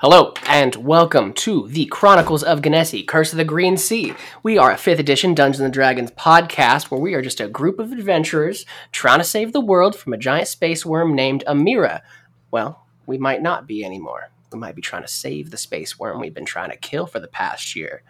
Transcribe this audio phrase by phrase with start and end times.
[0.00, 4.12] Hello, and welcome to the Chronicles of Genessi, Curse of the Green Sea.
[4.42, 7.78] We are a 5th edition Dungeons and Dragons podcast where we are just a group
[7.78, 12.02] of adventurers trying to save the world from a giant space worm named Amira.
[12.50, 14.28] Well, we might not be anymore.
[14.52, 17.18] We might be trying to save the space worm we've been trying to kill for
[17.18, 18.02] the past year.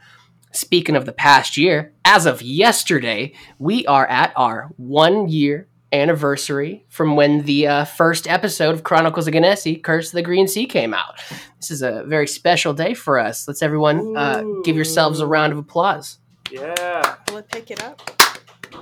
[0.50, 6.84] Speaking of the past year, as of yesterday, we are at our one year anniversary
[6.88, 10.66] from when the uh, first episode of Chronicles of Genessi, Curse of the Green Sea,
[10.66, 11.20] came out.
[11.58, 13.46] This is a very special day for us.
[13.46, 16.18] Let's everyone uh, give yourselves a round of applause.
[16.50, 17.16] Yeah.
[17.28, 18.02] Will it pick it up?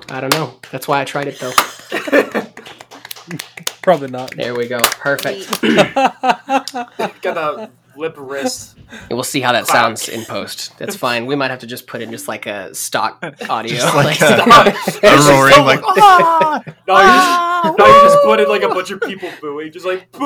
[0.08, 0.58] I don't know.
[0.70, 1.52] That's why I tried it though.
[3.82, 4.34] Probably not.
[4.36, 4.80] There we go.
[4.82, 5.60] Perfect.
[5.62, 8.72] Got the lip wrist.
[8.90, 9.74] And we'll see how that Clack.
[9.76, 10.76] sounds in post.
[10.78, 11.26] That's fine.
[11.26, 13.76] We might have to just put in just like a stock audio.
[13.76, 16.62] Just like a- A It's just roaring like ah!
[16.86, 19.84] No, you just, no, you just put in like a bunch of people booing, just
[19.86, 20.20] like boo.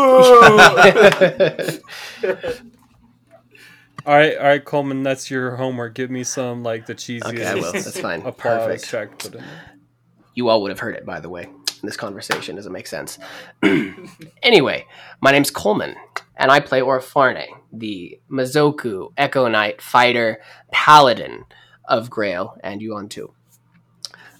[4.06, 5.94] All right, all right, Coleman, that's your homework.
[5.94, 7.72] Give me some like the cheesiest okay, I will.
[7.72, 8.20] That's fine.
[8.22, 8.84] applause Perfect.
[8.88, 9.44] track put in.
[10.34, 11.44] You all would have heard it, by the way.
[11.44, 13.18] In this conversation doesn't make sense.
[14.42, 14.86] anyway,
[15.20, 15.94] my name's Coleman,
[16.38, 20.40] and I play Orfarne, the Mazoku Echo Knight fighter
[20.72, 21.44] paladin
[21.84, 23.32] of Grail and Yuan Tu.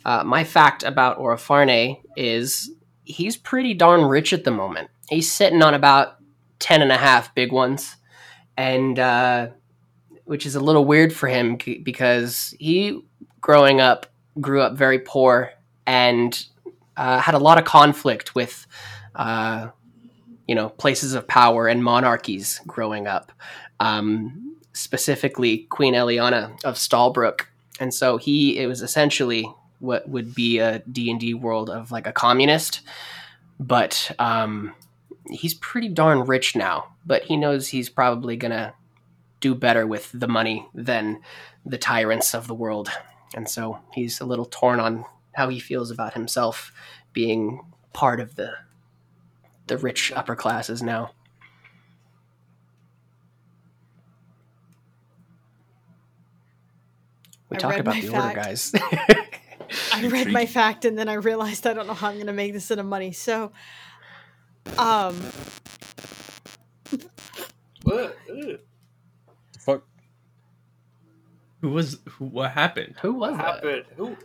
[0.05, 2.70] Uh, my fact about Orfarne is
[3.05, 4.88] he's pretty darn rich at the moment.
[5.08, 6.16] He's sitting on about
[6.58, 7.96] ten and a half big ones,
[8.56, 9.48] and uh,
[10.24, 13.02] which is a little weird for him because he,
[13.40, 14.06] growing up,
[14.40, 15.50] grew up very poor
[15.86, 16.44] and
[16.96, 18.66] uh, had a lot of conflict with,
[19.14, 19.68] uh,
[20.48, 23.30] you know, places of power and monarchies growing up.
[23.78, 27.42] Um, specifically, Queen Eliana of Stalbrook,
[27.78, 31.92] and so he it was essentially what would be a D and D world of
[31.92, 32.80] like a communist,
[33.60, 34.74] but um,
[35.30, 36.96] he's pretty darn rich now.
[37.06, 38.74] But he knows he's probably gonna
[39.40, 41.20] do better with the money than
[41.64, 42.90] the tyrants of the world,
[43.34, 46.73] and so he's a little torn on how he feels about himself
[47.12, 47.61] being
[47.92, 48.55] part of the
[49.68, 51.12] the rich upper classes now.
[57.51, 58.73] We I talked about my the order, guys.
[59.92, 62.52] I read my fact and then I realized I don't know how I'm gonna make
[62.52, 63.12] this into money.
[63.12, 63.52] So,
[64.79, 65.34] um,
[67.90, 68.61] Ugh, ugh.
[69.58, 69.85] Fuck.
[71.62, 72.27] Who was who?
[72.27, 72.96] What happened?
[73.02, 73.64] Who was What that?
[73.64, 73.85] happened?
[73.96, 74.17] Who?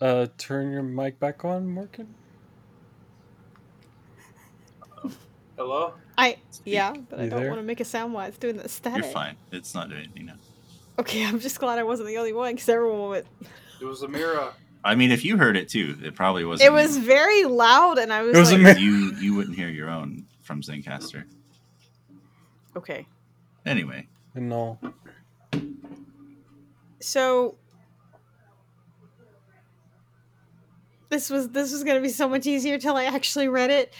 [0.00, 2.14] Uh, turn your mic back on, Morgan.
[5.62, 5.94] Hello?
[6.18, 7.48] I yeah, but I You don't there?
[7.50, 9.04] want to make a sound while it's doing the static.
[9.04, 9.36] You're fine.
[9.52, 10.34] It's not doing anything now.
[10.98, 13.26] Okay, I'm just glad I wasn't the only one because everyone would.
[13.80, 14.54] It was Amira.
[14.82, 16.66] I mean, if you heard it too, it probably wasn't.
[16.68, 17.04] It was you.
[17.04, 19.14] very loud, and I was, It was like, a you.
[19.20, 21.22] You wouldn't hear your own from Zencastr.
[22.76, 23.06] okay.
[23.64, 24.80] Anyway, No.
[26.98, 27.54] So
[31.08, 33.92] this was this was gonna be so much easier till I actually read it.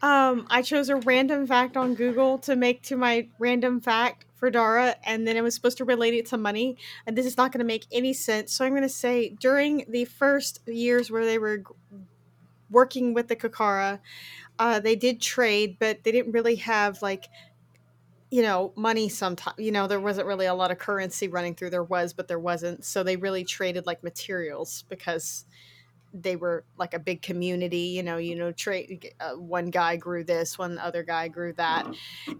[0.00, 4.50] Um, I chose a random fact on Google to make to my random fact for
[4.50, 6.76] Dara, and then it was supposed to relate it to money.
[7.06, 8.52] And this is not going to make any sense.
[8.52, 11.64] So I'm going to say during the first years where they were
[12.70, 13.98] working with the Kakara,
[14.58, 17.26] uh, they did trade, but they didn't really have like
[18.30, 21.70] you know money sometimes you know there wasn't really a lot of currency running through
[21.70, 25.46] there was but there wasn't so they really traded like materials because
[26.14, 30.24] they were like a big community you know you know trade uh, one guy grew
[30.24, 31.86] this one other guy grew that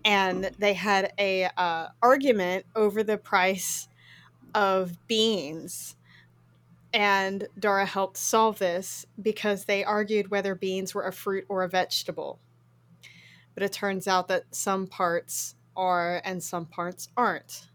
[0.05, 3.89] and they had a uh, argument over the price
[4.55, 5.97] of beans
[6.95, 11.69] and Dara helped solve this because they argued whether beans were a fruit or a
[11.69, 12.39] vegetable
[13.59, 17.69] but it turns out that some parts are and some parts aren't.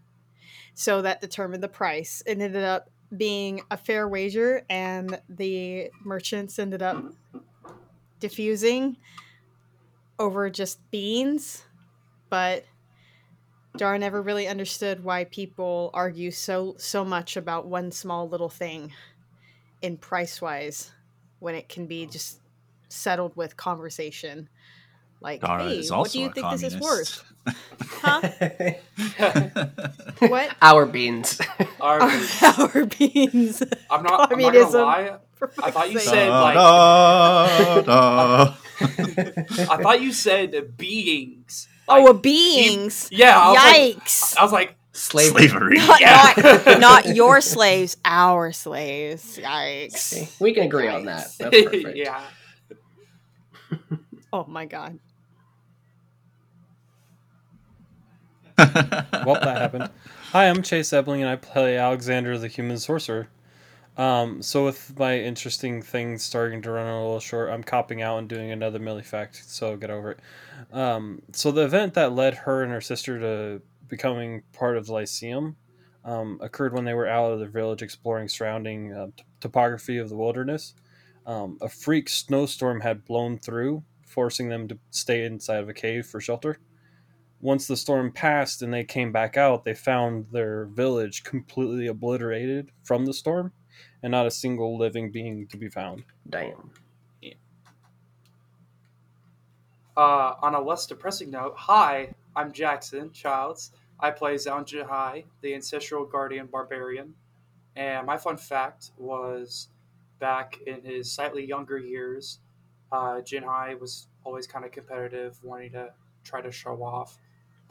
[0.75, 2.23] So that determined the price.
[2.25, 7.03] It ended up being a fair wager, and the merchants ended up
[8.19, 8.97] diffusing
[10.19, 11.63] over just beans.
[12.29, 12.65] But
[13.77, 18.93] Dar never really understood why people argue so so much about one small little thing
[19.81, 20.91] in price wise
[21.39, 22.39] when it can be just
[22.87, 24.47] settled with conversation.
[25.23, 26.81] Like, Dara hey, what do you a think this is communist.
[26.83, 27.23] worth?
[28.03, 28.21] Huh?
[30.29, 30.55] What?
[30.61, 31.39] Our beans.
[31.81, 32.11] Our- Our,
[32.41, 33.61] our beans.
[33.89, 34.31] I'm not.
[34.31, 35.17] I'm not gonna lie.
[35.61, 36.13] I thought you fuck's sake.
[36.13, 36.55] said like.
[36.55, 38.55] Da, da.
[38.79, 41.67] I thought you said beings.
[41.87, 43.09] oh, Like, a beings.
[43.11, 43.37] yeah.
[43.37, 44.37] I was like, Yikes.
[44.37, 45.47] I was like, Slavery.
[45.49, 45.77] Slavery.
[45.79, 46.33] not, Yeah.
[46.37, 49.37] not, not your slaves, our slaves.
[49.37, 50.39] Yikes.
[50.39, 51.27] We can agree on that.
[51.39, 51.97] That's perfect.
[51.97, 52.21] yeah.
[54.31, 54.99] Oh my god.
[59.25, 59.89] well, that happened.
[60.31, 63.27] Hi, I'm Chase Ebling, and I play Alexander the Human Sorcerer.
[63.97, 68.19] Um, so with my interesting things starting to run a little short, I'm copping out
[68.19, 69.43] and doing another Millie fact.
[69.45, 70.19] So get over it.
[70.71, 74.93] Um, so the event that led her and her sister to becoming part of the
[74.93, 75.57] Lyceum
[76.05, 80.07] um, occurred when they were out of the village exploring surrounding uh, t- topography of
[80.07, 80.73] the wilderness.
[81.25, 86.05] Um, a freak snowstorm had blown through, forcing them to stay inside of a cave
[86.05, 86.59] for shelter.
[87.43, 92.71] Once the storm passed and they came back out, they found their village completely obliterated
[92.83, 93.51] from the storm
[94.01, 96.05] and not a single living being to be found.
[96.29, 96.71] Damn.
[99.97, 103.71] Uh, on a less depressing note, hi, I'm Jackson Childs.
[103.99, 107.13] I play Zhang Jihai, the ancestral guardian barbarian.
[107.75, 109.67] And my fun fact was
[110.19, 112.39] back in his slightly younger years,
[112.93, 115.89] uh, Jinhai was always kind of competitive, wanting to
[116.23, 117.17] try to show off,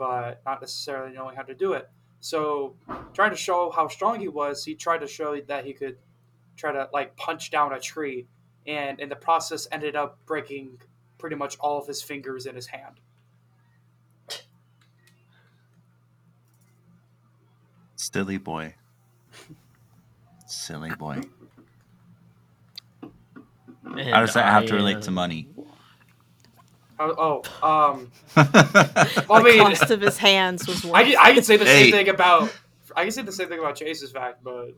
[0.02, 1.88] but not necessarily knowing how to do it.
[2.18, 2.74] So,
[3.14, 5.96] trying to show how strong he was, he tried to show that he could
[6.56, 8.26] try to like punch down a tree,
[8.66, 10.80] and in the process ended up breaking
[11.18, 12.96] pretty much all of his fingers in his hand.
[17.94, 18.74] Silly boy.
[20.48, 21.20] Silly boy.
[23.84, 25.51] How does that have to relate to money?
[27.02, 30.94] Oh, oh um, The I mean, cost of his hands was worth.
[30.94, 31.84] I can, I can say the Hey.
[31.84, 32.54] same thing about
[32.96, 34.74] I can say the same thing about Chase's fact, but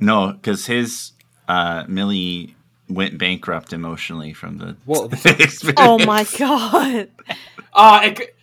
[0.00, 1.12] no, because his
[1.48, 2.56] uh, Millie
[2.88, 5.10] went bankrupt emotionally from the Well-
[5.76, 7.08] oh my god!
[7.72, 8.34] uh, it,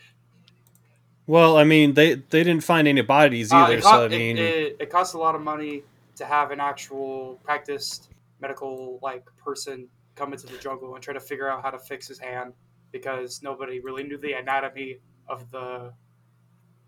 [1.28, 4.06] Well, I mean, they they didn't find any bodies uh, either, it, so co- I
[4.06, 5.84] it- mean, it, it costs a lot of money
[6.16, 8.10] to have an actual practiced
[8.42, 12.08] medical like person come into the jungle and try to figure out how to fix
[12.08, 12.54] his hand
[12.92, 15.94] because nobody really knew the anatomy of the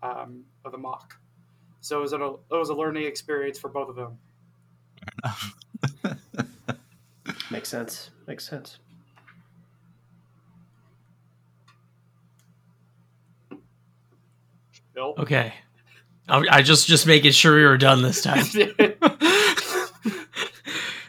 [0.02, 1.18] um, of the mock.
[1.80, 4.18] So it was, a, it was a learning experience for both of them.
[7.50, 8.10] Makes sense.
[8.26, 8.78] Makes sense.
[14.94, 15.14] Bill?
[15.18, 15.54] Okay.
[16.28, 18.44] I, I just just making sure we were done this time.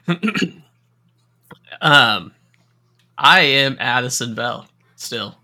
[1.82, 2.34] um,
[3.18, 4.68] I am Addison Bell
[5.04, 5.36] still,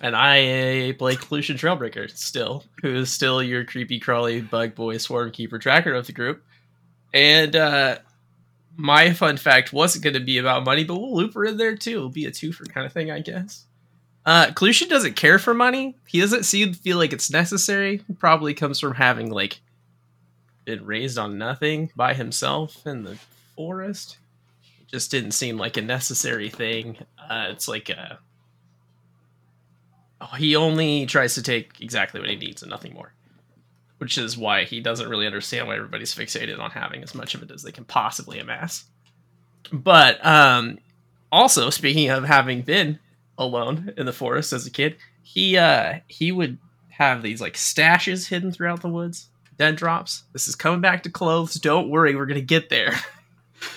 [0.00, 5.30] and I play Pollution Trailbreaker still, who is still your creepy crawly bug boy swarm
[5.30, 6.42] keeper tracker of the group.
[7.12, 7.98] And uh,
[8.76, 11.76] my fun fact wasn't going to be about money, but we'll loop her in there
[11.76, 11.96] too.
[11.96, 13.64] It'll be a twofer kind of thing, I guess.
[14.26, 15.96] Uh, Clucion doesn't care for money.
[16.06, 18.02] He doesn't seem feel like it's necessary.
[18.18, 19.60] Probably comes from having like
[20.64, 23.18] been raised on nothing by himself in the
[23.54, 24.18] forest.
[24.80, 26.96] It just didn't seem like a necessary thing.
[27.18, 28.18] Uh, it's like a
[30.36, 33.12] he only tries to take exactly what he needs and nothing more.
[33.98, 37.42] Which is why he doesn't really understand why everybody's fixated on having as much of
[37.42, 38.84] it as they can possibly amass.
[39.72, 40.78] But um,
[41.32, 42.98] also, speaking of having been
[43.38, 46.58] alone in the forest as a kid, he uh he would
[46.90, 49.28] have these like stashes hidden throughout the woods.
[49.58, 50.24] Dead drops.
[50.32, 51.54] This is coming back to clothes.
[51.54, 52.94] Don't worry, we're gonna get there.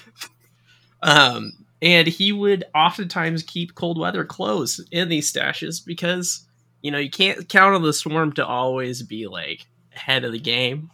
[1.01, 6.47] um, and he would oftentimes keep cold weather clothes in these stashes because
[6.81, 10.39] you know you can't count on the swarm to always be like ahead of the
[10.39, 10.91] game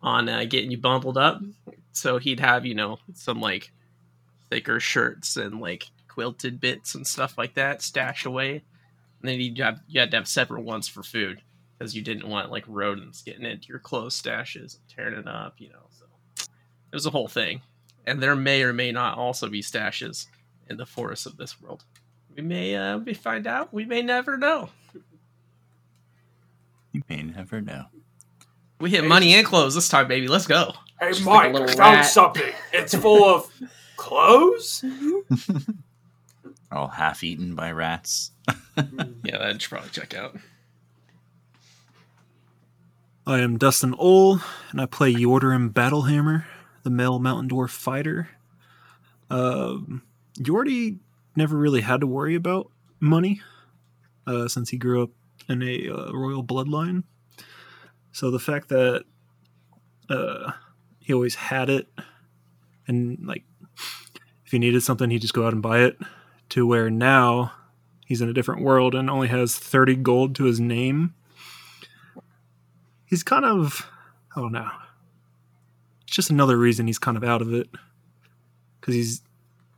[0.00, 1.40] on uh, getting you bundled up.
[1.92, 3.72] So he'd have you know some like
[4.50, 8.62] thicker shirts and like quilted bits and stuff like that stashed away.
[9.20, 11.40] And then you have you had to have separate ones for food
[11.78, 15.54] because you didn't want like rodents getting into your clothes stashes and tearing it up,
[15.58, 15.86] you know.
[15.90, 16.04] So
[16.36, 17.62] it was a whole thing.
[18.06, 20.26] And there may or may not also be stashes
[20.68, 21.84] in the forests of this world.
[22.36, 23.72] We may uh, we find out.
[23.72, 24.70] We may never know.
[26.92, 27.86] You may never know.
[28.80, 30.26] We hit money and clothes this time, baby.
[30.28, 30.72] Let's go.
[31.00, 32.06] Hey, Just Mike, little I found rat.
[32.06, 32.52] something.
[32.72, 33.48] It's full of
[33.96, 34.84] clothes.
[36.72, 38.32] All half eaten by rats.
[39.24, 40.34] Yeah, that should probably check out.
[43.26, 44.40] I am Dustin Ole,
[44.70, 46.44] and I play Yordarim Battlehammer,
[46.82, 48.28] the male mountain dwarf fighter.
[49.30, 50.02] Um,
[50.38, 50.98] Yordi
[51.36, 52.70] never really had to worry about
[53.00, 53.40] money
[54.26, 55.10] uh, since he grew up
[55.48, 57.04] in a uh, royal bloodline.
[58.12, 59.04] So the fact that
[60.10, 60.52] uh,
[61.00, 61.88] he always had it,
[62.86, 63.44] and like
[64.44, 65.98] if he needed something, he'd just go out and buy it,
[66.50, 67.52] to where now
[68.06, 71.14] he's in a different world and only has 30 gold to his name
[73.12, 73.86] he's kind of
[74.34, 74.70] I don't know.
[76.12, 77.70] It's just another reason he's kind of out of it
[78.78, 79.22] because he's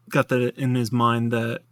[0.09, 1.63] got that in his mind that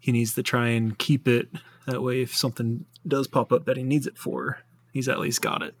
[0.00, 1.48] he needs to try and keep it
[1.86, 2.22] that way.
[2.22, 4.58] If something does pop up that he needs it for,
[4.92, 5.76] he's at least got it.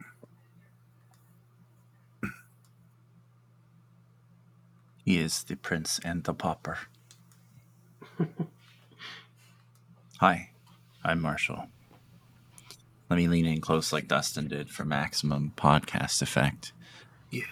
[5.04, 6.78] He is the prince and the pauper.
[10.20, 10.50] Hi,
[11.02, 11.66] I'm Marshall.
[13.10, 16.72] Let me lean in close like Dustin did for maximum podcast effect.
[17.34, 17.42] Yeah.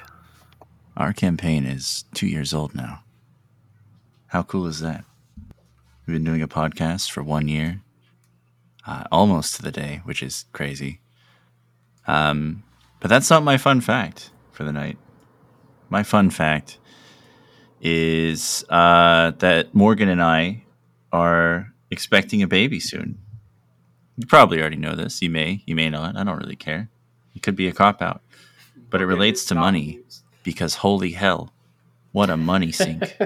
[0.96, 3.02] Our campaign is two years old now.
[4.28, 5.04] How cool is that?
[6.06, 7.82] We've been doing a podcast for one year,
[8.86, 11.00] uh, almost to the day, which is crazy.
[12.06, 12.62] Um,
[13.00, 14.98] but that's not my fun fact for the night.
[15.90, 16.78] My fun fact
[17.80, 20.62] is uh, that Morgan and I
[21.12, 23.18] are expecting a baby soon.
[24.16, 25.20] You probably already know this.
[25.22, 26.16] You may, you may not.
[26.16, 26.88] I don't really care.
[27.34, 28.22] It could be a cop out,
[28.92, 30.22] but it relates to money used.
[30.44, 31.52] because holy hell,
[32.12, 33.16] what a money sink!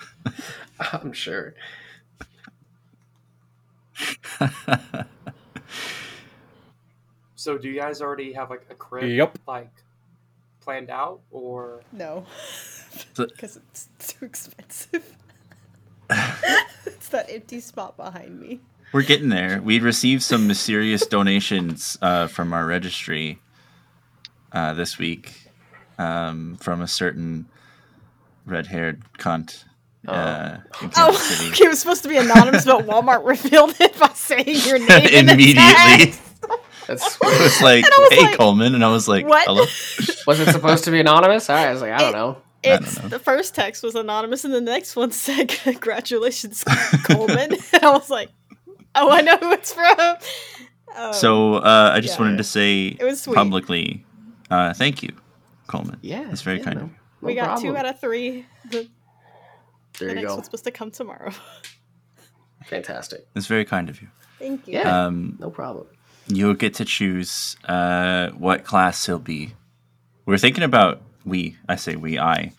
[0.80, 1.54] I'm sure.
[7.36, 9.38] So, do you guys already have like a crib, Yep.
[9.46, 9.70] like
[10.60, 12.24] planned out, or No,
[13.16, 15.14] because it's too expensive.
[16.10, 18.60] it's that empty spot behind me.
[18.92, 19.60] We're getting there.
[19.60, 23.40] We received some mysterious donations uh, from our registry
[24.54, 25.34] uh, this week
[25.98, 27.46] um, from a certain
[28.46, 29.64] red-haired cunt
[30.08, 31.50] uh, in Kansas Oh, City.
[31.52, 35.06] okay, it was supposed to be anonymous, but Walmart revealed it by saying your name
[35.08, 35.62] in the Immediately.
[35.62, 36.20] text.
[36.86, 39.46] That's It was like, And was "Hey, like, Coleman," and I was like, what?
[39.46, 39.62] "Hello."
[40.26, 41.48] was it supposed to be anonymous?
[41.48, 42.36] All right, I was like, I don't know.
[42.62, 43.08] don't It's know.
[43.08, 46.62] the first text was anonymous, and the next one said, "Congratulations,
[47.04, 48.28] Coleman." and I was like,
[48.94, 50.16] "Oh, I know who it's from."
[50.94, 52.22] Um, So uh, I just yeah.
[52.24, 54.04] wanted to say It was publicly,
[54.50, 55.10] uh, thank you,
[55.66, 55.98] Coleman.
[56.02, 56.94] Yeah, that's very yeah, kind no- of you.
[57.22, 57.62] no we got problem.
[57.72, 58.46] two out of three.
[58.70, 58.88] The, There
[59.98, 60.34] the you next go.
[60.34, 61.32] one's supposed to come tomorrow.
[62.66, 63.26] Fantastic.
[63.34, 64.08] It's very kind of you.
[64.38, 64.74] Thank you.
[64.74, 65.06] Yeah.
[65.06, 65.86] Um, No problem.
[66.26, 69.54] you'll get to choose uh, what class he'll be.
[70.26, 71.56] We're thinking about we.
[71.68, 72.18] I say we.
[72.18, 72.52] I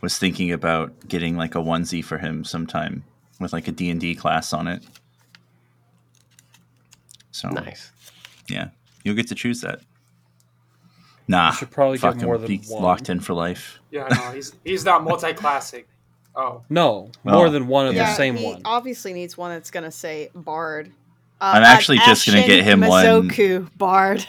[0.00, 3.04] was thinking about getting like a onesie for him sometime
[3.38, 4.82] with like a D and D class on it.
[7.30, 7.90] So Nice.
[8.48, 8.68] yeah,
[9.04, 9.80] you'll get to choose that.
[11.30, 12.26] Nah, should probably get fuck him.
[12.26, 12.82] more than He's one.
[12.82, 13.78] locked in for life.
[13.90, 15.86] yeah, no, he's he's not multi-classic.
[16.36, 18.10] Oh, No, Well, more than one of yeah.
[18.10, 18.62] the same he one.
[18.64, 20.92] obviously needs one that's gonna say Bard.
[21.40, 24.24] Uh, I'm actually just gonna get him one- Mazoku Bard.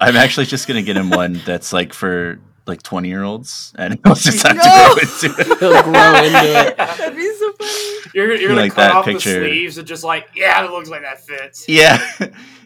[0.00, 3.98] I'm actually just gonna get him one that's like for like 20 year olds, and
[4.04, 4.62] he'll just have No!
[4.62, 5.46] to grow into it.
[5.60, 6.76] He'll grow into it.
[6.76, 8.10] That'd be so funny.
[8.14, 9.40] you're you're gonna Like cut that off picture.
[9.40, 11.64] the sleeves and just like, yeah, it looks like that fits.
[11.68, 11.98] Yeah.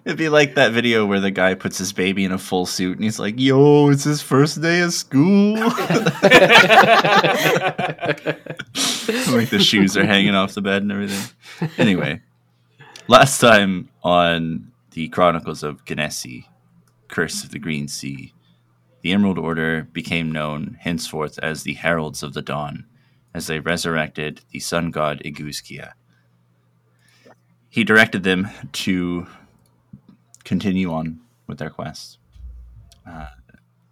[0.04, 2.96] It'd be like that video where the guy puts his baby in a full suit
[2.96, 5.56] and he's like, yo, it's his first day of school.
[9.30, 11.70] like the shoes are hanging off the bed and everything.
[11.78, 12.20] Anyway,
[13.08, 16.46] last time on the Chronicles of Genessi,
[17.08, 18.32] Curse of the Green Sea,
[19.02, 22.84] the Emerald Order became known henceforth as the Heralds of the Dawn,
[23.34, 25.92] as they resurrected the sun god Iguskia.
[27.68, 29.26] He directed them to
[30.44, 32.18] continue on with their quest,
[33.06, 33.28] uh,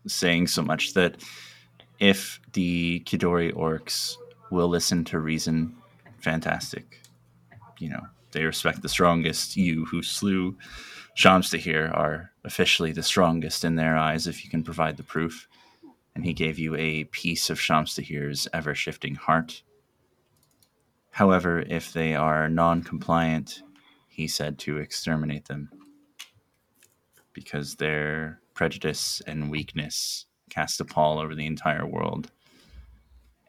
[0.06, 1.16] saying so much that
[2.00, 4.16] if the Kidori orcs
[4.50, 5.76] will listen to reason,
[6.20, 7.00] fantastic.
[7.78, 9.56] You know, they respect the strongest.
[9.56, 10.56] You who slew
[11.16, 15.46] Shamstahir are officially the strongest in their eyes if you can provide the proof.
[16.14, 19.62] And he gave you a piece of Shamstahir's ever shifting heart.
[21.10, 23.62] However, if they are non compliant,
[24.08, 25.70] he said to exterminate them
[27.34, 32.32] because their prejudice and weakness cast a pall over the entire world.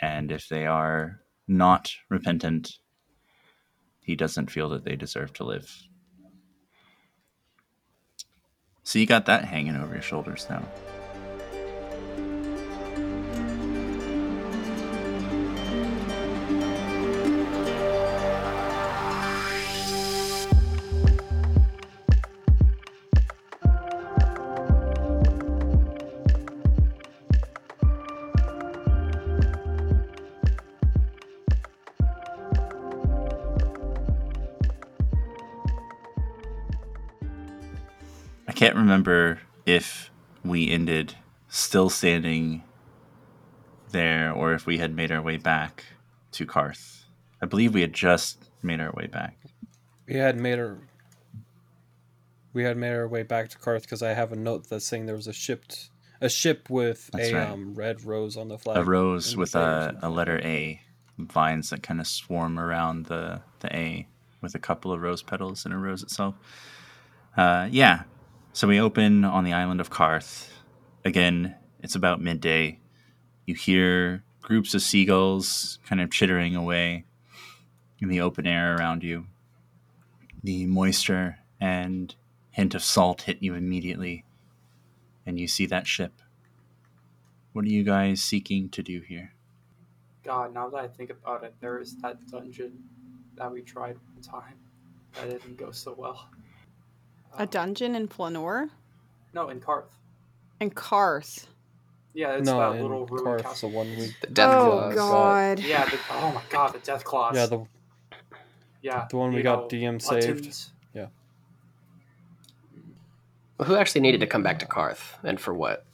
[0.01, 2.79] And if they are not repentant,
[4.01, 5.88] he doesn't feel that they deserve to live.
[8.89, 10.63] So you got that hanging over your shoulders now.
[38.99, 40.11] Remember if
[40.43, 41.15] we ended
[41.47, 42.63] still standing
[43.91, 45.85] there or if we had made our way back
[46.33, 47.03] to Karth.
[47.41, 49.37] I believe we had just made our way back.
[50.05, 50.77] We had made our
[52.51, 55.05] we had made our way back to Karth because I have a note that's saying
[55.05, 55.63] there was a ship
[56.19, 57.49] a ship with That's a right.
[57.49, 58.77] um, red rose on the flag.
[58.77, 60.81] A rose with the bay or a, a letter A,
[61.17, 64.07] vines that kind of swarm around the, the A.
[64.41, 66.35] with a couple of rose petals and a rose itself.
[67.37, 68.03] Uh, yeah.
[68.59, 70.49] So we open on the island of Karth.
[71.05, 72.79] Again, it's about midday.
[73.45, 77.05] You hear groups of seagulls kind of chittering away
[78.01, 79.27] in the open air around you.
[80.43, 82.13] The moisture and
[82.51, 84.25] hint of salt hit you immediately,
[85.25, 86.21] and you see that ship.
[87.53, 89.31] What are you guys seeking to do here?
[90.25, 92.83] God, now that I think about it, there is that dungeon
[93.37, 94.55] that we tried one time
[95.13, 96.27] that didn't go so well.
[97.37, 98.69] A dungeon in Flanor
[99.33, 99.85] No, in Karth.
[100.59, 101.45] and Karth.
[102.13, 104.13] Yeah, it's no, that in little ruined Karth, the one we.
[104.21, 104.95] The death oh claws.
[104.95, 105.59] God.
[105.59, 107.35] Yeah, the, oh my god, the death claws.
[107.35, 107.65] Yeah, the
[108.81, 110.25] yeah, the one we you got know, DM saved.
[110.45, 110.71] Huttons.
[113.63, 115.85] Who actually needed to come back to Karth, and for what?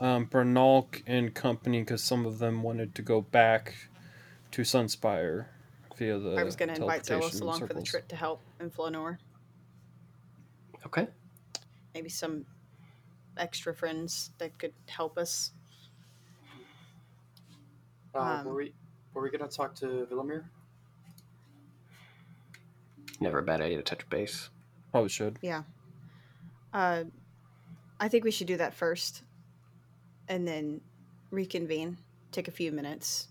[0.00, 3.88] um, Bernalk and company because some of them wanted to go back
[4.52, 5.46] to Sunspire
[5.98, 6.36] via the.
[6.36, 9.18] I was going to invite Zelos teleportation along for the trip to help in Flanor.
[10.86, 11.08] Okay.
[11.94, 12.46] Maybe some
[13.36, 15.52] extra friends that could help us.
[18.14, 18.72] Uh, Um, were we
[19.12, 20.44] were we gonna talk to Villamir?
[23.20, 24.50] Never a bad idea to touch base.
[24.92, 25.38] Probably should.
[25.42, 25.64] Yeah.
[26.72, 27.04] Uh,
[28.00, 29.22] I think we should do that first,
[30.28, 30.80] and then
[31.30, 31.98] reconvene.
[32.30, 33.28] Take a few minutes,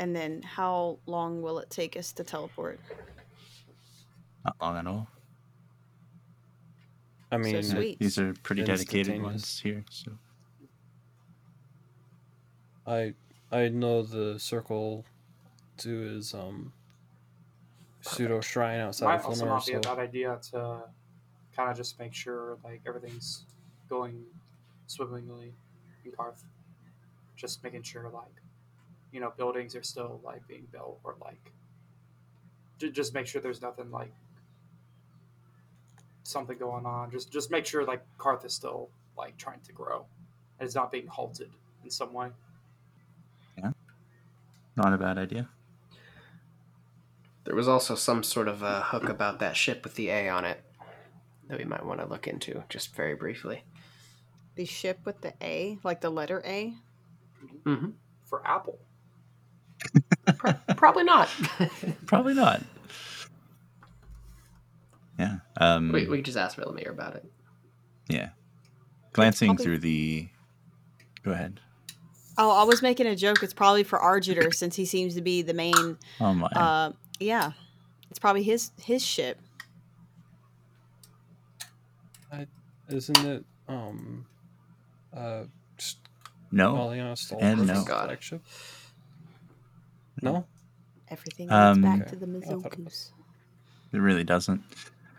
[0.00, 2.80] and then how long will it take us to teleport?
[4.44, 5.06] Not long at all.
[7.30, 7.98] I mean, sweet.
[7.98, 9.24] These are pretty dedicated Instantaneous.
[9.24, 9.84] ones here.
[9.90, 10.12] So
[12.86, 13.14] I
[13.52, 15.04] I know the circle
[15.76, 16.72] to is um
[18.00, 20.78] pseudo shrine outside Might of also Flanor, not be so a bad idea to
[21.54, 23.44] kind of just make sure like everything's
[23.90, 24.24] going
[24.86, 25.52] swimmingly
[26.06, 26.42] in Karth.
[27.36, 28.40] Just making sure like
[29.12, 31.52] you know buildings are still like being built or like
[32.78, 34.12] ju- just make sure there's nothing like
[36.22, 37.10] something going on.
[37.10, 40.06] Just just make sure like Karth is still like trying to grow
[40.58, 41.50] and it's not being halted
[41.84, 42.28] in some way.
[43.58, 43.72] Yeah
[44.76, 45.48] not a bad idea.
[47.44, 50.44] There was also some sort of a hook about that ship with the A on
[50.44, 50.62] it
[51.48, 53.64] that we might want to look into, just very briefly.
[54.54, 56.74] The ship with the A, like the letter A.
[57.64, 57.90] Mm-hmm.
[58.24, 58.78] For Apple,
[60.80, 61.28] Probably not.
[62.06, 62.62] Probably not.
[65.18, 65.40] Yeah.
[65.58, 67.30] Um, we, we could just ask Villamir about it.
[68.08, 68.30] Yeah.
[69.12, 70.28] Glancing probably- through the.
[71.22, 71.60] Go ahead.
[72.38, 73.42] Oh, I was making a joke.
[73.42, 75.98] It's probably for Argiter since he seems to be the main.
[76.18, 76.46] Oh my.
[76.46, 77.52] Uh, yeah,
[78.08, 79.38] it's probably his his ship.
[82.88, 84.26] isn't it um
[85.14, 85.42] uh
[85.76, 85.98] just
[86.50, 86.72] no.
[86.72, 87.84] Maliana Stall and no.
[87.84, 88.42] Flagship?
[90.22, 90.46] No?
[91.10, 92.10] Everything leads Um, back Okay.
[92.10, 93.10] to the I it Mazokus.
[93.92, 94.62] It really doesn't.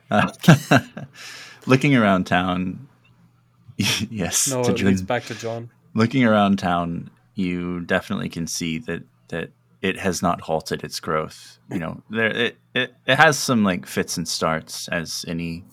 [0.09, 0.31] Uh,
[1.65, 2.87] looking around town.
[3.77, 4.47] yes.
[4.47, 5.69] No, to it leads back to John.
[5.93, 9.51] looking around town, you definitely can see that that
[9.81, 11.57] it has not halted its growth.
[11.69, 15.63] You know, there it, it, it has some like fits and starts as any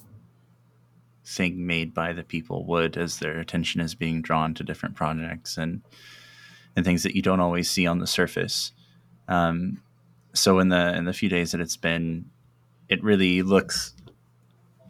[1.25, 5.59] thing made by the people would as their attention is being drawn to different projects
[5.59, 5.83] and
[6.75, 8.73] and things that you don't always see on the surface.
[9.29, 9.83] Um,
[10.39, 12.27] so in the in the few days that it's been,
[12.89, 13.95] it really looks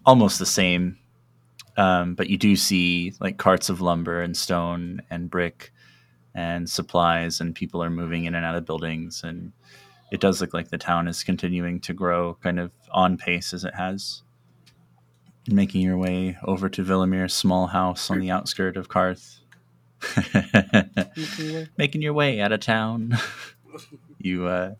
[0.06, 0.98] almost the same.
[1.76, 5.72] Um, but you do see like carts of lumber and stone and brick
[6.34, 9.22] and supplies and people are moving in and out of buildings.
[9.22, 9.52] And
[10.10, 13.64] it does look like the town is continuing to grow kind of on pace as
[13.64, 14.22] it has
[15.50, 19.38] making your way over to Villamir's small house on the outskirt of Karth
[21.78, 23.16] making your way out of town.
[24.20, 24.74] You uh,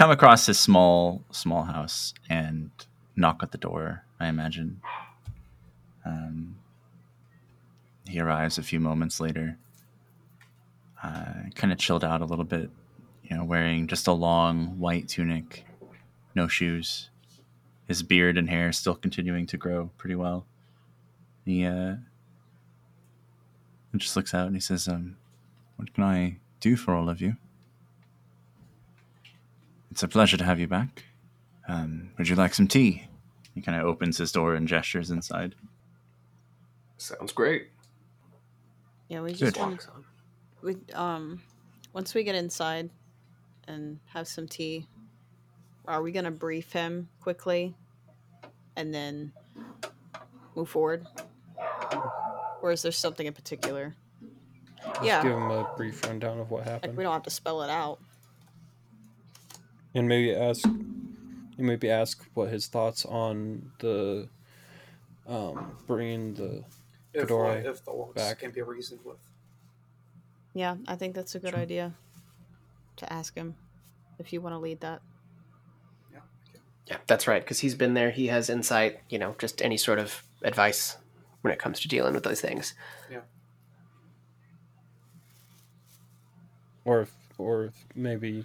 [0.00, 2.70] come across this small small house and
[3.16, 4.80] knock at the door i imagine
[6.04, 6.56] um,
[8.10, 9.56] he arrives a few moments later,
[11.02, 12.70] uh, kind of chilled out a little bit,
[13.22, 15.64] you know, wearing just a long white tunic,
[16.34, 17.10] no shoes.
[17.86, 20.46] His beard and hair still continuing to grow pretty well.
[21.44, 21.96] He uh,
[23.96, 25.16] just looks out and he says, um,
[25.76, 27.36] "What can I do for all of you?"
[29.90, 31.04] It's a pleasure to have you back.
[31.68, 33.06] Um, would you like some tea?
[33.54, 35.54] He kind of opens his door and gestures inside.
[36.96, 37.68] Sounds great.
[39.08, 39.60] Yeah, we just Good.
[39.60, 39.86] want
[40.62, 41.40] we um
[41.92, 42.90] once we get inside
[43.66, 44.86] and have some tea,
[45.86, 47.74] are we gonna brief him quickly
[48.76, 49.32] and then
[50.54, 51.06] move forward?
[52.62, 53.94] Or is there something in particular?
[54.84, 55.22] Just Yeah.
[55.22, 56.72] give him a brief rundown of what happened.
[56.74, 56.96] Like happened.
[56.98, 57.98] we don't have to spell it out.
[59.94, 64.28] And maybe ask, you maybe ask what his thoughts on the,
[65.26, 66.64] um, bringing the
[67.12, 68.38] If, Fedora if the orcs back.
[68.38, 69.18] can be reasoned with.
[70.54, 71.60] Yeah, I think that's a good Sure.
[71.60, 71.94] idea
[72.96, 73.56] to ask him
[74.18, 75.02] if you want to lead that.
[76.12, 76.20] Yeah.
[76.86, 77.42] Yeah, that's right.
[77.42, 78.10] Because he's been there.
[78.10, 79.00] He has insight.
[79.08, 80.96] You know, just any sort of advice
[81.40, 82.74] when it comes to dealing with those things.
[83.10, 83.20] Yeah.
[86.84, 88.44] Or if, or if maybe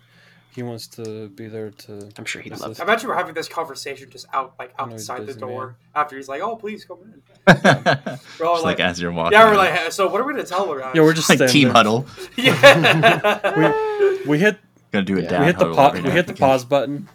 [0.56, 2.10] he wants to be there to.
[2.18, 2.72] I'm sure he'd This love.
[2.72, 5.28] is- I bet you were having this conversation just out, like I know he's outside
[5.28, 5.76] the door man.
[5.96, 7.22] after he's like, "Oh, please come in."
[7.62, 9.34] Just We're all like, like, as you're walking.
[9.34, 9.58] yeah, we're in.
[9.58, 10.80] like, so what are we gonna tell her?
[10.96, 11.74] Yeah, we're just like team there.
[11.74, 12.06] huddle.
[12.38, 13.78] yeah.
[14.26, 14.58] We hit
[14.92, 15.30] Gotta do a Yeah.
[15.30, 17.10] dad we hit the huddle pa- every we now hit the pause button.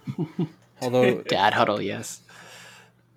[0.83, 2.21] Although Dad huddle, yes.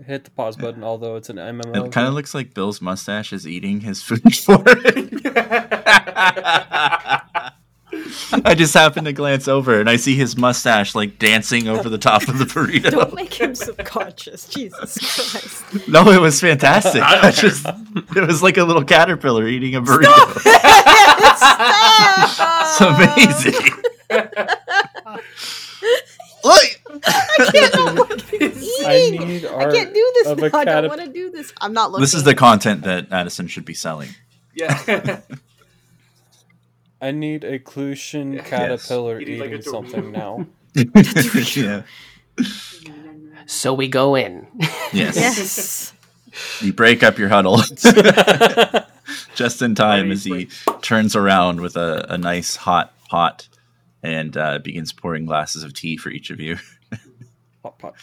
[0.06, 1.86] hit the pause button, although it's an MMO.
[1.88, 5.26] It kind of looks like Bill's mustache is eating his food for it.
[8.46, 11.98] I just happened to glance over and I see his mustache like dancing over the
[11.98, 12.92] top of the burrito.
[12.92, 14.48] Don't make him subconscious.
[14.48, 15.88] Jesus Christ.
[15.88, 17.02] No, it was fantastic.
[17.06, 17.66] I just,
[18.16, 20.42] it was like a little caterpillar eating a burrito.
[22.66, 23.70] It's amazing.
[26.44, 26.82] Look!
[27.06, 29.28] I can't not look at he's I eating.
[29.28, 30.46] need I can't do this of now.
[30.48, 31.54] a I don't want to do this.
[31.62, 32.02] I'm not looking.
[32.02, 34.10] This is the content that Addison should be selling.
[34.56, 35.22] yeah.
[37.04, 38.48] I need a Clucion Yes.
[38.50, 40.48] caterpillar You need, like, eating something now.
[40.74, 41.84] yeah.
[43.46, 44.48] So we go in.
[44.94, 45.16] Yes.
[45.18, 45.94] Yes.
[46.62, 47.58] You break up your huddle
[49.36, 50.48] just in time as he
[50.82, 53.48] turns around with a, a nice hot pot
[54.02, 56.58] and uh, begins pouring glasses of tea for each of you.
[57.62, 57.96] Pop, pop.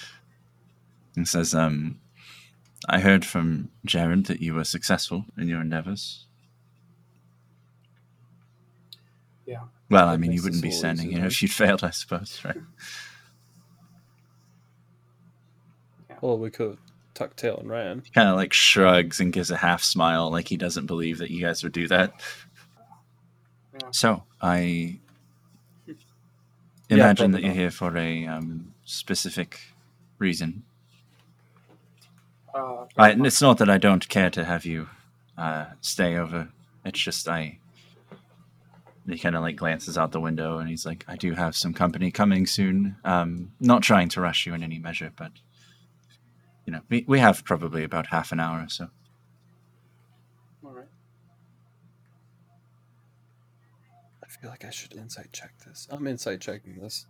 [1.17, 1.99] and says, um,
[2.89, 6.27] I heard from Jared that you were successful in your endeavors.
[9.51, 9.65] Yeah.
[9.91, 11.33] Well, I mean, you wouldn't be this a little standing easier, here right?
[11.33, 12.57] if you'd failed, I suppose, right?
[16.21, 16.79] Well, we could
[17.15, 18.03] tuck tail and ran.
[18.15, 21.41] Kind of like shrugs and gives a half smile, like he doesn't believe that you
[21.43, 22.13] guys would do that.
[23.75, 23.93] Yeah.
[23.93, 24.99] So, I
[26.95, 27.57] Yeah, imagine that you're not.
[27.57, 29.61] here for a um, specific
[30.19, 30.65] reason.
[32.55, 34.89] Uh, I, and it's not that I don't care to have you
[35.39, 36.51] uh, stay over.
[36.85, 37.60] It's just I.
[39.13, 41.73] He kind of like glances out the window and he's like, "I do have some
[41.75, 42.97] company coming soon.
[43.05, 45.33] Um, not trying to rush you in any measure, but
[46.67, 48.89] you know, we we have probably about half an hour or so."
[50.65, 50.87] all right.
[54.23, 55.89] I feel like I should insight check this.
[55.91, 57.07] I'm insight checking this.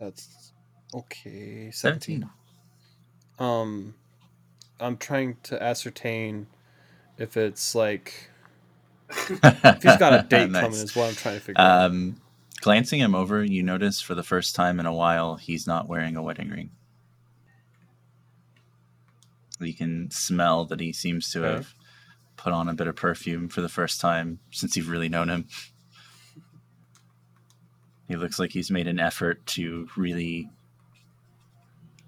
[0.00, 0.52] That's
[0.94, 1.70] okay.
[1.70, 2.28] 17.
[3.38, 3.94] Um,
[4.80, 6.46] I'm trying to ascertain
[7.18, 8.30] if it's like
[9.10, 10.62] if he's got a date Nice.
[10.62, 11.90] coming is what I'm trying to figure out.
[11.90, 12.20] Um,
[12.60, 16.16] glancing him over, you notice for the first time in a while he's not wearing
[16.16, 16.70] a wedding ring.
[19.60, 21.54] You can smell that he seems to Okay.
[21.54, 21.74] have
[22.36, 25.46] put on a bit of perfume for the first time since you've really known him.
[28.08, 30.50] He looks like he's made an effort to really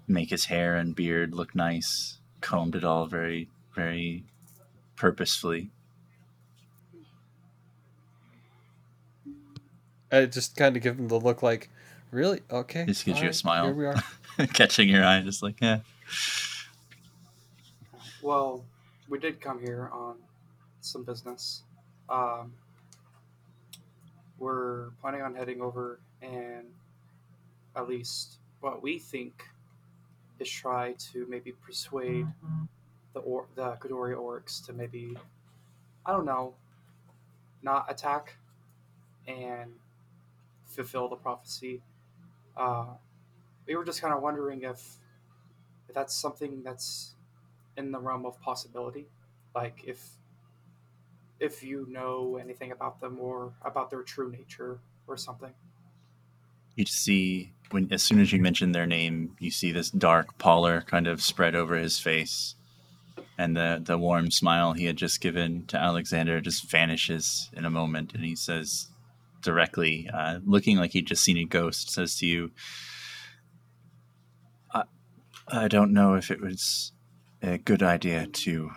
[0.07, 4.25] make his hair and beard look nice, combed it all very, very
[4.95, 5.71] purposefully.
[10.11, 11.69] I just kind of give him the look like,
[12.11, 12.41] really?
[12.51, 12.85] Okay.
[12.85, 13.65] Just gives you a smile.
[13.65, 14.03] Here we are.
[14.53, 15.79] Catching your eye, just like, yeah.
[18.21, 18.63] Well,
[19.07, 20.15] we did come here on
[20.81, 21.63] some business.
[22.09, 22.53] Um,
[24.39, 26.65] we're planning on heading over and
[27.75, 29.43] at least what we think
[30.39, 32.25] is try to maybe persuade
[33.13, 35.17] the or the Kodori orcs to maybe
[36.05, 36.53] I don't know
[37.61, 38.35] not attack
[39.27, 39.71] and
[40.79, 41.81] fulfill the prophecy.
[42.55, 42.85] Uh,
[43.67, 44.95] we were just kind of wondering if,
[45.89, 47.15] if that's something that's
[47.75, 49.07] in the realm of possibility.
[49.53, 49.99] Like if
[51.39, 55.53] if you know anything about them or about their true nature or something.
[56.75, 60.81] You see when as soon as you mention their name, you see this dark pallor
[60.81, 62.55] kind of spread over his face,
[63.37, 67.69] and the the warm smile he had just given to Alexander just vanishes in a
[67.69, 68.87] moment, and he says
[69.41, 72.51] directly, uh, looking like he'd just seen a ghost, says to you,
[74.73, 74.83] I,
[75.47, 76.91] "I don't know if it was
[77.41, 78.71] a good idea to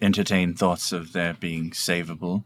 [0.00, 2.44] entertain thoughts of their being savable."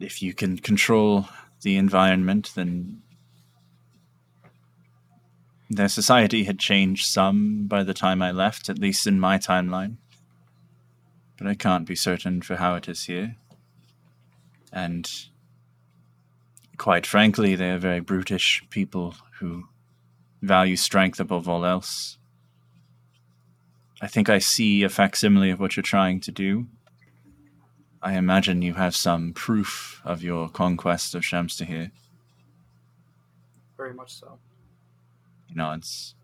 [0.00, 1.28] if you can control
[1.62, 3.02] the environment, then
[5.68, 9.96] their society had changed some by the time I left, at least in my timeline.
[11.36, 13.36] But I can't be certain for how it is here.
[14.72, 15.10] And
[16.76, 19.64] quite frankly, they are very brutish people who
[20.42, 22.18] value strength above all else.
[24.00, 26.66] I think I see a facsimile of what you're trying to do.
[28.00, 31.90] I imagine you have some proof of your conquest of Shamstahir.
[33.76, 34.38] Very much so.
[35.48, 36.14] He nods.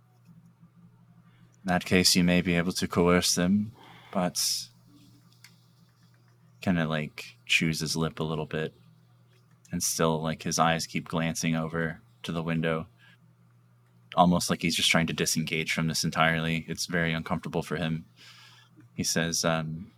[1.64, 3.72] In that case, you may be able to coerce them,
[4.12, 4.38] but
[6.62, 8.74] kind of like chews his lip a little bit,
[9.70, 12.86] and still like his eyes keep glancing over to the window,
[14.14, 16.64] almost like he's just trying to disengage from this entirely.
[16.68, 18.04] It's very uncomfortable for him.
[18.94, 19.92] He says, um,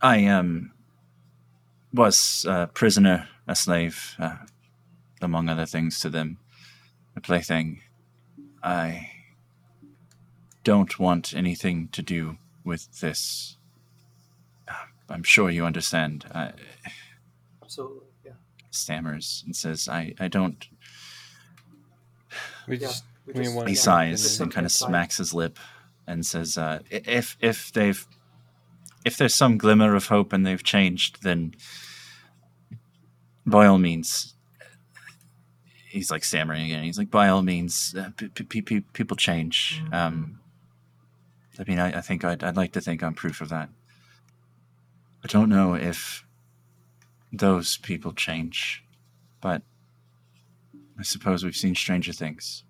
[0.00, 0.72] "I um
[1.92, 4.36] was a prisoner, a slave, uh,
[5.20, 6.38] among other things to them,
[7.14, 7.82] a plaything.
[8.62, 9.10] I
[10.64, 13.56] don't want anything to do with this.
[15.08, 16.24] I'm sure you understand.
[16.34, 16.52] I,
[17.62, 18.06] Absolutely.
[18.24, 18.32] Yeah.
[18.70, 20.66] stammers and says, "I, I don't."
[22.68, 25.34] We Yeah, just we we just- want He Yeah, sighs and kind of smacks his
[25.34, 25.58] lip
[26.06, 28.06] and says, uh, "If if they've
[29.04, 31.54] if there's some glimmer of hope and they've changed, then
[33.46, 34.34] by all means."
[35.88, 36.84] He's like stammering again.
[36.84, 40.40] He's like, "By all means, uh, p- p- p- people change." Um,
[41.58, 43.68] I mean, I, I think I'd, I'd like to think I'm proof of that.
[45.24, 46.24] I don't know if
[47.32, 48.84] those people change,
[49.40, 49.62] but
[50.98, 52.64] I suppose we've seen stranger things.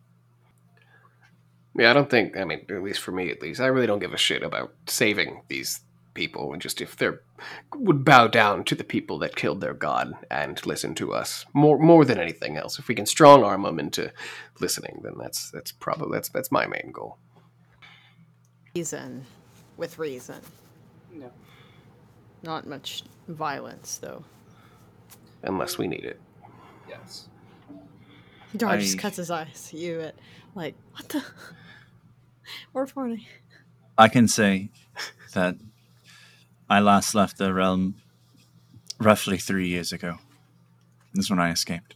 [1.75, 2.37] Yeah, I don't think.
[2.37, 4.75] I mean, at least for me, at least, I really don't give a shit about
[4.87, 5.81] saving these
[6.15, 7.23] people, and just if they're
[7.75, 11.79] would bow down to the people that killed their god and listen to us more
[11.79, 12.79] more than anything else.
[12.79, 14.13] If we can strong arm them into
[14.61, 17.17] listening, then that's that's probably that's that's my main goal.
[18.75, 19.25] Reason,
[19.77, 20.41] with reason,
[21.15, 21.29] Yeah.
[22.43, 24.25] Not much violence though.
[25.43, 26.21] Unless we need it.
[26.89, 27.29] Yes.
[28.57, 29.71] Dar just cuts his eyes.
[29.73, 30.15] at You at
[30.55, 31.25] like what the?
[32.75, 33.27] Or funny.
[33.97, 34.71] I can say
[35.33, 35.57] that
[36.69, 37.95] I last left the realm
[38.99, 40.19] roughly three years ago.
[41.15, 41.95] This is when I escaped.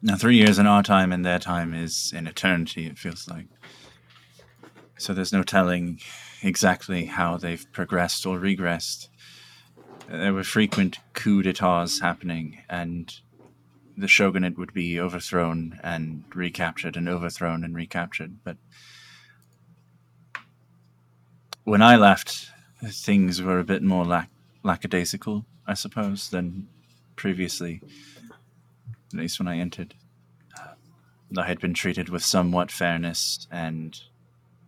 [0.00, 3.46] Now, three years in our time and their time is an eternity, it feels like.
[4.96, 6.00] So there's no telling
[6.42, 9.08] exactly how they've progressed or regressed.
[10.08, 13.12] There were frequent coup d'etats happening, and
[13.96, 18.38] the shogunate would be overthrown and recaptured, and overthrown and recaptured.
[18.44, 18.56] But
[21.64, 22.50] when I left,
[22.82, 24.30] things were a bit more lack-
[24.62, 26.68] lackadaisical, I suppose, than
[27.16, 27.82] previously.
[29.12, 29.94] At least when I entered,
[30.58, 30.74] uh,
[31.36, 34.00] I had been treated with somewhat fairness and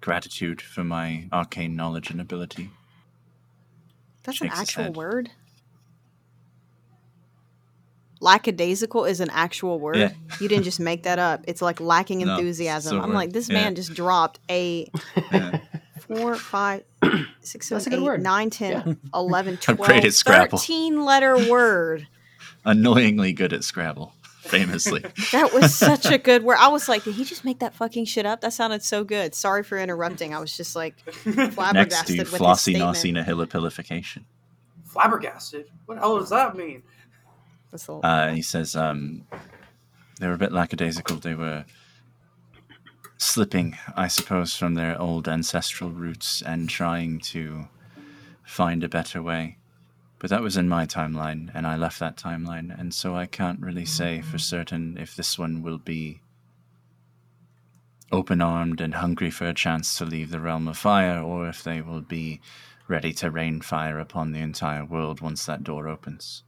[0.01, 2.71] gratitude for my arcane knowledge and ability.
[4.23, 5.31] That's an Shakes his actual word.
[8.23, 9.97] Lackadaisical is an actual word.
[9.97, 10.13] Yeah.
[10.41, 11.43] You didn't just make that up.
[11.49, 12.97] It's like lacking enthusiasm.
[12.97, 13.15] it's a I'm word.
[13.15, 13.55] like, this Yeah.
[13.55, 14.91] man just dropped a
[15.33, 15.61] Yeah.
[16.01, 16.85] four, five,
[17.41, 18.23] six, That's a seven, good eight, word.
[18.23, 20.59] nine, 10, 11, I'm 12, great at Scrabble.
[20.59, 22.09] 13 letter word.
[22.65, 25.05] Annoyingly good at Scrabble, famously.
[25.33, 26.57] That was such a good word.
[26.59, 28.41] I was like, did he just make that fucking shit up?
[28.41, 29.35] That sounded so good.
[29.35, 30.35] Sorry for interrupting.
[30.35, 30.95] I was just like
[31.27, 32.97] Next flabbergasted to with his flossy statement.
[32.97, 34.25] nosy nihilipilification.
[34.87, 35.67] Flabbergasted.
[35.87, 36.83] What the hell does that mean?
[37.71, 39.25] That's Uh, he says um,
[40.19, 41.17] they were a bit lackadaisical.
[41.17, 41.65] They were
[43.17, 47.69] slipping, I suppose, from their old ancestral roots and trying to
[48.43, 49.59] find a better way.
[50.21, 53.59] But that was in my timeline, and I left that timeline, and so I can't
[53.59, 56.21] really say for certain if this one will be
[58.13, 61.65] open armed and hungry for a chance to leave the realm of fire, or if
[61.65, 62.43] they will be
[62.87, 66.43] ready to rain fire upon the entire world once that door opens.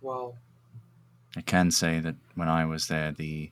[0.00, 0.36] Well,
[1.36, 3.50] I can say that when I was there, the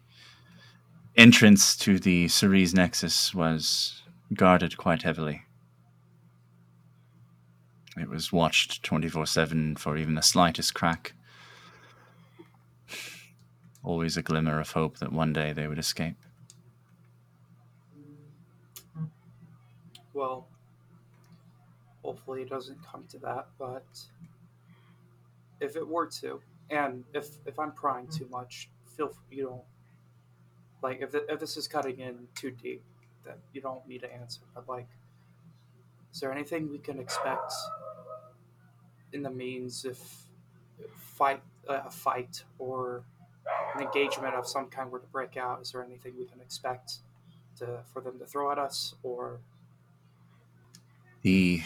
[1.16, 4.02] entrance to the Ceres Nexus was
[4.34, 5.42] guarded quite heavily.
[7.96, 11.14] It was watched 24 7 for even the slightest crack.
[13.82, 16.16] Always a glimmer of hope that one day they would escape.
[20.20, 20.46] well.
[22.04, 23.48] Hopefully, it doesn't come to that.
[23.58, 23.86] But
[25.60, 29.62] if it were to, and if if I'm prying too much, feel you don't
[30.82, 32.82] like if th- if this is cutting in too deep,
[33.24, 34.42] then you don't need to answer.
[34.54, 34.88] But like,
[36.12, 37.52] is there anything we can expect
[39.12, 39.98] in the means if
[40.96, 43.04] fight uh, a fight or
[43.74, 45.60] an engagement of some kind were to break out?
[45.62, 46.98] Is there anything we can expect
[47.58, 49.40] to for them to throw at us or
[51.22, 51.62] The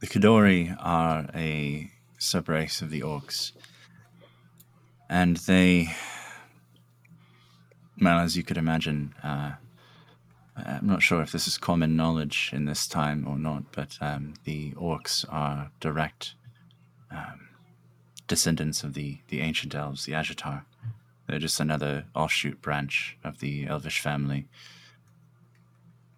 [0.00, 3.52] the Kadori are a subrace of the orcs,
[5.08, 5.94] and they,
[7.98, 9.52] well, as you could imagine, uh,
[10.56, 14.34] I'm not sure if this is common knowledge in this time or not, but um,
[14.44, 16.34] the orcs are direct
[17.10, 17.48] um,
[18.28, 20.64] descendants of the, the ancient elves, the Ajatar.
[21.26, 24.46] They're just another offshoot branch of the elvish family.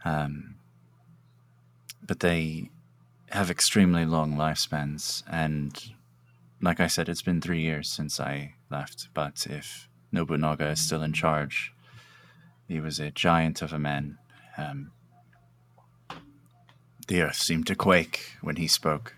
[0.05, 0.57] Um,
[2.07, 2.71] but they
[3.31, 5.93] have extremely long lifespans, and
[6.61, 9.09] like I said, it's been three years since I left.
[9.15, 11.73] But if Nobunaga is still in charge,
[12.69, 14.19] he was a giant of a man.
[14.57, 14.93] Um,
[17.09, 19.15] the earth seemed to quake when he spoke.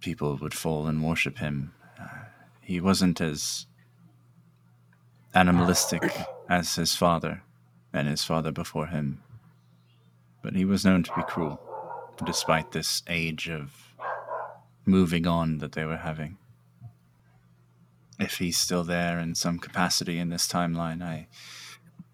[0.00, 1.72] People would fall and worship him.
[2.00, 2.24] Uh,
[2.60, 3.66] he wasn't as
[5.34, 6.02] animalistic
[6.48, 7.42] as his father
[7.92, 9.22] and his father before him,
[10.42, 11.60] but he was known to be cruel,
[12.24, 13.94] despite this age of
[14.84, 16.38] moving on that they were having.
[18.18, 21.28] If he's still there in some capacity in this timeline, I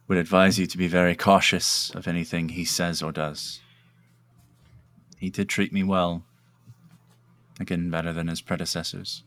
[0.08, 3.60] would advise you to be very cautious of anything he says or does.
[5.18, 6.24] He did treat me well,
[7.60, 9.22] again, better than his predecessors.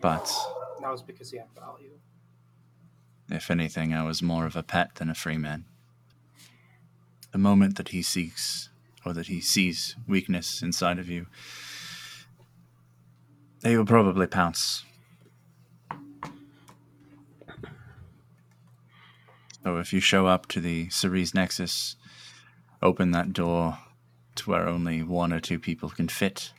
[0.00, 0.32] But
[0.80, 1.98] That was because he had value.
[3.28, 5.64] if anything, I was more of a pet than a free man.
[7.32, 8.68] The moment that he seeks
[9.04, 11.26] or that he sees weakness inside of you,
[13.62, 14.84] they will probably pounce.
[19.66, 21.96] So if you show up to the Ceres Nexus,
[22.80, 23.78] open that door
[24.36, 26.52] to where only one or two people can fit,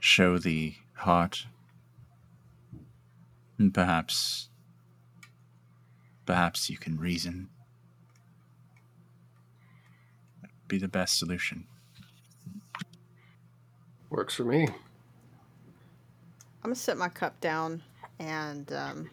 [0.00, 1.46] show the heart,
[3.56, 4.48] and perhaps
[6.26, 7.50] perhaps you can reason.
[10.66, 11.68] Be the best solution.
[14.10, 14.64] Works for me.
[14.64, 14.74] I'm
[16.64, 17.84] gonna set my cup down
[18.18, 19.10] and um,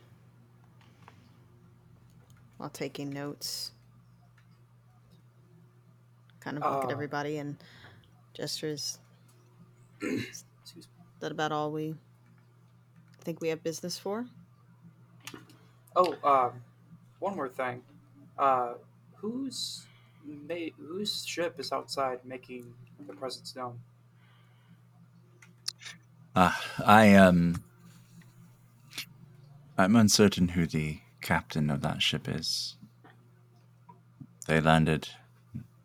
[2.63, 3.73] while taking notes,
[6.39, 6.91] kind of look at Uh.
[6.91, 7.62] everybody and
[8.34, 8.99] gestures.
[10.76, 10.88] Is
[11.19, 11.95] that about all we
[13.21, 14.28] think we have business for?
[15.95, 16.63] Oh, um,
[17.19, 17.84] one more thing.
[18.38, 18.76] Uh,
[19.17, 19.88] whose
[20.23, 22.76] ma- whose ship is outside making
[23.08, 23.82] the presence known?
[26.36, 27.63] Ah, I um
[29.78, 32.75] I'm uncertain who the captain of that ship is.
[34.47, 35.09] They landed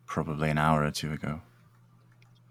[0.06, 1.40] probably an hour or two ago.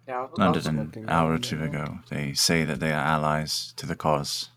[0.07, 1.65] Yeah, I'll- I'll Landed an hour or two now.
[1.65, 1.99] ago.
[2.09, 4.49] They say that they are allies to the cause.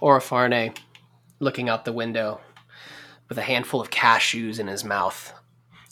[0.00, 0.76] orafarne,
[1.38, 2.40] looking out the window
[3.28, 5.32] with a handful of cashews in his mouth.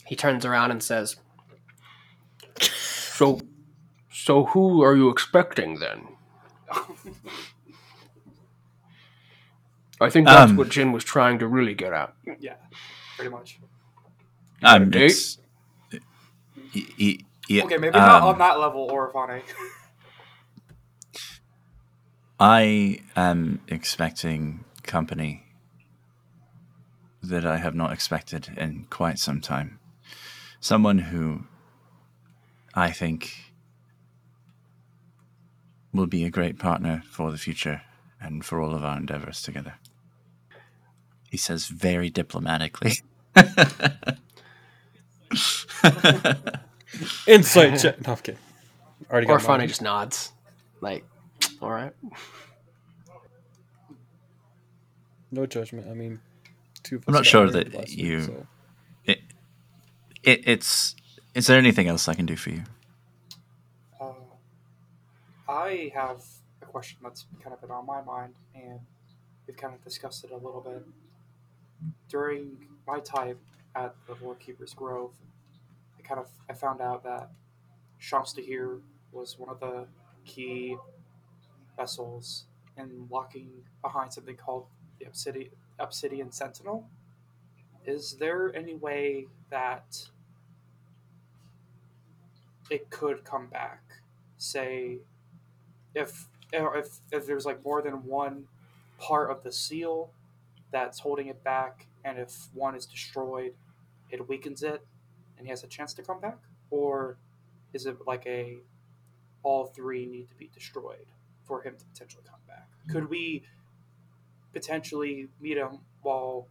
[0.06, 1.16] He turns around and says,
[2.60, 3.40] So,
[4.10, 6.08] so who are you expecting then?
[10.02, 12.14] I think that's Um, what Jin was trying to really get at.
[12.40, 12.54] yeah,
[13.16, 13.58] pretty much.
[14.62, 15.10] Um, date?
[15.10, 15.38] it's,
[16.74, 19.42] y- y- yeah, Okay, maybe not um, on that level, Orifane.
[22.40, 25.44] I am expecting company
[27.22, 29.78] that I have not expected in quite some time.
[30.60, 31.44] Someone who
[32.74, 33.52] I think
[35.92, 37.82] will be a great partner for the future
[38.20, 39.74] and for all of our endeavors together.
[41.32, 42.92] He says very diplomatically.
[47.26, 48.06] Insight check.
[48.06, 48.38] No, I'm kidding.
[49.10, 49.68] Already Or got Farne mine.
[49.68, 50.32] just nods.
[50.82, 51.06] Like,
[51.62, 51.92] all right.
[55.30, 55.86] No judgment.
[55.90, 56.20] I mean,
[56.82, 57.00] two.
[57.08, 58.46] I'm not sure that last week, you- so-
[59.06, 59.20] it,
[60.22, 60.94] it, it's.
[61.34, 62.64] Is there anything else I can do for you?
[63.98, 64.12] Uh,
[65.48, 66.22] I have
[66.60, 68.80] a question that's kind of been on my mind, and
[69.46, 70.84] we've kind of discussed it a little bit.
[72.08, 72.56] During
[72.86, 73.38] my time
[73.74, 75.12] at the Lord Keeper's Grove,
[75.98, 77.30] I kind of I found out that
[77.98, 78.78] Shams Tahir
[79.12, 79.86] was one of the
[80.24, 80.76] key
[81.76, 82.44] vessels
[82.76, 83.50] in locking
[83.82, 84.66] behind something called
[84.98, 86.88] the Obsidian, Obsidian Sentinel.
[87.84, 90.08] Is there any way that
[92.70, 93.82] it could come back?
[94.38, 94.98] Say,
[95.94, 98.44] if if if there's like more than one
[98.98, 100.10] part of the seal
[100.72, 103.54] that's holding it back, and if one is destroyed,
[104.10, 104.84] it weakens it,
[105.38, 106.38] and he has a chance to come back,
[106.70, 107.18] or
[107.72, 108.58] is it like a
[109.42, 111.06] all three need to be destroyed
[111.44, 112.68] for him to potentially come back?
[112.90, 113.42] Could we
[114.52, 116.46] potentially meet him while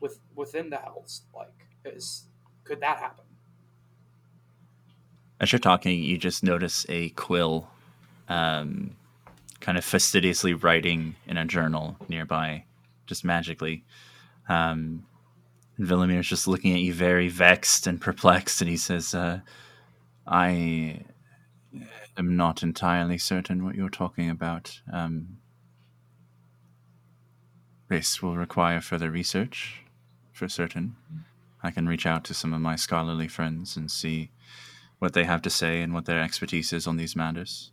[0.00, 1.22] with within the hells?
[1.34, 2.24] Like, is
[2.64, 3.24] could that happen?
[5.38, 7.68] As you're talking, you just notice a quill
[8.28, 8.96] um,
[9.60, 12.64] kind of fastidiously writing in a journal nearby,
[13.06, 13.84] just magically.
[14.48, 15.06] Um,
[15.78, 19.40] and just looking at you very vexed and perplexed, and he says, uh,
[20.26, 21.04] I
[22.16, 24.80] am not entirely certain what you're talking about.
[24.92, 25.38] Um,
[27.88, 29.82] this will require further research,
[30.32, 30.96] for certain.
[31.62, 34.30] I can reach out to some of my scholarly friends and see
[34.98, 37.70] what they have to say and what their expertise is on these matters.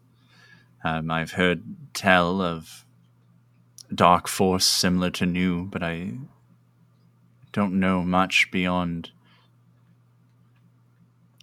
[0.84, 1.64] Um, I've heard
[1.94, 2.83] tell of
[3.94, 6.14] dark force similar to new, but I
[7.52, 9.12] don't know much beyond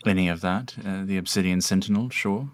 [0.07, 0.75] any of that.
[0.85, 2.51] Uh, the Obsidian Sentinel, sure.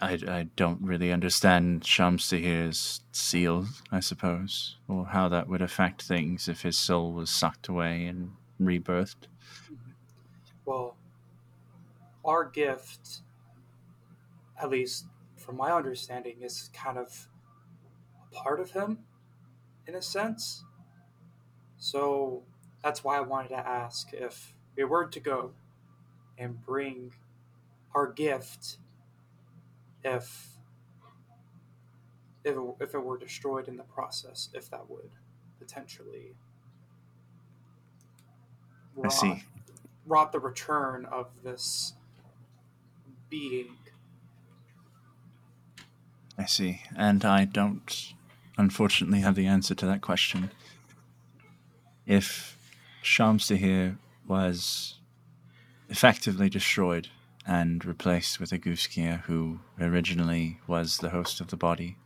[0.00, 6.48] I, I don't really understand Shamsahir's seal, I suppose, or how that would affect things
[6.48, 9.26] if his soul was sucked away and rebirthed.
[10.64, 10.96] Well,
[12.24, 13.22] our gift,
[14.60, 15.06] at least
[15.36, 17.28] from my understanding, is kind of
[18.32, 18.98] part of him,
[19.86, 20.64] in a sense.
[21.78, 22.42] So
[22.82, 25.52] that's why I wanted to ask if we were to go
[26.36, 27.12] and bring
[27.94, 28.78] our gift,
[30.04, 30.48] if
[32.44, 35.10] if it, if it were destroyed in the process, if that would
[35.58, 36.34] potentially
[39.04, 39.28] I see.
[39.28, 39.42] rot-
[40.06, 41.94] rot the return of this
[43.28, 43.76] being.
[46.36, 46.82] I see.
[46.96, 48.14] And I don't,
[48.58, 50.50] unfortunately, have the answer to that question.
[52.04, 52.58] If
[53.02, 53.96] Shamsahir
[54.26, 54.96] was
[55.88, 57.08] effectively destroyed
[57.46, 61.96] and replaced with a Goosekier who originally was the host of the body,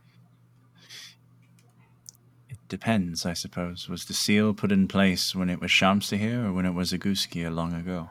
[2.49, 3.89] it depends, I suppose.
[3.89, 6.99] Was the seal put in place when it was Shamsahir or when it was a
[6.99, 8.09] Goosekier long ago?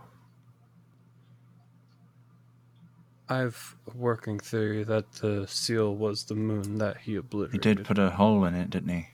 [3.33, 7.65] I've a working theory that the seal was the moon that he obliterated.
[7.65, 9.09] He did put a hole in it, didn't he?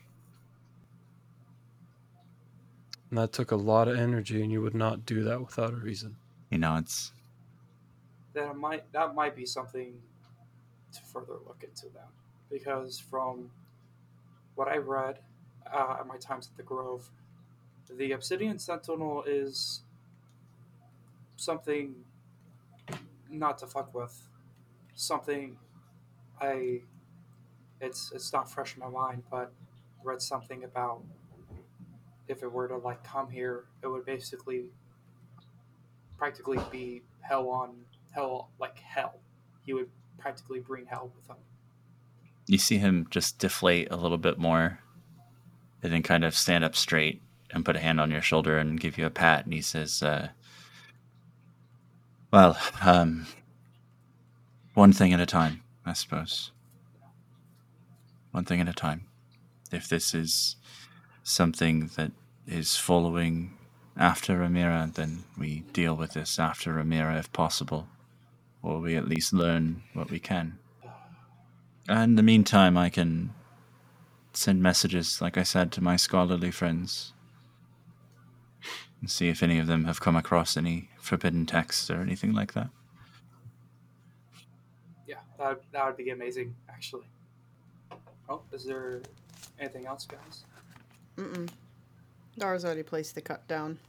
[3.09, 5.77] and that took a lot of energy, and you would not do that without a
[5.77, 6.15] reason.
[6.49, 7.11] He nods.
[8.33, 9.93] that might that might be something
[10.93, 12.03] to further look into then
[12.51, 13.49] because from
[14.55, 15.19] what I read
[15.71, 17.09] uh, at my times at the Grove,
[17.89, 19.81] the Obsidian Sentinel is
[21.37, 21.95] something
[23.29, 24.27] not to fuck with.
[24.95, 25.57] Something
[26.41, 26.81] I
[27.81, 29.53] it's it's not fresh in my mind, but
[30.03, 31.03] read something about
[32.27, 34.65] if it were to like come here, it would basically
[36.17, 37.75] practically be hell on
[38.11, 39.19] hell like hell.
[39.65, 41.41] He would practically bring hell with him.
[42.47, 44.79] You see him just deflate a little bit more
[45.81, 47.21] and then kind of stand up straight
[47.51, 49.45] and put a hand on your shoulder and give you a pat.
[49.45, 50.29] And he says, uh,
[52.31, 53.25] Well, um,
[54.75, 56.51] one thing at a time, I suppose.
[58.31, 59.07] One thing at a time.
[59.71, 60.55] If this is
[61.23, 62.11] something that
[62.45, 63.57] is following
[63.97, 67.87] after Ramira, then we deal with this after Ramira if possible.
[68.61, 70.59] Or we at least learn what we can.
[71.87, 73.33] And in the meantime, I can
[74.33, 77.13] send messages, like I said, to my scholarly friends
[79.01, 82.53] and see if any of them have come across any forbidden texts or anything like
[82.53, 82.69] that.
[85.07, 87.05] Yeah, that that would be amazing, actually.
[88.29, 89.01] Oh, is there
[89.59, 90.43] anything else, guys?
[91.17, 91.49] Mm-mm.
[92.37, 93.79] Dara's already placed the cup down.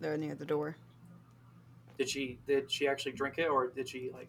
[0.00, 0.76] There near the door.
[1.98, 4.28] Did she did she actually drink it or did she like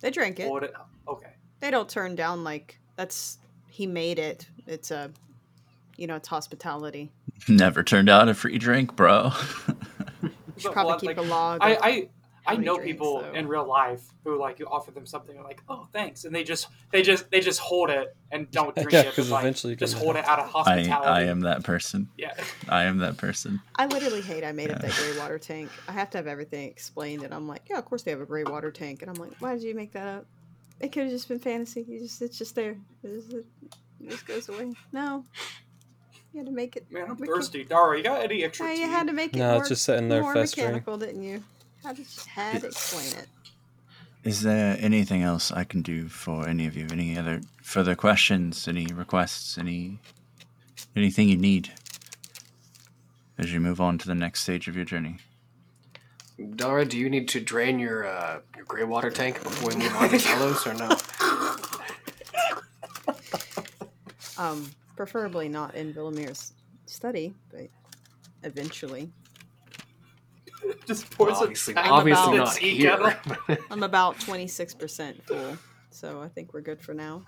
[0.00, 0.50] They drank it.
[0.62, 0.74] it?
[1.06, 1.30] Okay.
[1.60, 3.38] They don't turn down like that's
[3.68, 4.48] he made it.
[4.66, 5.10] It's a
[5.96, 7.10] you know, it's hospitality.
[7.48, 9.32] Never turned out a free drink, bro.
[10.58, 11.58] You should probably well, keep like, a log.
[11.62, 12.08] I I,
[12.46, 13.32] I know drinks, people though.
[13.32, 16.42] in real life who like you offer them something and like oh thanks and they
[16.44, 19.42] just they just they just hold it and don't drink Yeah, it 'cause but, like,
[19.44, 21.08] eventually you're just hold it out of I, hospitality.
[21.08, 22.08] I am that person.
[22.16, 22.32] Yeah.
[22.68, 23.60] I am that person.
[23.76, 25.70] I literally hate I made up that gray water tank.
[25.88, 28.26] I have to have everything explained and I'm like, yeah, of course they have a
[28.26, 30.26] gray water tank and I'm like, why did you make that up?
[30.80, 31.84] It could have just been fantasy.
[31.86, 32.76] You just it's just there.
[33.02, 33.44] It just, it
[34.08, 34.72] just goes away.
[34.92, 35.24] No.
[36.32, 37.64] You had to make it Man, I'm mecha- thirsty.
[37.64, 38.80] Dara, you got any extra Yeah, tea?
[38.82, 40.66] you had to make it No, more, it's just sitting there more festering.
[40.68, 41.42] mechanical, didn't you?
[41.82, 43.28] Had to just had to explain it.
[44.24, 46.86] Is there anything else I can do for any of you?
[46.90, 48.68] Any other further questions?
[48.68, 49.56] Any requests?
[49.56, 49.98] Any
[50.94, 51.72] anything you need
[53.38, 55.18] as you move on to the next stage of your journey?
[56.56, 59.94] Dara, do you need to drain your uh, your gray water tank before we move
[59.96, 60.96] on to Talos or no?
[64.36, 66.54] Um, preferably not in Villamir's
[66.86, 67.68] study, but
[68.42, 69.12] eventually.
[70.86, 73.58] Just pours obviously, it obviously in the not here.
[73.70, 75.56] I'm about 26% full,
[75.90, 77.22] so I think we're good for now.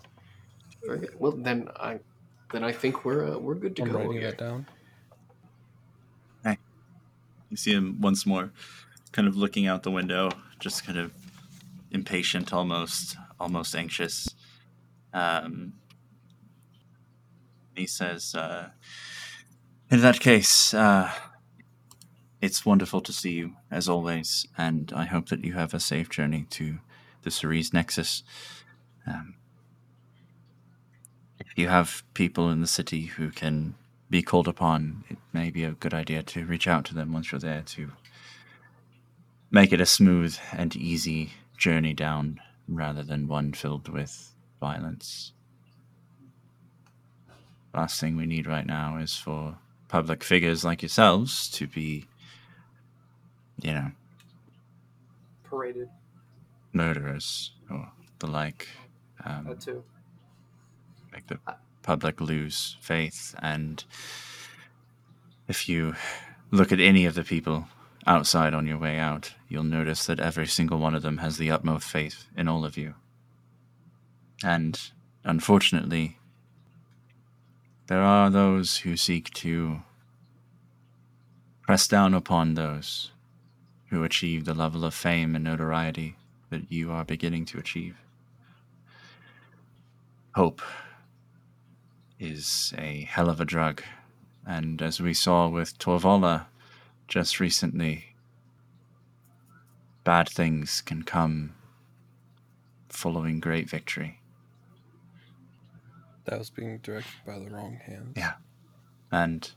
[0.85, 1.21] Very good.
[1.21, 2.01] Well, then I,
[2.53, 3.99] then I think we're uh, we're good to I'm go.
[3.99, 4.23] writing here.
[4.23, 4.67] that down.
[7.51, 8.53] You see him once more,
[9.11, 11.13] kind of looking out the window, just kind of
[11.91, 14.29] impatient, almost, almost anxious.
[15.13, 15.73] Um,
[17.81, 18.71] he says, uh,
[19.91, 21.11] "In that case, uh,
[22.41, 26.09] it's wonderful to see you as always, and I hope that you have a safe
[26.09, 26.79] journey to
[27.23, 28.23] the Cerise Nexus.
[29.07, 29.35] Um,
[31.39, 33.75] if you have people in the city who can
[34.09, 37.33] be called upon, it may be a good idea to reach out to them once
[37.33, 37.93] you're there to
[39.51, 45.33] make it a smooth and easy journey down rather than one filled with violence.
[47.75, 49.57] Last thing we need right now is for
[49.89, 52.07] public figures like yourselves to be,
[53.63, 53.91] you know,
[55.45, 55.89] Paraded.
[56.73, 58.69] murderers or the like.
[59.25, 59.85] Um, That too.
[61.13, 61.39] make the
[61.83, 63.35] public lose faith.
[63.41, 63.85] And
[65.49, 65.95] if you
[66.51, 67.69] look at any of the people
[68.07, 71.51] outside on your way out, you'll notice that every single one of them has the
[71.51, 72.95] utmost faith in all of you.
[74.43, 74.81] And
[75.25, 76.17] unfortunately,
[77.91, 79.81] there are those who seek to
[81.63, 83.11] press down upon those
[83.89, 86.15] who achieve the level of fame and notoriety
[86.51, 87.97] that you are beginning to achieve.
[90.37, 90.63] Hope
[92.21, 93.83] is a hell of a drug.
[94.47, 96.47] And as we saw with Torvala
[97.09, 98.15] just recently,
[100.05, 101.55] bad things can come
[102.89, 104.20] following great victory.
[106.25, 108.15] That was being directed by the wrong hands.
[108.17, 108.35] Yeah.
[109.11, 109.51] And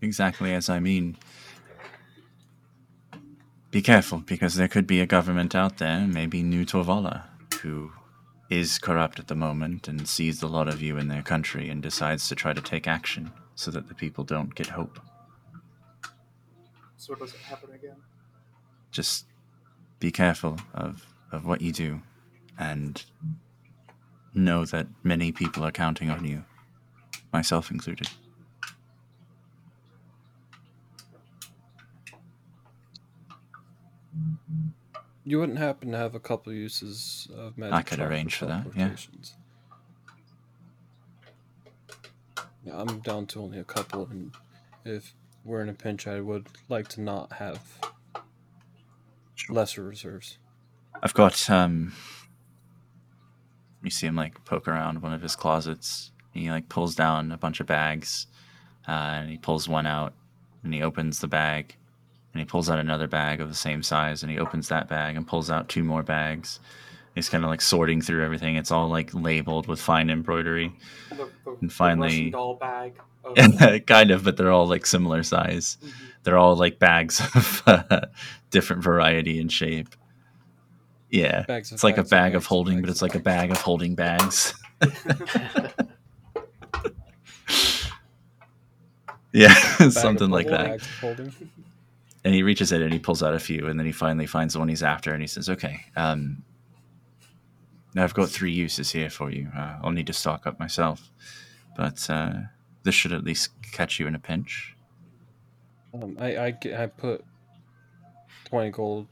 [0.00, 1.16] exactly as I mean,
[3.70, 7.24] be careful because there could be a government out there, maybe New Torvala,
[7.60, 7.90] who
[8.50, 11.82] is corrupt at the moment and sees a lot of you in their country and
[11.82, 15.00] decides to try to take action so that the people don't get hope.
[16.96, 17.96] So it doesn't happen again.
[18.90, 19.26] Just
[19.98, 22.02] be careful of, of what you do
[22.58, 23.04] and
[24.34, 26.44] know that many people are counting on you,
[27.32, 28.08] myself included.
[35.24, 37.74] You wouldn't happen to have a couple uses of magic.
[37.74, 38.90] I could arrange for that, yeah.
[42.66, 44.32] Yeah, I'm down to only a couple, and
[44.84, 45.14] if
[45.44, 47.60] we're in a pinch, I would like to not have
[49.48, 50.38] lesser reserves.
[51.02, 51.92] I've got um
[53.84, 56.10] you see him like poke around one of his closets.
[56.32, 58.26] He like pulls down a bunch of bags,
[58.88, 60.12] uh, and he pulls one out,
[60.64, 61.76] and he opens the bag,
[62.32, 65.16] and he pulls out another bag of the same size, and he opens that bag
[65.16, 66.58] and pulls out two more bags.
[67.14, 68.56] He's kind of like sorting through everything.
[68.56, 70.72] It's all like labeled with fine embroidery,
[71.10, 72.94] The, the, And finally- doll bag.
[73.24, 75.78] Of, kind of, but they're all like similar size.
[75.82, 75.90] Mhm.
[76.24, 78.00] They're all like bags of uh,
[78.50, 79.88] different variety and shape.
[81.14, 83.52] Yeah, Bags it's like a bags of bag of holding, but it's like a bag
[83.52, 84.52] of holding bags.
[89.32, 89.54] yeah,
[89.90, 90.66] something like that.
[90.66, 91.32] bags of holding.
[92.24, 94.54] And he reaches it and he pulls out a few, and then he finally finds
[94.54, 96.42] the one he's after, and he says, "Okay, um,
[97.94, 99.52] now I've got three uses here for you.
[99.56, 101.12] Uh, I'll need to stock up myself,
[101.76, 102.32] but uh,
[102.82, 104.74] this should at least catch you in a pinch."
[105.94, 107.24] Um, I, I, I put
[108.46, 109.06] 20 gold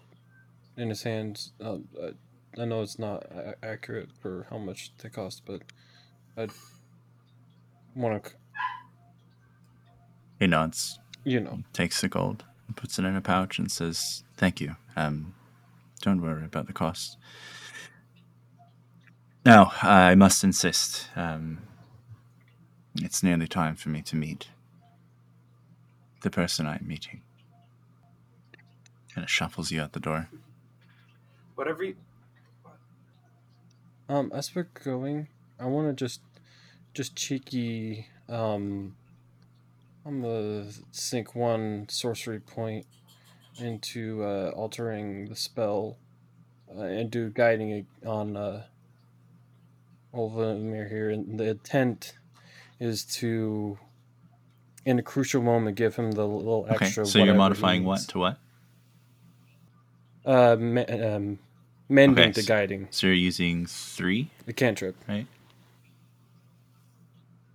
[0.77, 1.53] in his hands.
[1.61, 5.63] Um, I, I know it's not a- accurate for how much they cost, but
[6.37, 6.49] I
[7.95, 8.31] want to,
[10.39, 12.45] He nods, you know, takes the gold,
[12.77, 14.77] puts it in a pouch, and says, "Thank you.
[14.97, 15.35] Um,
[16.01, 17.17] don't worry about the cost."
[19.45, 21.09] Now, I must insist.
[21.17, 21.59] Um,
[22.97, 24.49] it's nearly time for me to meet
[26.23, 27.23] the person I'm meeting.
[29.15, 30.29] And it shuffles you out the door.
[31.55, 31.95] Whatever you,
[34.09, 35.29] Um, as we're going,
[35.59, 36.21] I want to just,
[36.93, 38.09] just cheeky.
[38.29, 38.97] Um,
[40.05, 42.87] I'm gonna sink one sorcery point
[43.59, 45.97] into uh, altering the spell,
[46.77, 48.65] uh, and do guiding it on uh,
[50.15, 51.11] Olvamir here.
[51.11, 52.15] And the intent
[52.81, 53.79] is to,
[54.85, 57.07] in a crucial moment, give him the little Okay, extra.
[57.07, 58.39] so you're modifying what to what?
[60.25, 61.39] Uh, me- um,
[61.89, 64.97] mending Okay, to s- guiding So you're using three, the cantrip.
[65.09, 65.27] right?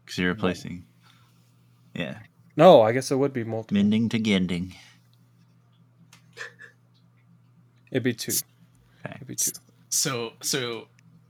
[0.05, 0.85] Because you're replacing.
[1.93, 2.19] Yeah.
[2.55, 3.75] No, I guess it would be multiple.
[3.75, 4.73] Mending to gending.
[7.91, 8.31] It'd be two.
[9.05, 9.15] Okay.
[9.15, 9.51] It'd be two.
[9.89, 10.87] So so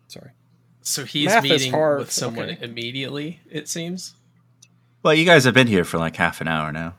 [0.08, 0.32] Sorry.
[0.82, 2.64] so he's Math meeting with someone okay.
[2.66, 3.40] immediately.
[3.50, 4.16] It seems.
[5.04, 6.96] Well, you guys have been here for like half an hour now.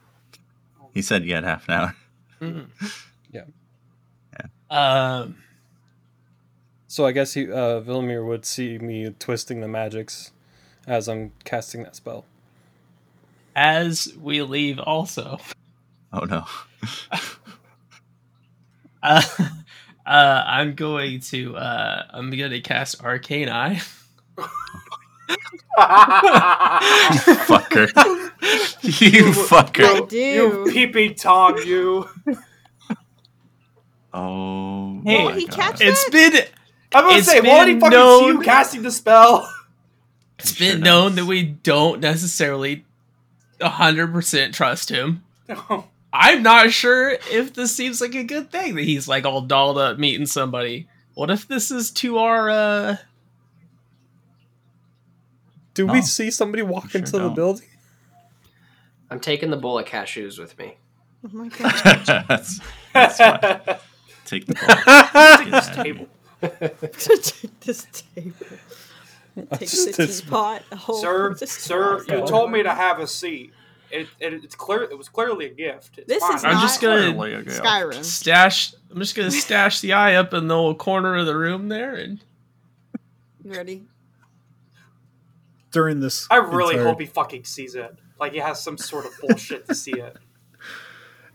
[0.95, 1.97] He said you had half an hour.
[2.41, 2.89] Yeah.
[4.71, 5.37] Um.
[6.87, 10.33] So I guess he uh Vilmir would see me twisting the magics
[10.87, 12.25] as I'm casting that spell.
[13.55, 15.39] As we leave, also.
[16.13, 16.45] Oh no.
[19.01, 19.23] Uh,
[20.07, 23.75] uh, I'm going to uh, I'm going to cast Arcane Eye.
[23.75, 24.45] you
[27.47, 27.89] fucker.
[28.83, 30.01] you I fucker.
[30.01, 30.73] You do.
[30.73, 32.09] peeping Tom, you.
[34.19, 35.01] Oh.
[35.05, 35.57] Hey, my he God.
[35.57, 36.35] catch It's been
[36.95, 39.53] I'm gonna say, why did he been fucking see you known- casting the spell?
[40.39, 40.85] it's Sure been does.
[40.85, 42.85] known that we don't necessarily
[43.63, 45.23] hundred percent trust him.
[46.13, 49.79] I'm not sure if this seems like a good thing that he's like all dolled
[49.79, 50.89] up meeting somebody.
[51.15, 52.97] What if this is to our uh
[55.75, 55.93] Do No.
[55.93, 57.35] we see somebody walk Sure into the don't.
[57.35, 57.67] building?
[59.11, 60.77] I'm taking the bowl of cashews with me.
[61.25, 62.25] Oh my god.
[62.29, 62.61] that's,
[62.93, 63.79] that's fine.
[64.29, 65.39] Take the ball.
[65.39, 66.07] Take this table.
[66.93, 68.33] Take this table.
[69.53, 70.63] Take Just the this- teapot.
[70.89, 72.09] Oh, sir, sir, glass.
[72.21, 73.53] you told me to have a seat.
[73.91, 74.83] It, it, it's clear.
[74.83, 75.97] It was clearly a gift.
[75.99, 76.37] It's This fine.
[76.37, 78.05] is I'm not just gonna Skyrim.
[78.05, 81.69] stash I'm just gonna stash the eye up in the little corner of the room
[81.69, 82.21] there and
[83.43, 83.87] Ready?
[85.71, 87.95] During this, I really entire- hope he fucking sees it.
[88.21, 90.17] Like he has some sort of bullshit to see it.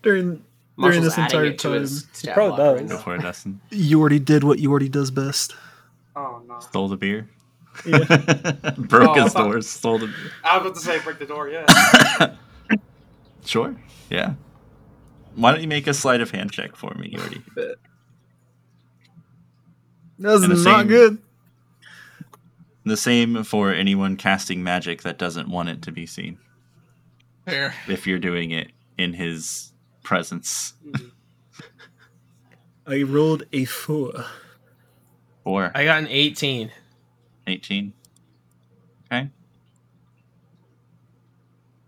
[0.04, 0.44] during
[0.80, 2.92] during this entire it to his time, stat probably block right does.
[2.92, 3.62] Go for it, Dustin.
[3.70, 5.56] you already did what you already does best.
[6.16, 6.60] Oh no!
[6.60, 7.30] Stole the beer.
[7.86, 7.98] Yeah.
[8.78, 9.44] Broke Oh, his door.
[9.52, 9.70] doors.
[9.70, 10.16] Stole the beer.
[10.44, 11.50] I was about to say break the door.
[11.50, 12.36] Yeah.
[13.46, 13.76] Sure.
[14.10, 14.36] Yeah.
[15.36, 17.44] Why don't you make a sleight of hand check for me, Yordi?
[20.18, 21.18] That's And the not same- good.
[22.86, 26.38] The same for anyone casting magic that doesn't want it to be seen.
[27.46, 27.74] there.
[27.90, 29.73] If you're doing it in his
[30.04, 30.74] presence.
[32.86, 34.26] I rolled a four.
[35.46, 36.72] Or I got an 18.
[37.48, 37.94] 18.
[39.12, 39.30] Okay.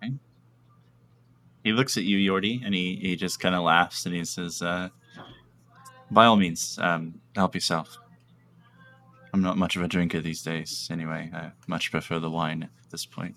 [0.04, 0.14] Okay.
[1.64, 4.62] He looks at you, Yordi, and he, he just kind of laughs and he says,
[4.62, 4.90] uh,
[6.12, 7.98] By all means, um, help yourself.
[9.34, 11.30] I'm not much of a drinker these days, anyway.
[11.34, 13.36] I much prefer the wine at this point.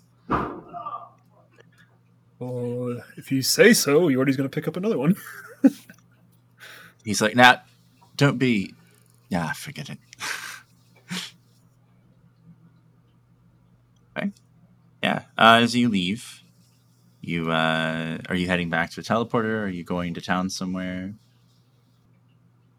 [2.39, 5.15] Well, if you say so, Yordi's going to pick up another one.
[7.03, 7.57] He's like, Nah,
[8.15, 8.73] don't be.
[9.29, 9.97] Yeah, forget it.
[14.17, 14.31] okay.
[15.03, 15.23] Yeah.
[15.37, 16.41] Uh, as you leave,
[17.21, 19.63] you uh, are you heading back to the teleporter?
[19.63, 21.13] Are you going to town somewhere?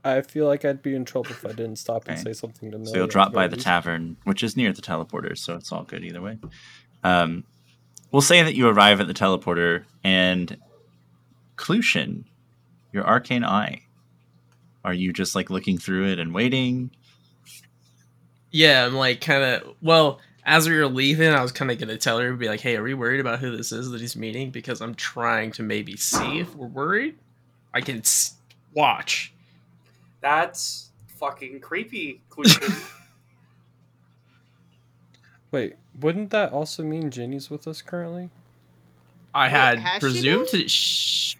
[0.02, 2.30] I feel like I'd be in trouble if I didn't stop and Okay.
[2.30, 2.90] say something to Millie.
[2.90, 6.02] So you'll drop by the tavern, which is near the teleporter, so it's all good
[6.02, 6.38] either way.
[7.04, 7.44] Um,
[8.12, 10.56] we'll say that you arrive at the teleporter, and
[11.56, 12.24] Clucion,
[12.92, 13.82] your arcane eye.
[14.84, 16.90] Are you just like looking through it and waiting?
[18.50, 19.74] Yeah, I'm like kind of.
[19.82, 22.76] Well, as we were leaving, I was kind of gonna tell her, be like, "Hey,
[22.76, 25.96] are we worried about who this is that he's meeting?" Because I'm trying to maybe
[25.96, 27.16] see if we're worried.
[27.74, 28.34] I can s-
[28.72, 29.32] watch.
[30.20, 32.22] That's fucking creepy.
[32.30, 32.74] Clucion.
[35.52, 38.30] Wait, wouldn't that also mean Ginny's with us currently?
[39.34, 40.60] I Wait, had has she presumed been?
[40.62, 41.36] that sh-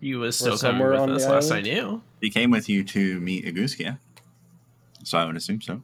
[0.00, 2.02] you was still coming somewhere with on us the last I knew.
[2.20, 3.98] He came with you to meet Aguskia,
[5.04, 5.82] so I would assume so.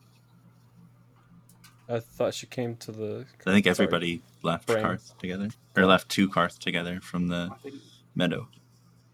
[1.89, 3.27] I thought she came to the.
[3.47, 3.73] I think sorry.
[3.73, 4.85] everybody left Brain.
[4.85, 7.77] Karth together, or left two Karth together from the I think-
[8.15, 8.49] meadow.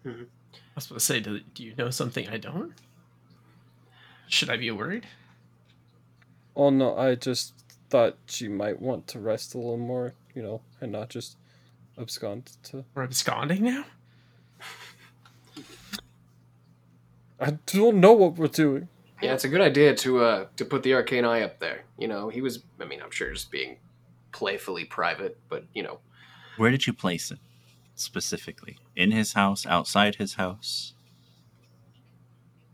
[0.05, 0.23] Mm-hmm.
[0.23, 2.73] I was supposed to say, do, do you know something I don't?
[4.27, 5.05] Should I be worried?
[6.55, 7.53] Oh no, I just
[7.93, 11.37] thought she might want to rest a little more, you know, and not just
[11.95, 12.83] abscond to.
[12.95, 13.85] We're absconding now.
[17.39, 18.87] I don't know what we're doing.
[19.21, 21.83] Yeah, it's a good idea to uh to put the arcane eye up there.
[21.99, 22.63] You know, he was.
[22.81, 23.77] I mean, I'm sure just being
[24.31, 25.99] playfully private, but you know,
[26.57, 27.37] Where did you place it
[27.93, 28.79] specifically?
[28.95, 30.95] In his house, outside his house?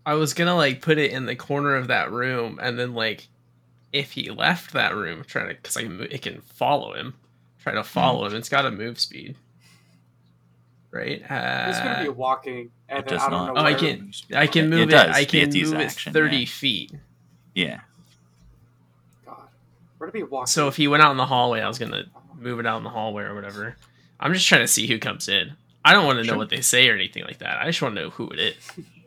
[0.05, 3.28] I was gonna like put it in the corner of that room, and then like,
[3.93, 7.15] if he left that room, trying to, because I can, it can follow him,
[7.61, 8.35] try to follow him.
[8.35, 9.35] It's got a move speed,
[10.91, 11.21] right?
[11.29, 13.55] Uh, It's gonna be walking, and It then does I don't not.
[13.55, 13.61] know.
[13.61, 14.91] Oh, I can- I can move it.
[14.91, 16.45] does, I can move action, it thirty yeah.
[16.45, 16.91] feet.
[17.55, 17.79] Yeah.
[19.25, 19.37] God,
[19.97, 20.47] where to be walking?
[20.47, 22.05] So if he went out in the hallway, I was gonna
[22.37, 23.75] move it out in the hallway or whatever.
[24.19, 25.53] I'm just trying to see who comes in.
[25.83, 26.37] I don't want to know Sure.
[26.37, 27.57] what they say or anything like that.
[27.61, 28.55] I just want to know who it is.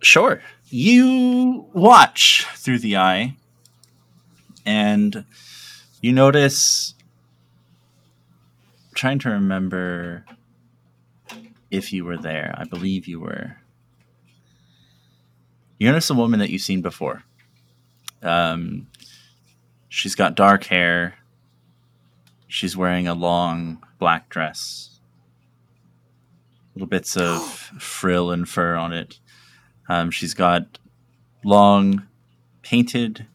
[0.01, 0.43] Sure.
[0.71, 3.35] You watch through the eye,
[4.65, 5.25] and
[6.01, 6.95] you notice.
[8.95, 10.27] Trying to remember
[11.71, 12.55] if you were there.
[12.57, 13.57] I believe you were.
[15.79, 17.25] You notice a woman that you've seen before.
[18.23, 18.87] Um,
[19.89, 21.15] she's got dark hair.
[22.47, 25.01] She's wearing a long black dress.
[26.75, 27.43] Little bits of
[27.81, 29.19] frill and fur on it.
[29.89, 30.79] Um, she's got
[31.43, 32.07] long,
[32.63, 33.27] painted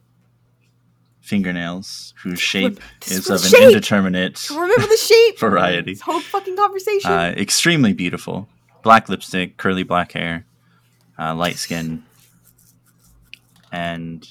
[1.28, 3.62] fingernails whose shape is of the an shape!
[3.68, 5.38] indeterminate Remember the shape.
[5.40, 5.92] variety.
[5.92, 7.10] This whole fucking conversation.
[7.10, 8.48] Uh, extremely beautiful.
[8.82, 10.46] Black lipstick, curly black hair,
[11.18, 12.04] uh, light skin.
[13.70, 14.26] And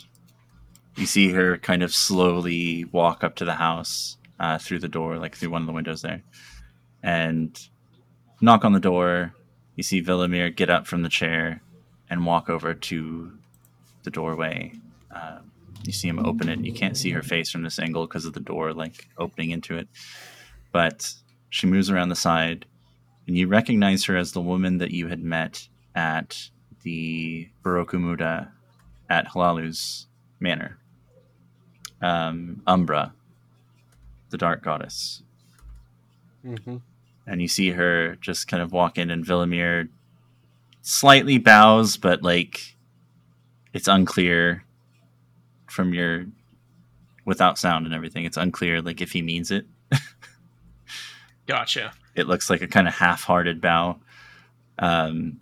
[0.96, 5.18] you see her kind of slowly walk up to the house uh, through the door,
[5.20, 6.24] like through one of the windows there.
[7.04, 7.58] And
[8.42, 9.34] knock on the door.
[9.76, 11.62] You see Villamir get up from the chair
[12.10, 13.32] and walk over to
[14.04, 14.74] the doorway.
[15.14, 15.40] Uh,
[15.84, 16.60] you see him open it.
[16.60, 19.78] You can't see her face from this angle because of the door, like opening into
[19.78, 19.88] it.
[20.72, 21.14] But
[21.50, 22.66] she moves around the side,
[23.28, 26.50] and you recognize her as the woman that you had met at
[26.84, 28.50] the Barokumuda
[29.10, 30.08] at Halalu's
[30.40, 30.78] manor.
[32.02, 33.14] Um, Umbra,
[34.30, 35.24] the dark goddess.
[36.46, 36.78] Mm-hmm.
[37.26, 39.90] And you see her just kind of walk in, and Villamir
[40.82, 42.76] slightly bows, but like
[43.74, 44.64] it's unclear
[45.68, 46.26] from your
[47.26, 48.26] without sound and everything.
[48.26, 49.66] It's unclear like if he means it.
[51.48, 51.94] Gotcha.
[52.16, 54.00] it looks like a kind of half-hearted bow.
[54.80, 55.40] Um,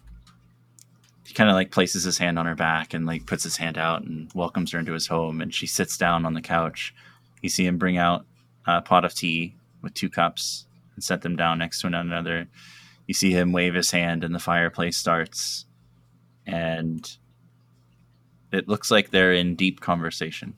[1.26, 3.78] he kind of like places his hand on her back and like puts his hand
[3.78, 5.42] out and welcomes her into his home.
[5.42, 6.94] And she sits down on the couch.
[7.42, 8.26] You see him bring out
[8.68, 10.66] a pot of tea with two cups
[10.96, 12.48] and set them down next to one another.
[13.08, 15.66] You see him wave his hand, and the fireplace starts.
[16.48, 17.08] And
[18.52, 20.54] it looks like they're in deep conversation.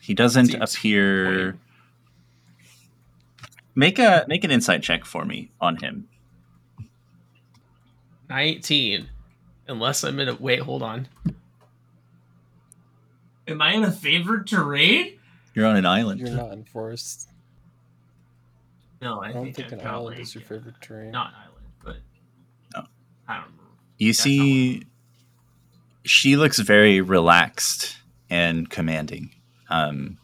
[0.00, 1.24] He doesn't Seems appear.
[1.24, 1.60] poignant.
[3.74, 6.08] Make a make an insight check for me on him.
[8.28, 9.08] 19.
[9.68, 10.34] Unless I'm in a.
[10.34, 11.08] Wait, hold on.
[13.48, 15.18] Am I in a favored terrain?
[15.54, 16.20] You're on an island.
[16.20, 17.28] You're not in forest.
[19.02, 21.10] No, I, I don't think, think an island is your favorite terrain.
[21.10, 21.96] Not an island, but.
[22.74, 22.88] No.
[23.28, 23.62] I don't know.
[23.98, 24.82] You That's see,
[26.06, 27.96] she looks very relaxed
[28.30, 29.30] and commanding,
[29.68, 30.18] um,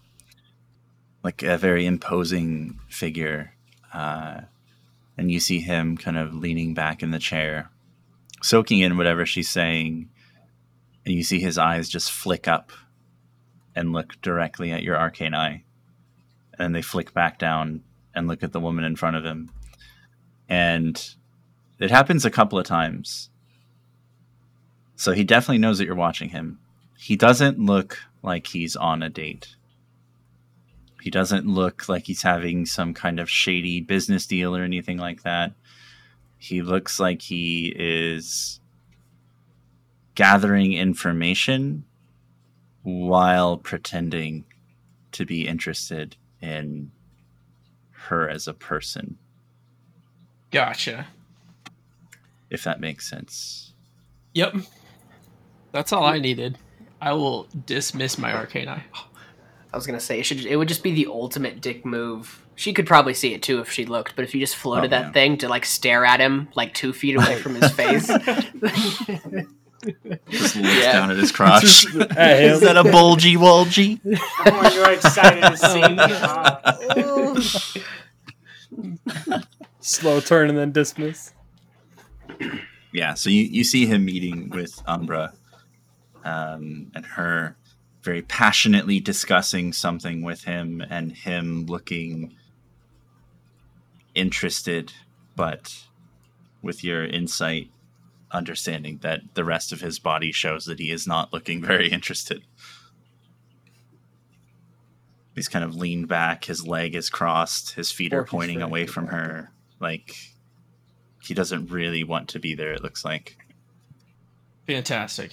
[1.23, 3.53] like a very imposing figure.
[3.93, 4.43] Uh,
[5.19, 7.71] and you see him kind of leaning back in the chair,
[8.43, 10.09] soaking in whatever she's saying.
[11.05, 12.71] And you see his eyes just flick up
[13.75, 15.65] and look directly at your arcane eye.
[16.59, 17.83] And they flick back down
[18.15, 19.51] and look at the woman in front of him.
[20.49, 21.15] And
[21.81, 23.31] it happens a couple of times.
[25.03, 26.61] So he definitely knows that you're watching him.
[26.97, 29.57] He doesn't look like he's on a date.
[31.01, 35.25] He doesn't look like he's having some kind of shady business deal or anything like
[35.25, 35.55] that.
[36.39, 38.61] He looks like he is
[40.15, 41.85] gathering information
[42.85, 44.45] while pretending
[45.11, 46.93] to be interested in
[47.91, 49.19] her as a person,
[50.53, 51.09] Gotcha.
[52.51, 53.75] if that makes sense.
[54.35, 54.55] Yep.
[55.73, 56.59] That's all I needed.
[57.01, 58.85] I will dismiss my arcane eye.
[59.73, 60.45] I was gonna say it should.
[60.45, 62.39] It would just be the ultimate dick move.
[62.55, 64.91] She could probably see it too if she looked, but if you just floated Oh,
[64.99, 65.13] that yeah.
[65.13, 68.07] thing to like stare at him like two feet away from his face,
[70.29, 70.93] Just looks Yeah.
[70.93, 71.87] down at his crotch.
[71.87, 72.03] At him.
[72.03, 73.99] Uh, Is that a bulgy wulgy?
[74.47, 75.97] Oh, you're excited to see me.
[79.27, 79.41] huh?
[79.81, 81.33] Slow turn and then dismiss.
[82.93, 85.33] yeah, so you, you see him meeting with Umbra
[86.25, 87.57] um, and her
[88.03, 92.35] very passionately discussing something with him and him looking
[94.15, 94.93] interested,
[95.37, 95.85] but
[96.63, 97.71] with your insight,
[98.31, 102.43] understanding that the rest of his body shows that he is not looking very interested.
[105.35, 108.87] He's kind of leaned back, his leg is crossed, his feet Or are pointing away
[108.87, 109.31] from productive.
[109.31, 109.53] her.
[109.81, 110.17] Like,
[111.23, 113.39] he doesn't really want to be there, it looks like.
[114.67, 115.33] Fantastic.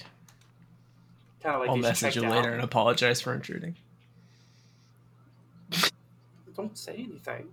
[1.42, 2.36] Kind of like I'll message check him out.
[2.36, 3.76] later and apologize for intruding.
[6.56, 7.48] Don't say anything.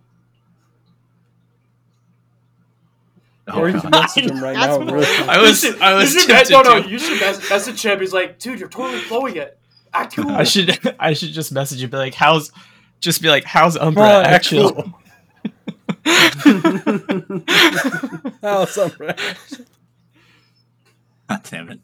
[3.50, 4.80] Oh, or you can message him right now.
[4.80, 5.06] Really.
[5.06, 8.00] I was I was you should tempted no, no, you should mess- message him.
[8.02, 9.58] He's like, dude, you're totally blowing it.
[9.94, 10.30] Act cool.
[10.30, 12.52] I should I should just message you, be like, how's
[13.00, 14.74] just be like, how's Umbra Come actually?
[14.74, 14.94] cool.
[18.44, 19.12] Oh, something.
[21.30, 21.80] God damn it.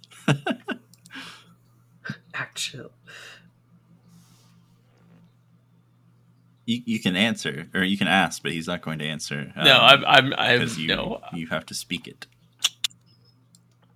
[2.33, 2.75] Act.
[6.65, 9.51] You, you can answer, or you can ask, but he's not going to answer.
[9.55, 11.21] no, um, I'm I'm I'm you no.
[11.33, 12.25] you have to speak it.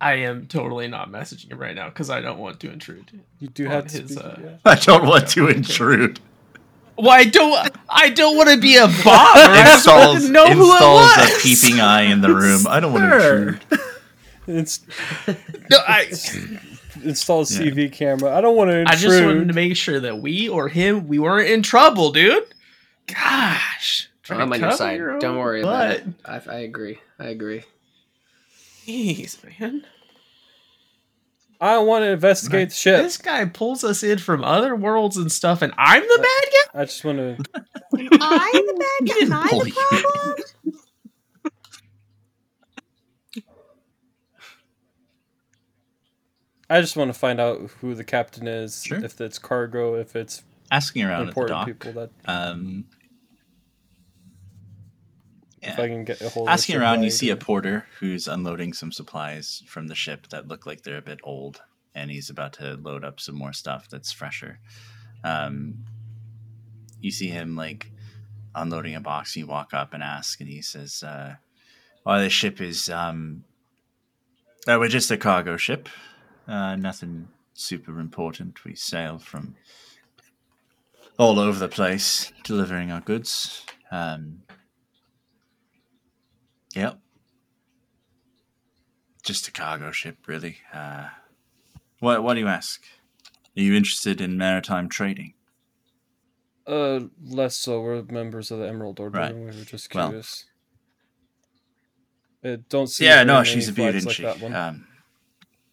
[0.00, 3.22] I am totally not messaging him right now because I don't want to intrude.
[3.40, 4.56] You do have to his, speak, uh, yeah.
[4.64, 6.20] I don't want to intrude.
[6.96, 7.70] Well, I don't.
[7.88, 8.96] I don't want to be a bot.
[9.06, 11.38] I just want installs to know who it installs was.
[11.38, 12.66] a peeping eye in the room.
[12.68, 13.80] I don't want to intrude.
[14.46, 14.80] It's
[15.70, 16.06] No, I,
[17.04, 17.58] install a Yeah.
[17.70, 18.36] CV camera.
[18.36, 21.18] I don't want to I just wanted to make sure that we or him, we
[21.18, 22.44] weren't in trouble, dude.
[23.06, 24.96] Gosh, Trying I'm to on your side.
[24.98, 26.40] your Don't own worry about butt.
[26.40, 26.48] it.
[26.50, 26.98] I, I agree.
[27.18, 27.64] I agree.
[28.86, 29.84] Jeez, man.
[31.60, 33.02] I want to investigate the ship.
[33.02, 36.80] This guy pulls us in from other worlds and stuff, and I'm the bad guy.
[36.82, 37.36] I just want to.
[37.94, 39.24] I'm the bad guy.
[39.24, 40.34] Am I pull the problem?
[46.70, 48.82] I just want to find out who the captain is.
[48.84, 49.02] Sure.
[49.02, 51.66] If it's cargo, if it's Asking around at the important dock.
[51.66, 52.84] people that Um,
[55.62, 55.78] if.
[55.78, 56.48] I can get a hold.
[56.48, 60.46] of Asking around, you see a porter who's unloading some supplies from the ship that
[60.46, 61.62] look like they're a bit old,
[61.94, 64.60] and he's about to load up some more stuff that's fresher.
[65.24, 65.84] Um,
[67.00, 67.90] you see him like
[68.54, 69.34] unloading a box.
[69.34, 71.36] And You walk up and ask, and he says, uh,
[72.04, 73.44] "Oh, this ship is um,
[74.68, 75.88] uh, we're just a cargo ship.
[76.48, 78.64] Uh, nothing super important.
[78.64, 79.54] We sail from
[81.18, 84.42] all over the place, delivering our goods." Um,
[86.74, 86.98] Yep.
[89.24, 90.58] Just a cargo ship, really.
[90.72, 91.08] Uh,
[92.00, 92.82] what What do you ask?
[93.56, 95.34] Are you interested in maritime trading?
[96.66, 97.80] Uh, less so.
[97.80, 99.18] We're members of the Emerald Order.
[99.18, 99.34] Right.
[99.34, 100.08] We were just Well.
[100.08, 100.44] curious.
[102.44, 103.04] Uh, don't see.
[103.06, 104.24] yeah, no, she's a beauty, like she?
[104.24, 104.86] Um,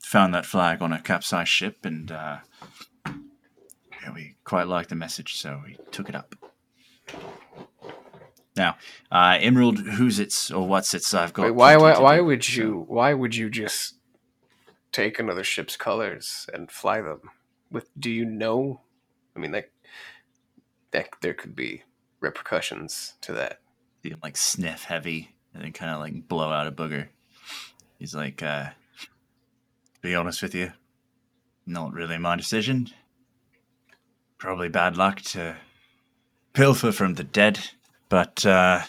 [0.06, 2.38] found that flag on a capsized ship, and uh,
[3.06, 6.36] yeah, we quite liked the message, so we took it up.
[8.56, 8.78] Now,
[9.12, 11.14] uh, Emerald, who's its or what's its?
[11.14, 11.44] I've got.
[11.44, 11.76] Wait, why?
[11.78, 12.86] Why, why would you?
[12.88, 13.96] Why would you just
[14.92, 17.22] take another ship's colors and fly them?
[17.72, 17.90] With?
[18.00, 18.82] Do you know?
[19.36, 19.72] I mean, like,
[20.92, 21.84] that there could be
[22.22, 23.60] repercussions to that.
[24.02, 27.08] see him like sniff heavy and then kind of like blow out a booger.
[28.00, 28.70] He's like, uh,
[30.06, 30.72] be honest with you,
[31.66, 32.90] not really my decision.
[34.38, 35.56] Probably bad luck to
[36.54, 37.72] pilfer from the dead.
[38.08, 38.84] But uh,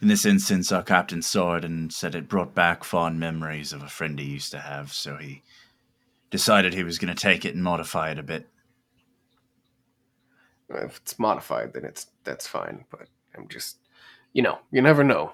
[0.00, 3.82] in this instance, our captain saw it and said it brought back fond memories of
[3.82, 5.42] a friend he used to have, so he
[6.30, 8.46] decided he was going to take it and modify it a bit.
[10.68, 12.84] If it's modified, then it's that's fine.
[12.88, 13.78] But I'm just,
[14.32, 15.32] you know, you never know.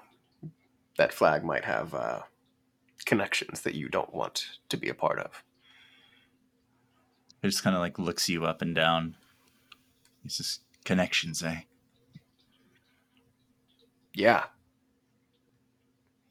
[0.97, 2.21] That flag might have uh,
[3.09, 5.43] connections that you don't want to be a part of.
[7.41, 9.15] It just kind of like looks you up and down.
[10.23, 11.61] It's just connections, eh?
[14.13, 14.43] Yeah.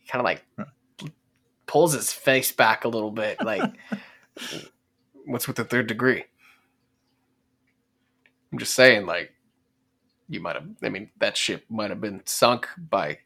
[0.08, 0.44] Kind of like
[1.66, 3.42] pulls his face back a little bit.
[3.44, 3.72] Like,
[5.26, 6.22] what's with the third degree?
[8.52, 9.32] I'm just saying, like,
[10.28, 10.68] you might have.
[10.84, 13.18] I mean, that ship might have been sunk by.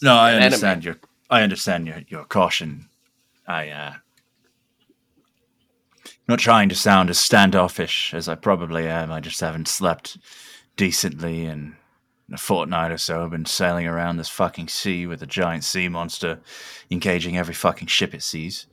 [0.00, 0.44] No, I an enemy.
[0.46, 0.96] understand your
[1.34, 2.88] I understand your your caution.
[3.44, 3.94] I uh
[6.28, 9.10] not trying to sound as standoffish as I probably am.
[9.10, 10.16] I just haven't slept
[10.76, 11.74] decently in
[12.32, 13.24] a fortnight or so.
[13.24, 16.38] I've been sailing around this fucking sea with a giant sea monster
[16.88, 18.68] engaging every fucking ship it sees.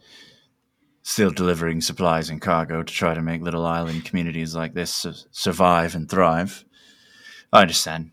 [1.01, 5.13] Still delivering supplies and cargo to try to make little island communities like this su-
[5.31, 6.63] survive and thrive.
[7.51, 8.11] I understand.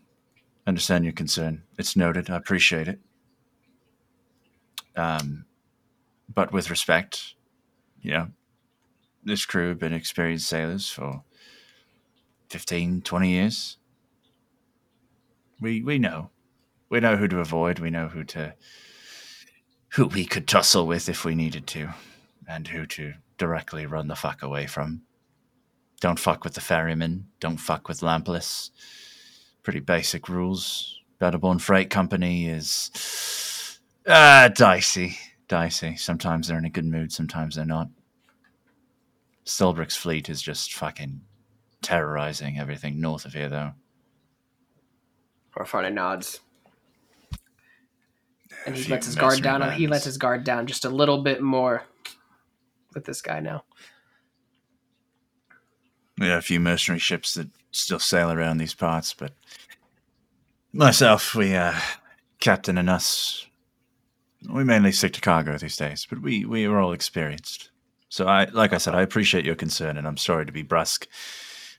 [0.65, 1.65] Understand your concern.
[1.77, 2.31] It's noted.
[2.31, 2.99] I appreciate it.
[4.99, 5.45] Um,
[6.33, 7.35] but with respect,
[8.01, 8.27] you know,
[9.23, 11.23] this crew have been experienced sailors for
[12.49, 13.77] 15, 20 years.
[15.61, 16.29] We we know.
[16.89, 17.79] We know who to avoid.
[17.79, 18.55] We know who to
[19.89, 21.89] who we could tussle with if we needed to,
[22.47, 25.01] and who to directly run the fuck away from.
[25.99, 27.27] Don't fuck with the ferryman.
[27.39, 28.69] Don't fuck with Lampless.
[29.63, 31.01] Pretty basic rules.
[31.19, 32.89] Battleborn Freight Company is
[34.05, 35.17] uh, dicey.
[35.47, 35.95] Dicey.
[35.95, 37.89] Sometimes they're in a good mood, sometimes they're not.
[39.45, 41.21] Stilbrick's fleet is just fucking
[41.81, 43.71] terrorizing everything north of here, though.
[45.55, 46.39] Orfana nods.
[48.65, 49.71] And he lets his guard down.
[49.73, 51.83] He lets his guard down just a little bit more
[52.93, 53.63] with this guy now.
[56.17, 59.33] We have a few mercenary ships that still sail around these parts, but
[60.73, 61.79] myself, we, uh,
[62.39, 63.47] Captain and us,
[64.47, 67.71] we mainly stick to cargo these days, but we, we are all experienced.
[68.09, 71.07] So I, like I said, I appreciate your concern, and I'm sorry to be brusque.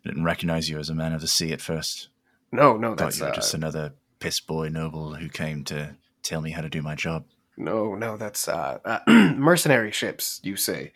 [0.04, 2.08] I didn't recognize you as a man of the sea at first.
[2.52, 5.96] No, no, Thought that's you were uh, just another piss boy noble who came to
[6.22, 7.24] tell me how to do my job.
[7.56, 9.00] no, no, that's uh, uh,
[9.36, 10.40] mercenary ships.
[10.42, 10.92] You say?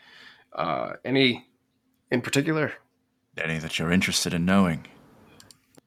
[0.53, 1.47] Uh, any
[2.11, 2.75] in particular?
[3.37, 4.87] Any that you're interested in knowing?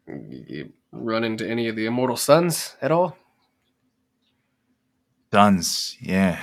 [0.07, 3.17] You run into any of the immortal sons at all?
[5.31, 6.39] Duns, yeah.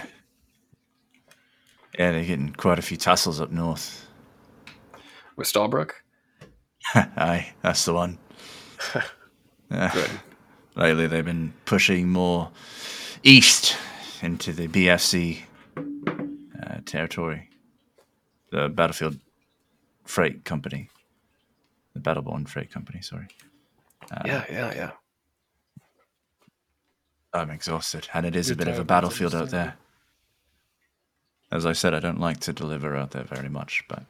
[1.98, 4.06] Yeah, they're getting quite a few tussles up north.
[5.36, 5.92] With Stallbrook?
[6.94, 8.18] Aye, that's the one.
[9.70, 10.10] Uh, Good.
[10.76, 12.50] lately, they've been pushing more
[13.24, 13.76] east
[14.22, 15.40] into the BFC
[15.76, 17.48] uh, territory,
[18.52, 19.18] the Battlefield
[20.04, 20.90] Freight Company,
[21.94, 23.00] the Battleborn Freight Company.
[23.00, 23.26] Sorry,
[24.12, 24.90] uh, yeah, yeah, yeah.
[27.34, 29.76] I'm exhausted, and it is You're a bit of a battlefield out there.
[31.50, 34.04] As I said, I don't like to deliver out there very much, but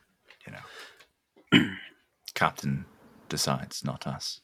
[0.46, 1.68] you know,
[2.34, 2.84] Captain
[3.28, 4.40] decides, not us.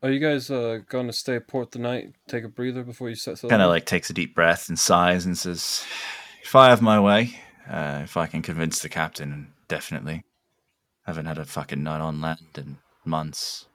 [0.00, 3.16] Are you guys uh, going to stay port the night, take a breather before you
[3.16, 3.50] set sail?
[3.50, 5.84] kind of like takes a deep breath and sighs and says,
[6.42, 10.24] "If I have my way, uh, if I can convince the captain, definitely.
[11.04, 13.66] Haven't had a fucking night on land in months.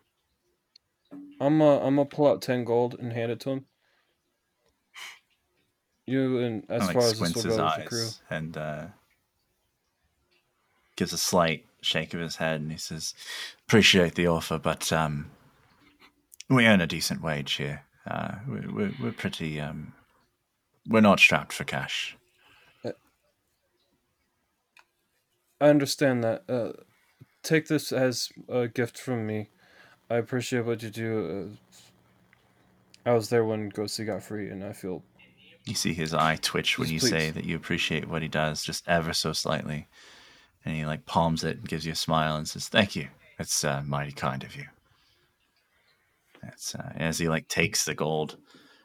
[1.44, 3.66] I'm uh, I'm gonna pull out ten gold and hand it to him.
[6.06, 8.08] You and as like far as this will his go with the crew.
[8.30, 8.86] and uh,
[10.96, 13.14] gives a slight shake of his head, and he says,
[13.68, 15.32] "Appreciate the offer, but um,
[16.50, 17.84] we earn a decent wage here.
[18.08, 19.60] Uh, we, we're, we're pretty.
[19.60, 19.94] Um,
[20.88, 22.18] we're not strapped for cash."
[25.62, 26.44] I understand that.
[26.50, 26.74] Uh,
[27.42, 29.50] take this as a gift from me.
[30.14, 31.50] I appreciate what you do.
[33.06, 35.02] Uh, I was there when Ghosty got free, and I feel
[35.66, 37.10] You see his eye twitch when you please.
[37.10, 39.88] say that you appreciate what he does, just ever so slightly.
[40.64, 43.08] And he like palms it and gives you a smile and says, "Thank you.
[43.40, 44.66] That's uh, mighty kind of you."
[46.44, 48.38] That's uh, as he like takes the gold.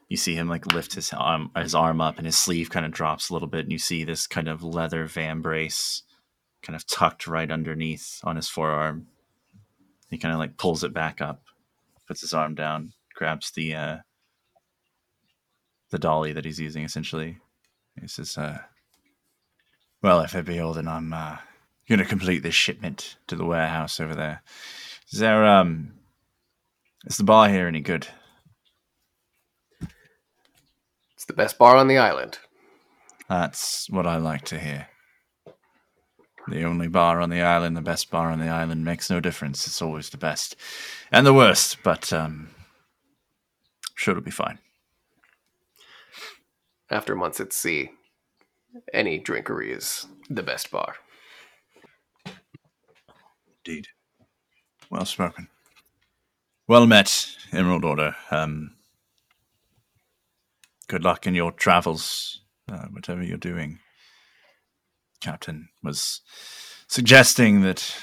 [0.09, 2.93] You see him like lift his arm, his arm up, and his sleeve kind of
[2.93, 6.05] drops a little bit, and you see this kind of leather van brace,
[6.63, 9.09] kind of tucked right underneath on his forearm.
[10.11, 11.43] He kind of like pulls it back up,
[12.07, 13.97] puts his arm down, grabs the uh,
[15.91, 17.39] the dolly that he's using essentially.
[18.01, 18.59] He says, uh,
[20.03, 21.39] Well, if it be all, then I'm uh,
[21.89, 24.43] going to complete this shipment to the warehouse over there.
[25.11, 25.95] Is there, um,
[27.07, 28.07] is the bar here any good?
[31.15, 32.39] It's the best bar on the island.
[33.29, 34.89] That's what I like to hear.
[36.49, 39.67] The only bar on the island, the best bar on the island makes no difference.
[39.67, 40.57] It's always the best
[41.13, 42.49] and the worst, but um,
[43.95, 44.59] sure it'll be fine.
[46.91, 47.91] After months at sea,
[48.95, 50.95] any drinkery is the best bar.
[53.65, 53.89] Indeed.
[54.91, 55.49] Well spoken.
[56.67, 58.17] Well met, Emerald Order.
[58.31, 58.77] Um,
[60.87, 62.41] good luck in your travels,
[62.71, 63.81] uh, whatever you're doing.
[65.21, 66.21] Captain was
[66.87, 67.95] suggesting that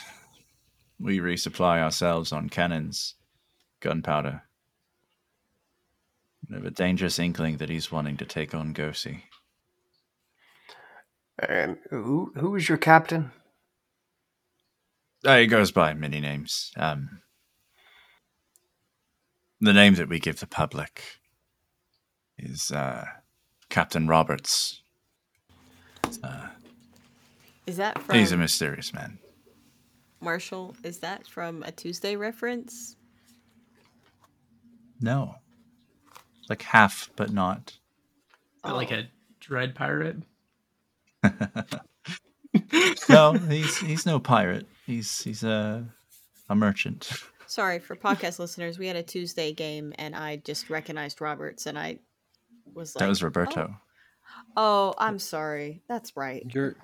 [0.99, 3.15] we resupply ourselves on cannons,
[3.79, 4.43] gunpowder.
[6.51, 9.23] I have a dangerous inkling that he's wanting to take on Gosi.
[11.39, 13.31] And who who is your captain?
[15.25, 16.71] Uh, he goes by many names.
[16.77, 17.21] Um,
[19.59, 21.01] the name that we give the public
[22.37, 23.05] is uh,
[23.69, 24.81] Captain Roberts.
[26.23, 26.47] Uh,
[27.67, 29.17] Is that from he's a mysterious man.
[30.21, 30.75] Marshall?
[30.83, 32.95] Is that from a Tuesday reference?
[35.01, 35.35] No,
[36.49, 37.77] like half, but not.
[38.63, 38.95] Like Oh.
[38.95, 39.09] a
[39.39, 40.17] dread pirate.
[43.09, 44.67] no, he's he's no pirate.
[44.85, 45.85] He's he's a
[46.49, 47.11] a merchant.
[47.47, 48.79] Sorry for podcast listeners.
[48.79, 51.99] We had a Tuesday game, and I just recognized Roberts, and I
[52.73, 53.75] was like, that was Roberto.
[54.55, 55.81] "Oh, oh I'm sorry.
[55.87, 56.75] That's right." you're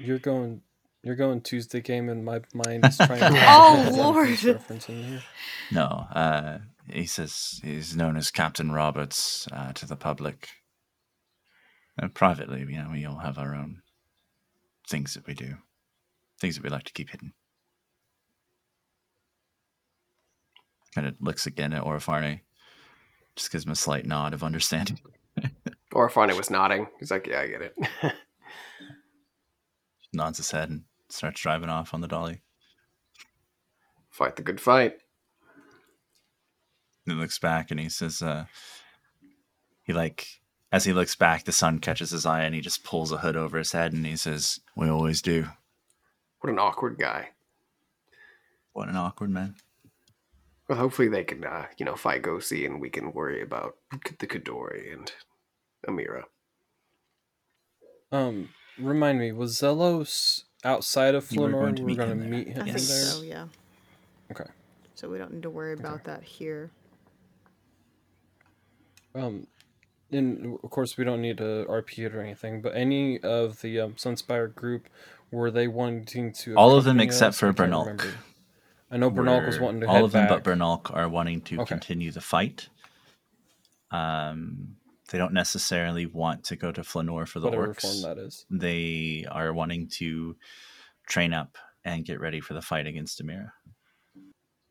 [0.00, 0.62] you're going
[1.02, 3.30] you're going Tuesday game, and my mind is trying to.
[3.48, 4.42] Oh, find Lord.
[4.44, 5.22] reference in here.
[5.72, 10.48] No, uh, he says he's known as Captain Roberts uh, to the public.
[12.00, 13.82] Uh, privately, you know, we all have our own
[14.88, 15.56] things that we do,
[16.40, 17.32] things that we like to keep hidden.
[20.94, 22.40] Kind of looks again at Orifarne,
[23.36, 24.98] just gives him a slight nod of understanding.
[25.94, 26.88] Orfane was nodding.
[26.98, 27.74] He's like, "Yeah, I get it."
[30.12, 32.42] Nods his head and starts driving off on the dolly.
[34.10, 34.98] Fight the good fight.
[37.06, 38.46] He looks back and he says, uh,
[39.82, 40.40] he like
[40.72, 43.36] as he looks back, the sun catches his eye and he just pulls a hood
[43.36, 45.48] over his head and he says, We always do.
[46.40, 47.30] What an awkward guy.
[48.72, 49.56] What an awkward man.
[50.68, 53.76] Well, hopefully they can, uh, you know, fight Gosi and we can worry about
[54.18, 55.12] the Kadori and
[55.88, 56.22] Amira.
[58.12, 61.60] Um, remind me, was Zelos outside of You were Flanor?
[61.60, 62.38] going to We were meet going to him there.
[62.38, 62.64] meet him I there.
[62.64, 63.12] think Yes.
[63.16, 63.46] so, yeah.
[64.30, 64.50] Okay.
[64.94, 66.02] So we don't need to worry about Okay.
[66.06, 66.70] that here.
[69.14, 69.46] Um,
[70.12, 72.60] and of course, we don't need to RP it or anything.
[72.62, 74.88] But any of the um, Sunspire group
[75.30, 76.54] were they wanting to?
[76.56, 77.38] All of them accompany except us?
[77.40, 77.86] for I Bernalk.
[77.86, 78.14] remember.
[78.90, 80.30] I know Bernalk was We're- wanting to all head of them back.
[80.30, 81.68] but Bernalk are wanting to Okay.
[81.68, 82.68] continue the fight.
[83.92, 84.76] Um,
[85.10, 87.82] they don't necessarily want to go to Flanor for the whatever orcs.
[87.82, 88.46] form that is.
[88.50, 90.36] They are wanting to
[91.06, 93.52] train up and get ready for the fight against Amira.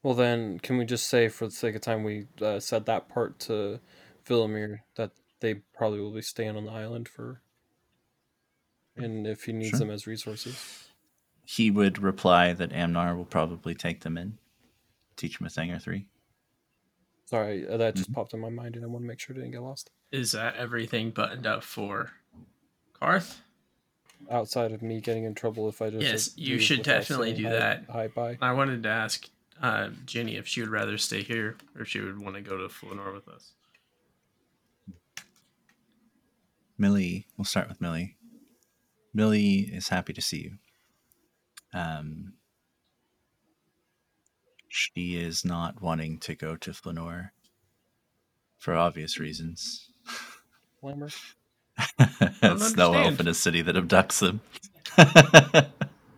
[0.04, 3.10] Well, then, can we just say, for the sake of time, we uh, said that
[3.10, 3.80] part to
[4.26, 5.12] Villamir that
[5.42, 7.42] they probably will be staying on the island for,
[8.96, 9.80] and if he needs Sure.
[9.80, 10.64] them as resources.
[11.46, 14.38] He would reply that Amnar will probably take them in,
[15.16, 16.08] teach them a thing or three.
[17.26, 17.98] Sorry, uh, that Mm-hmm.
[17.98, 19.92] just popped in my mind, and I want to make sure it didn't get lost.
[20.12, 22.12] Is that everything buttoned up for
[22.99, 23.38] Karth?
[24.30, 27.51] Outside of me getting in trouble if I just Yes, you should definitely do hi-
[27.51, 27.84] that.
[27.89, 28.38] Hi, bye.
[28.41, 29.30] I wanted to ask
[29.62, 32.57] uh, Jenny if she would rather stay here or if she would want to go
[32.57, 33.53] to Flanor with us.
[36.78, 38.16] Millie, we'll start with Millie.
[39.14, 40.51] Millie is happy to see you.
[41.74, 42.34] Um,
[44.70, 47.34] she is not wanting to go to Flanor
[48.57, 49.89] for obvious reasons.
[50.82, 51.10] Flammer.
[51.12, 52.07] Snow
[52.43, 52.80] understand.
[52.95, 54.41] Elf in a city that abducts them.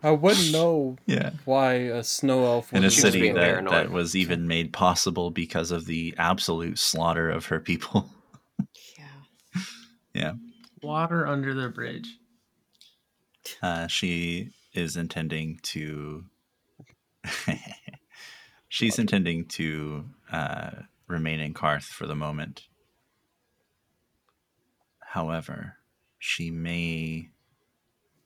[0.02, 1.30] I wouldn't know yeah.
[1.44, 3.40] why a snow elf In a do She was city being that.
[3.40, 3.72] that, paranoid.
[3.74, 8.10] that was even made possible because of the absolute slaughter of her people.
[8.98, 9.04] Yeah.
[10.14, 10.32] yeah.
[10.82, 12.08] Water under the bridge.
[13.62, 16.24] Uh, she is intending to.
[18.68, 20.70] She's intending to uh,
[21.06, 22.62] remain in Karth for the moment.
[25.12, 25.76] However,
[26.18, 27.28] she may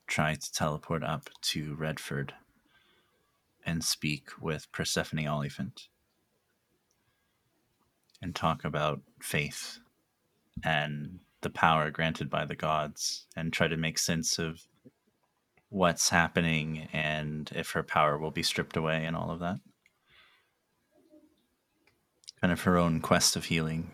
[0.06, 2.32] try to teleport up to Redford
[3.64, 5.88] and speak with Persephone Oliphant
[8.22, 9.80] and talk about faith
[10.62, 14.60] and the power granted by the gods and try to make sense of
[15.70, 19.58] what's happening and if her power will be stripped away and all of that.
[22.40, 23.90] Kind of her own quest of healing.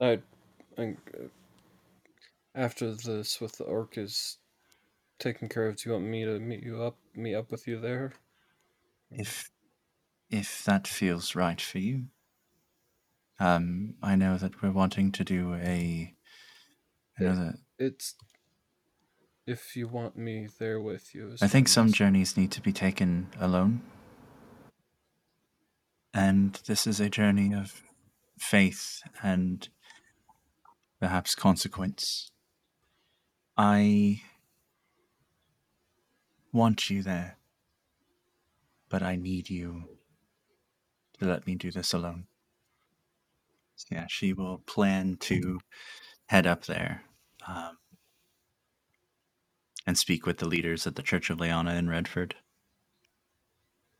[0.00, 0.20] I
[0.78, 1.26] think uh,
[2.54, 4.38] after this with the orc is
[5.18, 7.80] taken care of, do you want me to meet you up, meet up with you
[7.80, 8.12] there?
[9.10, 9.50] If
[10.30, 12.04] if that feels right for you.
[13.40, 16.14] Um, I know that we're wanting to do a.
[17.18, 18.14] I know that It's
[19.46, 21.36] if you want me there with you.
[21.40, 23.80] I think some journeys need to be taken alone.
[26.12, 27.82] And this is a journey of
[28.38, 29.68] faith and
[31.00, 32.30] perhaps consequence.
[33.56, 34.22] I
[36.52, 37.38] want you there,
[38.88, 39.84] but I need you
[41.18, 42.26] to let me do this alone.
[43.90, 45.60] Yeah, she will plan to
[46.26, 47.02] head up there
[47.46, 47.78] um,
[49.86, 52.34] and speak with the leaders at the Church of Leona in Redford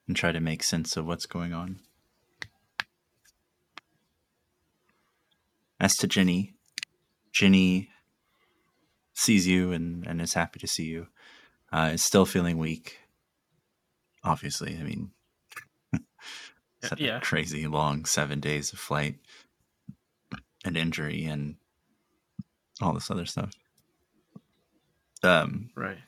[0.07, 1.81] and try to make sense of what's going on.
[5.81, 6.55] As to Ginny,
[7.33, 7.91] Ginny
[9.15, 11.09] sees you and, and is happy to see you.
[11.73, 12.99] Uh, is still feeling weak.
[14.25, 15.11] Obviously, I mean,
[15.93, 17.21] it's had a yeah.
[17.21, 19.17] crazy long seven days of flight
[20.65, 21.57] and injury and
[22.81, 23.53] all this other stuff.
[25.23, 25.99] Um, Right.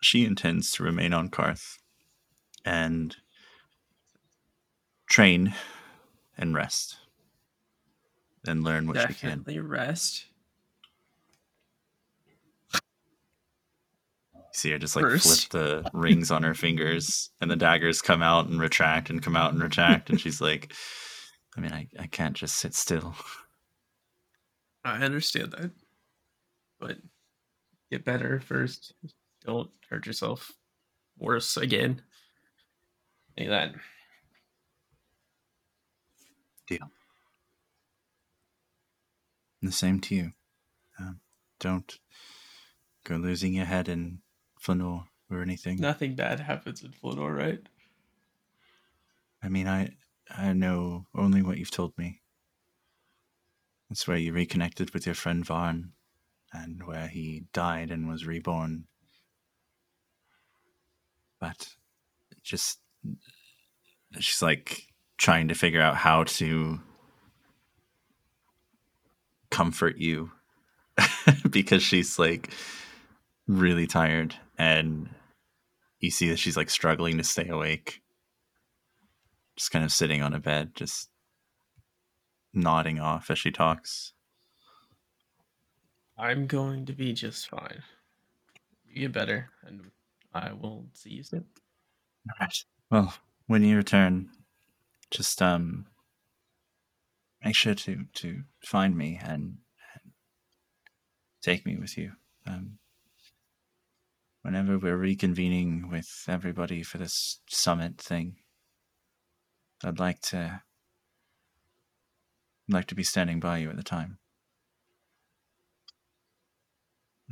[0.00, 1.78] she intends to remain on Karth
[2.64, 3.16] and
[5.08, 5.54] train
[6.38, 6.96] and rest
[8.46, 9.38] and learn what she can.
[9.38, 10.26] Definitely rest.
[14.54, 15.50] See her just like First.
[15.50, 19.34] flip the rings on her fingers and the daggers come out and retract and come
[19.34, 20.74] out and retract and she's like
[21.56, 23.14] I mean I, I can't just sit still.
[24.84, 25.70] I understand that.
[26.78, 26.98] But
[27.90, 28.92] get better first.
[29.46, 30.52] Don't hurt yourself
[31.18, 32.02] worse again.
[33.38, 33.74] Any of that.
[36.68, 36.90] Deal.
[39.62, 40.32] And the same to you.
[40.98, 41.20] Um,
[41.60, 41.98] don't
[43.04, 44.18] go losing your head in
[44.60, 45.78] Flanor or anything.
[45.78, 47.60] Nothing bad happens in Flanor, right?
[49.42, 49.90] I mean, I
[50.28, 52.20] I know only what you've told me.
[53.90, 55.92] It's where you reconnected with your friend Varn
[56.52, 58.84] and where he died and was reborn.
[61.40, 61.74] But
[62.42, 62.78] just
[64.18, 66.80] she's like trying to figure out how to
[69.52, 70.32] comfort you
[71.50, 72.50] because she's like
[73.46, 75.08] really tired and
[76.00, 78.02] you see that she's like struggling to stay awake
[79.56, 81.08] just kind of sitting on a bed just
[82.52, 84.12] nodding off as she talks
[86.18, 87.82] I'm going to be just fine.
[88.86, 89.90] You get better, and
[90.34, 91.44] I will see you soon.
[92.28, 93.14] all right well
[93.46, 94.30] when you return
[95.10, 95.86] just um
[97.44, 99.58] make sure to to find me and,
[99.94, 100.12] and
[101.42, 102.12] take me with you.
[102.46, 102.78] Um
[104.42, 108.34] whenever we're reconvening with everybody for this summit thing
[109.84, 110.60] i'd like to
[112.68, 114.18] I'd like to be standing by you at the time.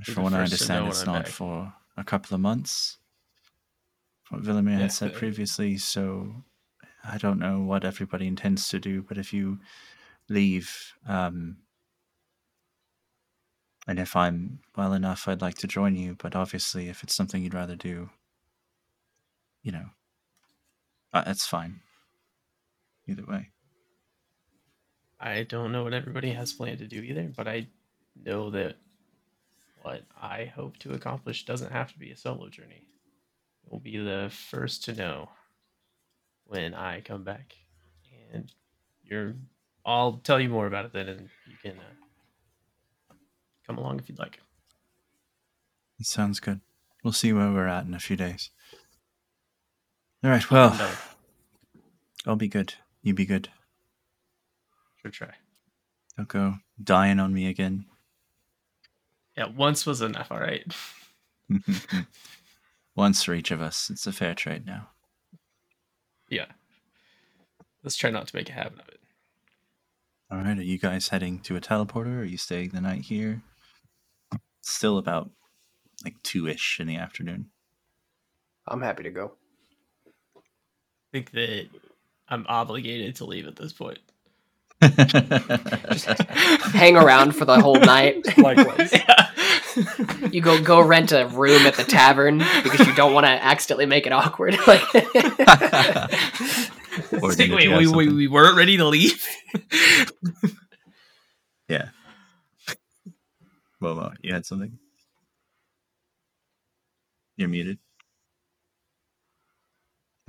[0.04, 1.32] From what i first to know understand it's not back.
[1.32, 2.98] for a couple of months
[4.24, 6.44] from what Villamir Yeah, had said previously so
[7.04, 9.58] i don't know what everybody intends to do but if you
[10.30, 11.58] leave um
[13.86, 17.42] and if i'm well enough i'd like to join you but obviously if it's something
[17.42, 18.08] you'd rather do
[19.62, 19.86] you know
[21.12, 21.80] uh, that's fine
[23.06, 23.50] either way
[25.20, 27.66] I don't know what everybody has planned to do either, but I
[28.24, 28.76] know that
[29.82, 32.86] what I hope to accomplish doesn't have to be a solo journey.
[33.64, 35.28] You'll be the first to know
[36.46, 37.54] when I come back,
[38.32, 38.50] and
[39.02, 39.34] you're.
[39.90, 43.14] I'll tell you more about it then, and you can uh,
[43.66, 44.40] come along if you'd like.
[45.98, 46.60] it sounds good
[47.04, 48.50] we'll see where we're at in a few days
[50.24, 50.90] all right well No.
[52.26, 53.48] i'll be good you be good
[55.02, 55.34] Sure try.
[56.16, 57.86] don't go dying on me again
[59.36, 60.30] Yeah, once was enough.
[60.30, 60.64] All right.
[62.94, 64.88] once for each of us it's a fair trade now
[66.28, 66.46] Yeah.
[67.82, 68.99] Let's try not to make a habit of it.
[70.32, 72.18] All right, are you guys heading to a teleporter?
[72.18, 73.42] Or are you staying the night here?
[74.32, 75.28] It's still about
[76.04, 77.46] like two ish in the afternoon.
[78.68, 79.32] I'm happy to go.
[80.36, 80.40] I
[81.12, 81.66] think that
[82.28, 83.98] I'm obligated to leave at this point.
[84.80, 84.96] Hang
[86.96, 88.24] around for the whole night.
[88.38, 88.94] Likewise.
[90.32, 93.86] You go go rent a room at the tavern because you don't want to accidentally
[93.86, 94.56] make it awkward.
[94.66, 94.98] Like, Or
[97.12, 99.24] Wait, did wait, we, we, we weren't ready to leave?
[101.68, 101.90] yeah.
[103.80, 104.78] Momo, you had something?
[107.36, 107.78] You're muted.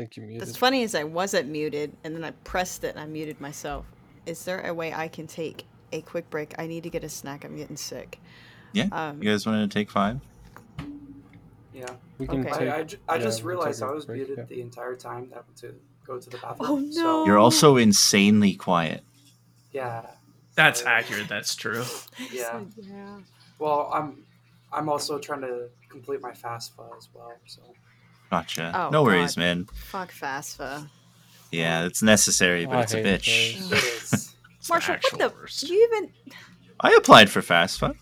[0.01, 0.47] think you muted.
[0.47, 3.85] What's funny is I wasn't muted, and then I pressed it and I muted myself.
[4.25, 6.55] Is there a way I can take a quick break?
[6.57, 7.43] I need to get a snack.
[7.43, 8.19] I'm getting sick.
[8.73, 8.87] Yeah.
[8.91, 10.19] Um, You guys wanted to take five?
[11.73, 11.85] Yeah.
[12.17, 12.49] We can Okay.
[12.49, 12.69] take.
[12.69, 14.43] I, I, I yeah, just realized I was break, muted yeah.
[14.45, 15.73] the entire time that went to
[16.13, 16.69] go to the bathroom.
[16.69, 16.91] Oh, no.
[16.91, 19.03] So, You're also insanely quiet.
[19.71, 20.05] yeah.
[20.55, 21.27] That's So, accurate.
[21.29, 21.83] That's true.
[22.31, 22.59] Yeah.
[22.77, 23.17] yeah.
[23.57, 24.23] Well, I'm
[24.73, 27.33] I'm also trying to complete my FAFSA as well.
[27.47, 27.61] So
[28.29, 28.71] Gotcha.
[28.75, 29.41] Oh, no worries, God.
[29.41, 29.65] man.
[29.73, 30.87] Fuck FAFSA.
[31.51, 33.59] Yeah, it's necessary, but I it's a bitch.
[33.59, 33.71] those.
[33.71, 34.13] it is.
[34.59, 35.29] It's the Marshall, what the?
[35.37, 35.59] worst.
[35.61, 36.11] Did you even?
[36.81, 37.95] I applied for FastFa.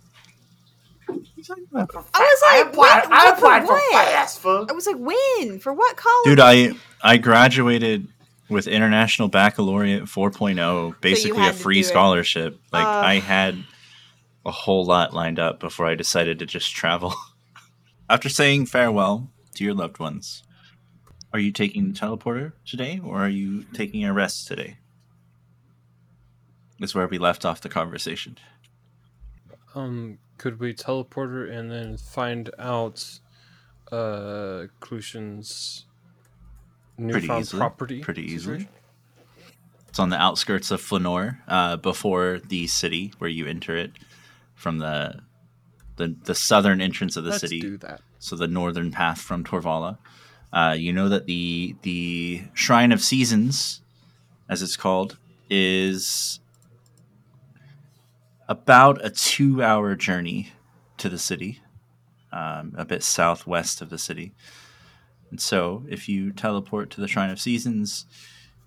[1.08, 1.90] You talking about?
[1.96, 3.04] I was I like, applied.
[3.10, 3.78] when- I when- for applied for?
[3.96, 4.70] FAFSA.
[4.70, 5.60] I was like, when?
[5.60, 6.26] For what college?
[6.26, 8.08] Dude, I I graduated
[8.50, 11.84] with International Baccalaureate 4.0, basically a free do it.
[11.86, 12.60] scholarship.
[12.72, 12.90] Like Uh.
[12.90, 13.64] I had
[14.46, 17.14] a whole lot lined up before I decided to just travel.
[18.10, 20.44] After saying farewell to your loved ones,
[21.32, 24.78] are you taking the teleporter today or are you taking a rest today?
[26.80, 28.38] That's where we left off the conversation.
[29.76, 33.20] Um, could we teleporter and then find out
[33.92, 35.86] uh Clucion's
[37.10, 37.60] Pretty easily.
[37.60, 38.02] property?
[38.02, 38.60] Pretty easily.
[38.60, 38.74] situation?
[39.88, 43.92] It's on the outskirts of Flanor, uh, before the city where you enter it
[44.56, 45.22] from the
[45.96, 47.60] the, the southern entrance of the Let's city.
[47.60, 48.00] do that.
[48.20, 49.98] so the northern path from Torvala.
[50.54, 53.82] Uh, you know that the the Shrine of Seasons,
[54.48, 55.18] as it's called,
[55.50, 56.40] is
[58.48, 60.52] about a two-hour journey
[60.98, 61.62] to the city,
[62.32, 64.34] um, a bit southwest of the city.
[65.30, 68.06] And so, if you teleport to the Shrine of Seasons,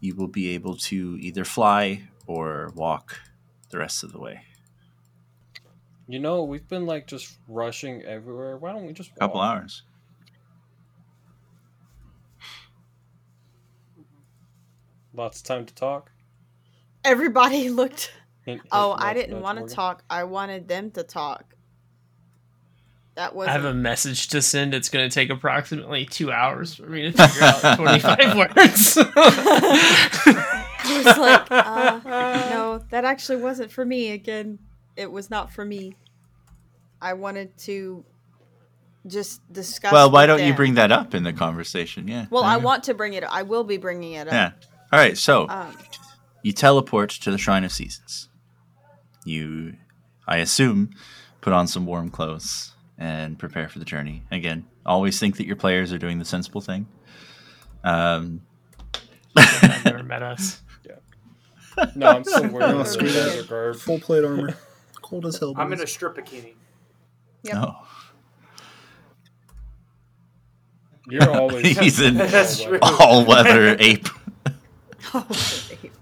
[0.00, 3.20] you will be able to either fly or walk
[3.70, 4.42] the rest of the way.
[6.08, 8.56] You know, we've been like just rushing everywhere.
[8.56, 9.82] Why don't we just A couple hours.
[15.14, 16.10] Lots of time to talk.
[17.04, 18.12] Everybody looked
[18.44, 20.02] Hint, hint, Oh, I didn't want to talk.
[20.10, 21.54] I wanted them to talk.
[23.14, 24.72] That was I have a message to send.
[24.72, 28.94] It's going to take approximately two hours for me to figure out 25 words.
[28.94, 29.00] He
[30.96, 32.00] was like, uh,
[32.50, 34.12] no, that actually wasn't for me.
[34.12, 34.58] Again,
[34.96, 35.94] it was not for me.
[37.02, 38.04] I wanted to
[39.06, 39.92] just discuss.
[39.92, 42.08] Well, why don't you bring that up in the conversation?
[42.08, 42.26] Yeah.
[42.30, 43.24] Well, there I want to bring it.
[43.24, 44.32] I will be bringing it up.
[44.32, 44.52] Yeah.
[44.92, 45.18] All right.
[45.18, 45.76] So Um,
[46.42, 48.28] you teleport to the Shrine of Seasons.
[49.24, 49.74] You,
[50.26, 50.90] I assume,
[51.40, 52.71] put on some warm clothes
[53.02, 54.22] and prepare for the journey.
[54.30, 56.86] Again, always think that your players are doing the sensible thing.
[57.82, 58.42] Um,
[59.36, 60.62] I've never met us.
[60.84, 61.86] Yeah.
[61.96, 63.78] No, I'm still wearing No, screw that.
[63.80, 64.54] Full plate armor.
[65.00, 65.54] Cold as hell.
[65.56, 66.52] I'm in a strip bikini.
[67.44, 67.54] Yep.
[67.54, 67.76] no.
[71.08, 71.78] You're always.
[71.78, 72.78] He's in all true.
[72.82, 72.96] weather.
[73.00, 74.08] all weather ape.
[75.14, 75.26] Oh,
[75.82, 75.92] babe.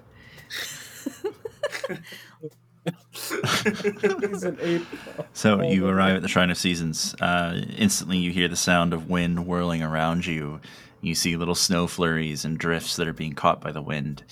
[4.00, 4.86] He's an ape.
[5.32, 7.14] So you arrive at the Shrine of Seasons.
[7.20, 10.60] Uh, instantly, you hear the sound of wind whirling around you.
[11.00, 14.24] You see little snow flurries and drifts that are being caught by the wind.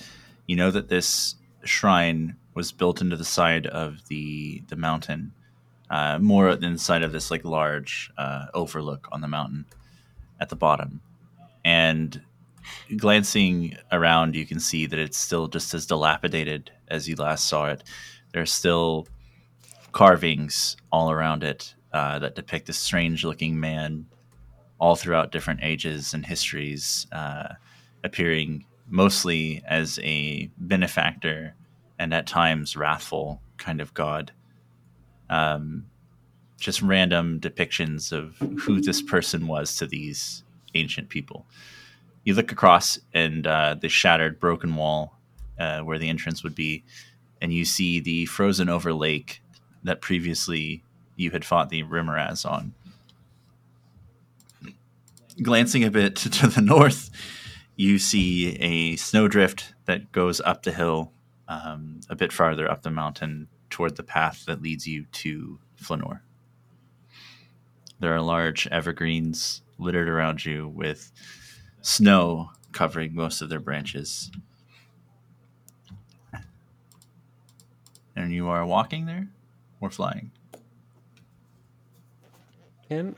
[0.47, 5.33] You know that this shrine was built into the side of the the mountain,
[5.89, 9.65] uh, more than the side of this like large uh, overlook on the mountain
[10.39, 11.01] at the bottom.
[11.65, 12.21] And
[12.97, 17.65] glancing around, you can see that it's still just as dilapidated as you last saw
[17.67, 17.83] it.
[18.33, 19.07] There's still
[19.91, 24.05] carvings all around it uh, that depict a strange looking man
[24.79, 27.53] all throughout different ages and histories, uh,
[28.03, 31.55] appearing mostly as a benefactor
[31.97, 34.31] and at times wrathful kind of god.
[35.29, 35.85] Um,
[36.59, 40.43] just random depictions of who this person was to these
[40.75, 41.45] ancient people.
[42.23, 45.17] You look across and uh, the shattered, broken wall
[45.59, 46.83] uh, where the entrance would be,
[47.41, 49.41] and you see the frozen over lake
[49.83, 50.83] that previously
[51.15, 52.73] you had fought the Remorhaz on.
[55.41, 57.09] Glancing a bit to the north,
[57.75, 61.13] you see a snowdrift that goes up the hill,
[61.47, 66.21] um, a bit farther up the mountain toward the path that leads you to Flanor.
[67.99, 71.11] There are large evergreens littered around you with
[71.81, 74.31] snow covering most of their branches.
[78.19, 79.29] And you are walking there
[79.79, 80.31] or flying?
[82.89, 83.15] Can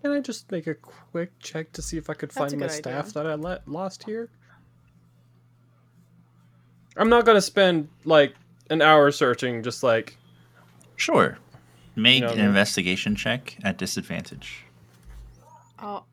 [0.00, 2.68] Can I just make a quick check to see if I could That's find my
[2.68, 4.30] good staff that I let lost here?
[6.96, 8.34] I'm not gonna spend like
[8.70, 9.62] an hour searching.
[9.62, 10.16] Just like
[10.96, 11.36] Sure.
[11.94, 14.64] Make know, an investigation check at disadvantage
[15.78, 16.04] Oh,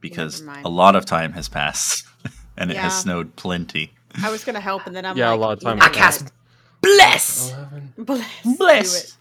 [0.00, 2.06] because a lot of time has passed
[2.58, 3.94] and it has snowed plenty.
[4.22, 6.32] I was gonna help, and then I'm Yeah, a lot of time I cast what?
[6.80, 7.52] Bless.
[7.52, 7.92] eleven.
[7.98, 8.56] Bless.
[8.56, 9.16] Bless.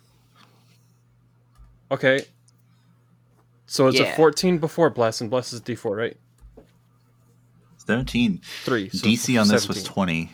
[1.92, 2.26] Okay.
[3.66, 4.06] So it's Yeah.
[4.08, 6.18] a 14 before bless, and bless is D4, right?
[7.78, 8.42] 17.
[8.64, 8.90] Three.
[8.90, 10.32] so DC on this was 20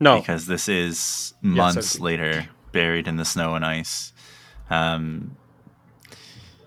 [0.00, 0.18] No.
[0.18, 2.04] because this is months 17.
[2.04, 4.12] later, buried in the snow and ice.
[4.68, 5.36] Um,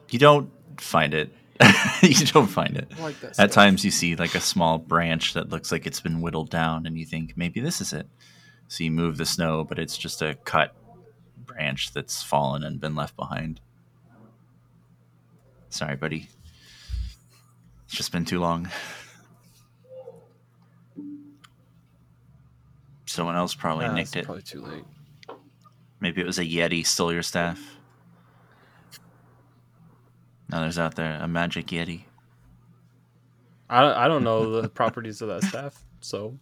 [0.09, 1.33] you don't find it.
[2.01, 2.91] you don't find it.
[2.99, 3.51] Like that At stuff.
[3.51, 6.97] times, you see like a small branch that looks like it's been whittled down, and
[6.97, 8.07] you think maybe this is it.
[8.68, 10.76] So you move the snow, but it's just a cut
[11.38, 13.60] branch that's fallen and been left behind.
[15.69, 16.27] Sorry, buddy.
[17.85, 18.69] It's just been too long.
[23.06, 24.26] Someone else probably nicked it.
[24.26, 24.84] Probably too late.
[25.99, 27.60] Maybe it was a Yeti stole your staff.
[30.49, 32.03] Now there's out there a magic Yeti.
[33.69, 36.38] I, I don't know the properties of that staff, so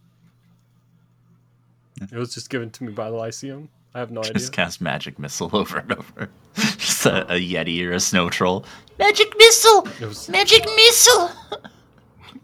[2.01, 3.69] it was just given to me by the Lyceum.
[3.93, 4.33] I have no idea.
[4.33, 6.29] Just cast magic missile over and over.
[6.55, 8.65] just a, a Yeti or a snow troll.
[8.97, 9.87] Magic missile!
[10.01, 11.31] Was Magic missile!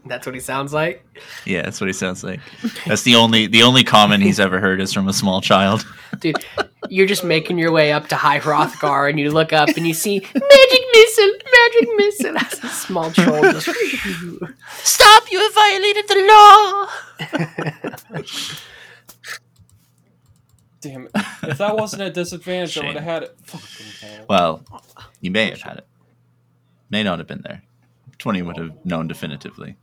[0.04, 1.04] That's what he sounds like.
[1.44, 2.40] Yeah, that's what he sounds like.
[2.86, 5.86] That's the only the only comment he's ever heard is from a small child.
[6.18, 6.36] Dude,
[6.88, 9.92] you're just making your way up to High Hrothgar and you look up and you
[9.92, 12.32] see magic missile, magic missile.
[12.32, 13.68] That's a small troll just.
[14.82, 15.30] Stop!
[15.30, 16.88] You have violated the
[18.08, 18.18] law.
[20.80, 21.10] Damn it.
[21.42, 23.36] If that wasn't a disadvantage, I would have had it.
[23.42, 24.26] Fucking hell.
[24.28, 24.64] Well,
[25.20, 25.86] you may have had it.
[26.90, 27.62] May not have been there.
[28.18, 29.76] Twenty would have known definitively.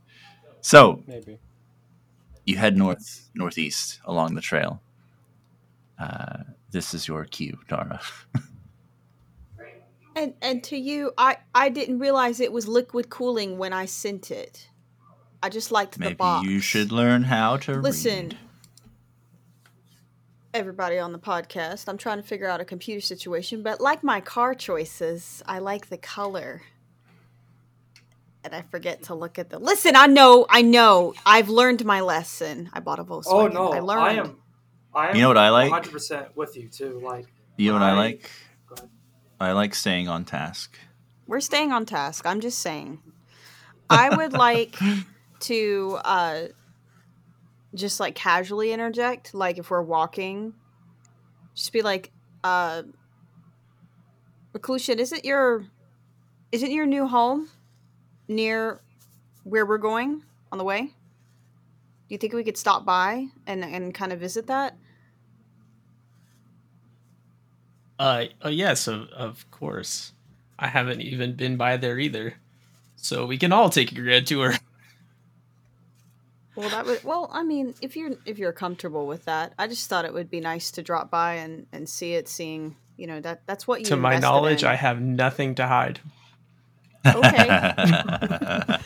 [0.60, 1.38] So Maybe.
[2.44, 4.80] you head north northeast along the trail.
[5.98, 8.00] Uh, this is your cue, Dara.
[10.14, 14.30] And and to you, I I didn't realize it was liquid cooling when I sent
[14.30, 14.66] it.
[15.42, 16.48] I just liked the Maybe box.
[16.48, 18.28] you should learn how to Listen.
[18.28, 18.38] read.
[20.56, 21.88] Everybody on the podcast.
[21.88, 25.88] I'm trying to figure out a computer situation, but like my car choices, I like
[25.90, 26.62] the color.
[28.42, 29.58] And I forget to look at the.
[29.58, 31.14] Listen, I know, I know.
[31.26, 32.70] I've learned my lesson.
[32.72, 33.24] I bought a Volkswagen.
[33.26, 34.18] Oh no, I I, learned.
[34.18, 34.36] am.
[34.94, 35.16] I am.
[35.16, 35.70] You know what I like?
[35.70, 37.00] 100 percent with you too.
[37.04, 37.26] Like
[37.56, 38.30] You know what I I- like?
[39.38, 40.78] I like staying on task.
[41.26, 42.24] We're staying on task.
[42.24, 43.02] I'm just saying.
[43.90, 44.76] I would like
[45.40, 46.42] to uh
[47.74, 50.54] just like casually interject, like if we're walking,
[51.54, 52.12] just be like,
[52.44, 52.82] uh
[54.56, 55.66] Reclusion, is it your
[56.50, 57.48] is it your new home
[58.28, 58.80] near
[59.44, 60.82] where we're going on the way?
[60.82, 64.76] Do you think we could stop by and and kind of visit that?
[67.98, 70.12] Uh, oh yes, of, of course.
[70.58, 72.34] I haven't even been by there either.
[72.96, 74.54] So we can all take a grand tour.
[76.56, 77.04] Well, that would.
[77.04, 80.30] Well, I mean, if you're if you're comfortable with that, I just thought it would
[80.30, 82.28] be nice to drop by and and see it.
[82.28, 83.86] Seeing, you know, that that's what you.
[83.86, 84.68] to my knowledge, in.
[84.70, 86.00] I have nothing to hide.
[87.06, 87.46] Okay.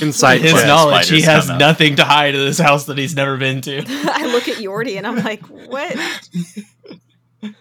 [0.00, 0.66] Insight His check.
[0.66, 3.78] knowledge, he has nothing to hide in this house that he's never been to.
[3.88, 5.96] I look at Yordi and I'm like, what?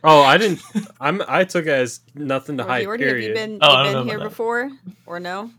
[0.02, 0.62] Oh, I didn't.
[1.02, 1.22] I'm.
[1.28, 2.86] I took it as nothing to Well, hide.
[2.88, 4.72] Yordi, have you been, Oh, you I don't know been here before
[5.06, 5.52] or no?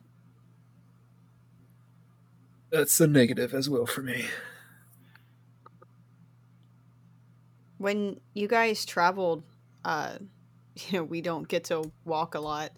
[2.75, 4.25] That's the negative as well for me.
[7.79, 9.45] When you guys traveled,
[9.85, 10.19] uh,
[10.89, 12.73] you know, we don't get to walk a lot.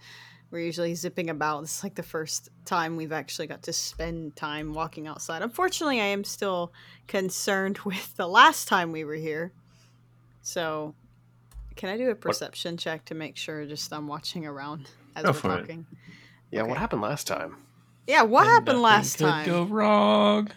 [0.51, 1.62] We're usually zipping about.
[1.62, 5.40] This is like the first time we've actually got to spend time walking outside.
[5.40, 6.74] Unfortunately, I am still
[7.09, 9.52] concerned with the last time we were here.
[10.43, 10.94] So,
[11.74, 15.31] can I do a perception check to make sure just I'm watching around as Go
[15.31, 15.60] we're for it.
[15.60, 15.86] talking?
[16.51, 17.56] Yeah, what happened last time?
[18.06, 19.46] Yeah, what And happened nothing last could time?
[19.46, 20.48] Go wrong.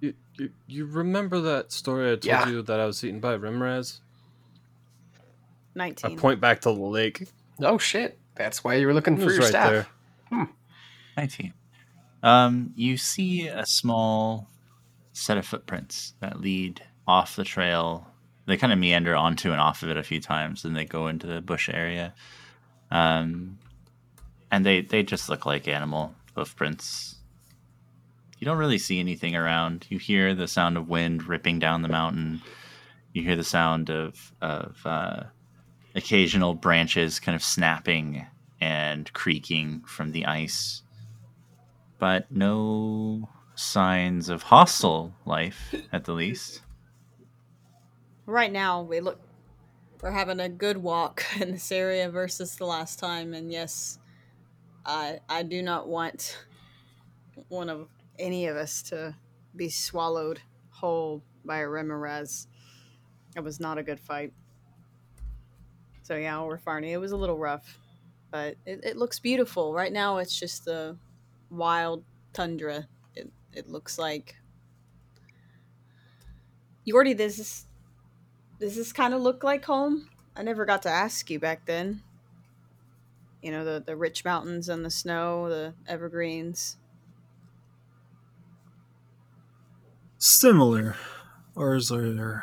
[0.00, 2.48] You, you, you remember that story I told Yeah.
[2.48, 4.00] you that I was eaten by Remorhaz?
[5.78, 7.28] I point back to the lake.
[7.60, 8.18] Oh shit!
[8.34, 9.88] That's why you were looking It for was your right staff.
[10.30, 10.48] there.
[11.18, 11.52] 19.
[12.22, 14.48] Um, you see a small
[15.12, 18.06] set of footprints that lead off the trail.
[18.46, 21.08] They kind of meander onto and off of it a few times, and they go
[21.08, 22.14] into the bush area.
[22.90, 23.58] Um,
[24.50, 27.16] and they they just look like animal hoofprints.
[28.38, 29.86] You don't really see anything around.
[29.88, 32.42] You hear the sound of wind ripping down the mountain.
[33.12, 35.22] You hear the sound of of uh,
[35.94, 38.26] occasional branches kind of snapping
[38.60, 40.82] and creaking from the ice
[41.98, 46.62] but no signs of hostile life at the least.
[48.26, 49.20] Right now, we look.
[50.02, 53.98] We're having a good walk in this area versus the last time, and yes,
[54.86, 56.38] I I do not want
[57.48, 57.88] one of
[58.18, 59.14] any of us to
[59.54, 60.40] be swallowed
[60.70, 62.46] whole by a Remorhaz.
[63.34, 64.32] It was not a good fight.
[66.02, 66.90] So yeah, we're farting.
[66.90, 67.78] It was a little rough,
[68.30, 69.74] but it, it looks beautiful.
[69.74, 70.96] Right now, it's just the
[71.50, 72.86] wild tundra.
[73.14, 74.36] It it looks like.
[76.86, 77.66] Yordi, this
[78.60, 80.08] does this kind of look like home?
[80.36, 82.02] I never got to ask you back then.
[83.46, 86.78] You know, the, the rich mountains and the snow, the evergreens.
[90.18, 90.96] Similar.
[91.56, 92.42] Ours are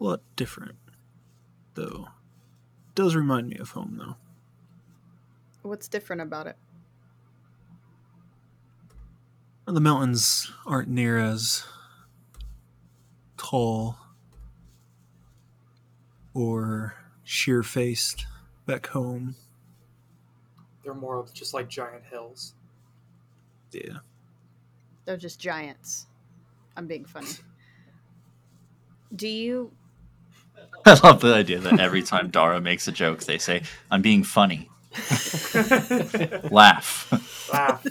[0.00, 0.74] a lot different,
[1.74, 2.08] though.
[2.88, 4.16] It Does remind me of home, though.
[5.62, 6.56] What's different about it?
[9.66, 11.64] The mountains aren't near as
[13.36, 13.98] tall
[16.34, 18.26] or sheer faced
[18.66, 19.36] back home.
[20.90, 22.54] They're more of just like giant hills.
[23.70, 23.98] Yeah.
[25.04, 26.08] They're just giants.
[26.76, 27.28] I'm being funny.
[29.14, 29.70] Do you
[30.84, 34.24] I love the idea that every time Dara makes a joke, they say, I'm being
[34.24, 34.68] funny.
[36.50, 37.48] Laugh.
[37.52, 37.86] Laugh.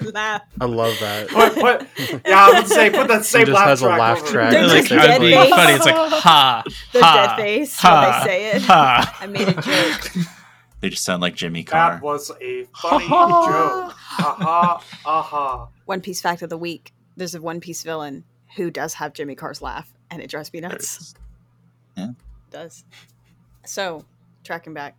[0.14, 0.42] laugh?
[0.60, 1.28] I love that.
[1.28, 1.88] Put, put,
[2.24, 4.52] yeah, I would say put that same just laugh has a laugh over track.
[4.52, 5.50] They're like, just I'm dead being face.
[5.50, 5.72] funny.
[5.72, 6.62] It's like ha
[6.92, 8.62] The ha, dead face ha, when they say it.
[8.62, 9.18] Ha.
[9.20, 10.38] I made a joke.
[10.82, 11.92] They just sound like Jimmy Carr.
[11.92, 13.94] That was a funny joke.
[14.18, 15.68] Aha, aha.
[15.86, 18.24] One Piece fact of the week: There's a One Piece villain
[18.56, 21.14] who does have Jimmy Carr's laugh, and it drives me nuts.
[21.94, 22.08] Yeah.
[22.08, 22.84] it does.
[23.66, 24.06] So,
[24.44, 24.96] tracking back.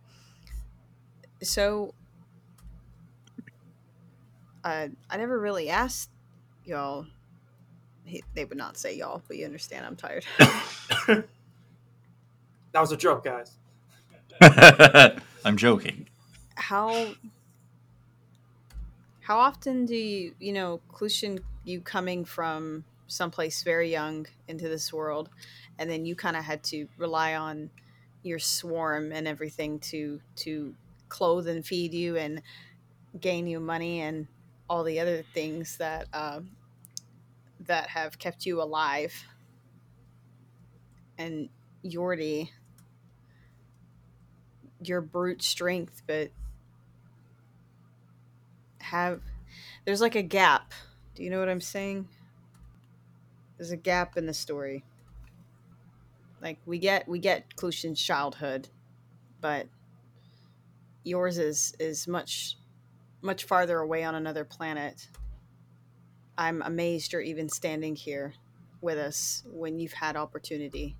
[1.42, 1.92] So,
[4.62, 6.08] uh, I never really asked
[6.64, 7.04] y'all.
[8.04, 9.84] He, they would not say y'all, but you understand.
[9.84, 10.24] I'm tired.
[12.72, 13.56] That was a joke, guys.
[15.44, 16.08] I'm joking.
[16.56, 17.14] how
[19.20, 24.92] How often do you, you know, Clucion, you coming from someplace very young into this
[24.92, 25.28] world,
[25.78, 27.70] and then you kind of had to rely on
[28.22, 30.74] your swarm and everything to to
[31.08, 32.42] clothe and feed you and
[33.20, 34.26] gain you money and
[34.68, 36.40] all the other things that uh,
[37.60, 39.12] that have kept you alive.
[41.18, 41.48] And
[41.84, 42.50] Yordi,
[44.88, 46.30] your brute strength, but
[48.80, 49.20] have
[49.84, 50.72] there's like a gap.
[51.14, 52.08] Do you know what I'm saying?
[53.56, 54.84] There's a gap in the story.
[56.42, 58.68] Like we get we get Clucion's childhood,
[59.40, 59.66] but
[61.02, 62.56] yours is is much
[63.22, 65.08] much farther away on another planet.
[66.36, 68.34] I'm amazed you're even standing here
[68.80, 70.96] with us when you've had opportunity.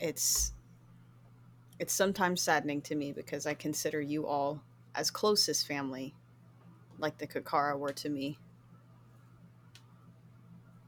[0.00, 0.52] It's
[1.78, 4.62] it's sometimes saddening to me because I consider you all
[4.94, 6.14] as close as family,
[6.98, 8.38] like the Kakara were to me.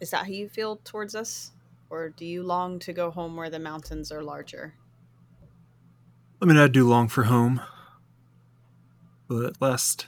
[0.01, 1.53] Is that how you feel towards us?
[1.91, 4.75] Or do you long to go home where the mountains are larger?
[6.41, 7.61] I mean, I do long for home.
[9.29, 10.07] But last,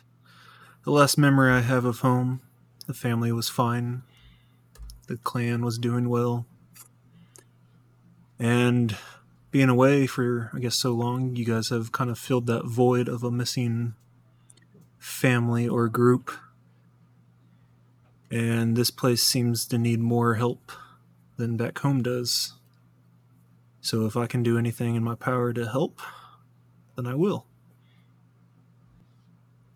[0.85, 2.41] the last memory I have of home,
[2.87, 4.03] the family was fine.
[5.09, 6.47] The clan was doing well.
[8.39, 8.97] And
[9.53, 13.07] being away for, I guess, so long, you guys have kind of filled that void
[13.07, 13.95] of a missing
[14.99, 16.33] family or group.
[18.31, 20.73] And this place seems to need more help
[21.37, 22.55] than back home does.
[23.83, 26.01] So if I can do anything in my power to help,
[26.97, 27.45] then I will.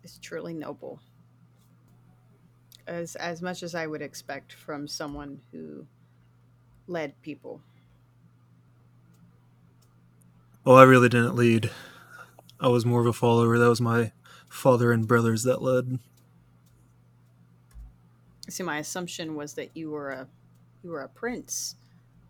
[0.01, 1.01] It's truly noble.
[2.87, 5.85] As as much as I would expect from someone who
[6.87, 7.61] led people.
[10.67, 11.71] Oh, I really didn't lead.
[12.59, 13.57] I was more of a follower.
[13.57, 14.11] That was my
[14.49, 15.99] father and brothers that led.
[18.49, 20.27] See, my assumption was that you were a
[20.83, 21.77] you were a prince.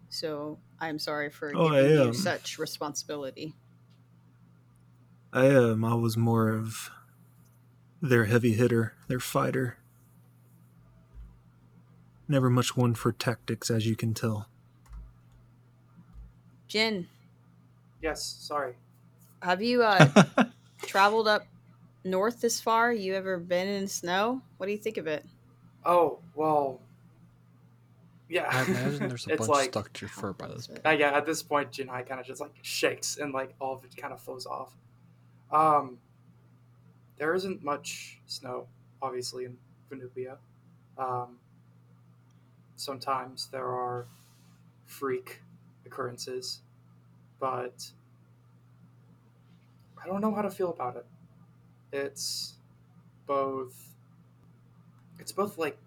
[0.09, 3.55] So I'm sorry for Oh, giving you such responsibility.
[5.33, 5.83] I am.
[5.83, 6.91] I was more of
[8.03, 9.79] their heavy hitter, their fighter.
[12.27, 14.47] Never much one for tactics, as you can tell.
[16.67, 17.07] Jin,
[18.01, 18.73] Yes, sorry.
[19.41, 20.23] have you uh,
[20.83, 21.47] traveled up
[22.03, 22.93] north this far?
[22.93, 24.41] You ever been in snow?
[24.57, 25.25] What do you think of it?
[25.85, 26.81] Oh well.
[28.29, 28.47] Yeah.
[28.49, 30.81] I imagine there's a it's bunch like, stuck to your fur by this point.
[30.85, 33.83] Uh, yeah, at this point, Jinhai kind of just like shakes and like all of
[33.85, 34.75] it kind of flows off.
[35.51, 35.97] Um,
[37.17, 38.67] there isn't much snow,
[39.01, 39.57] obviously, in
[39.89, 40.37] Venubia.
[40.97, 41.37] Um,
[42.75, 44.05] sometimes there are
[44.85, 45.41] freak
[45.85, 46.59] occurrences,
[47.39, 47.91] but
[50.01, 51.05] I don't know how to feel about it.
[51.91, 52.55] It's
[53.25, 53.93] both.
[55.19, 55.77] It's both like,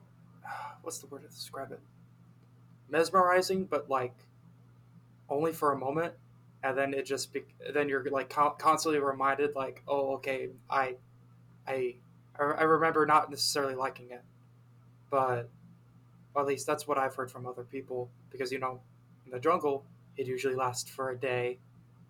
[0.83, 1.81] what's the word to describe it?
[2.89, 4.15] Mesmerizing, but like
[5.29, 6.15] only for a moment
[6.63, 10.97] and then it just be- then you're like con- constantly reminded like oh okay I
[11.67, 11.97] i
[12.39, 14.23] I remember not necessarily liking it
[15.11, 15.49] but
[16.37, 18.81] at least that's what i've heard from other people because you know
[19.27, 19.85] in the jungle
[20.21, 21.59] it usually lasts for a day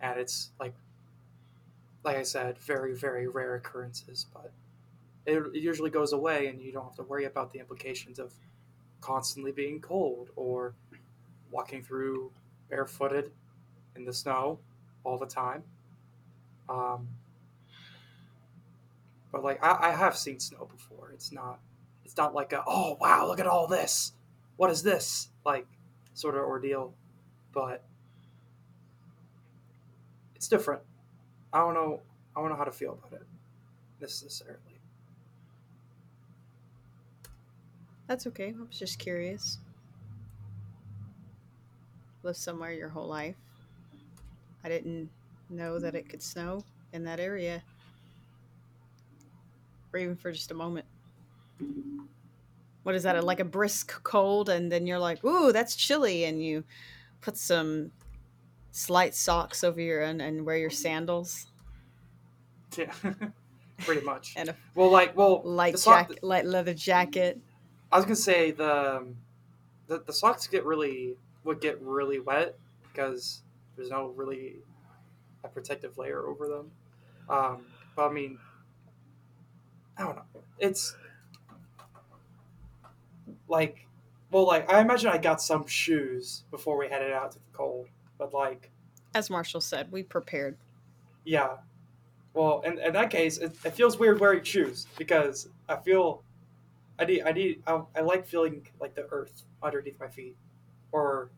[0.01, 0.75] and it's like
[2.05, 4.53] like i said very very rare occurrences but
[5.27, 8.33] it, it usually goes away and you don't have to worry about the implications of
[9.01, 10.75] constantly being cold or
[11.51, 12.31] walking through
[12.69, 13.31] barefooted
[13.97, 14.59] in the snow
[15.05, 15.63] all the time.
[16.69, 17.09] Um,
[19.33, 21.11] but like I, I have seen snow before.
[21.13, 21.59] It's not
[22.05, 24.13] it's not like a oh wow look at all this.
[24.57, 25.67] What is this like
[26.15, 26.95] sort of ordeal?
[27.53, 27.85] But
[30.41, 30.81] it's different.
[31.53, 32.01] I don't know.
[32.35, 33.27] I don't know how to feel about it
[34.01, 34.57] necessarily.
[38.07, 38.55] That's okay.
[38.59, 39.59] I was just curious.
[42.23, 43.37] Lived somewhere your whole life.
[44.65, 45.11] I didn't
[45.51, 46.65] know that it could snow
[46.95, 47.63] in that area.
[49.93, 50.87] Or even for just a moment.
[52.85, 53.23] What is that?
[53.23, 56.65] Like a brisk cold, and then you're like, ooh, that's chilly, and you
[57.21, 57.91] put some
[58.73, 61.51] slight socks over your and, and wear your sandals
[62.77, 62.93] Yeah,
[63.79, 64.35] pretty much.
[64.37, 67.41] and a Well, like well, light jacket, light leather jacket.
[67.91, 69.17] I was gonna say the um,
[69.87, 73.43] the, the socks get really would get really wet because
[73.77, 74.57] there's no really
[75.43, 76.71] a protective layer over them.
[77.29, 77.67] Um,
[77.97, 78.39] but I mean,
[79.97, 80.25] I don't know.
[80.59, 80.97] It's
[83.49, 83.87] like,
[84.31, 87.89] well, like I imagine I got some shoes before we headed out to the cold,
[88.21, 88.71] but like,
[89.15, 90.57] As Marshall said, we prepared.
[91.25, 91.57] yeah,
[92.35, 96.23] Well, in, in that case, it, it feels weird wearing shoes because I feel
[96.99, 100.37] I need I need I, I like feeling like the earth underneath my feet,
[100.93, 101.31] or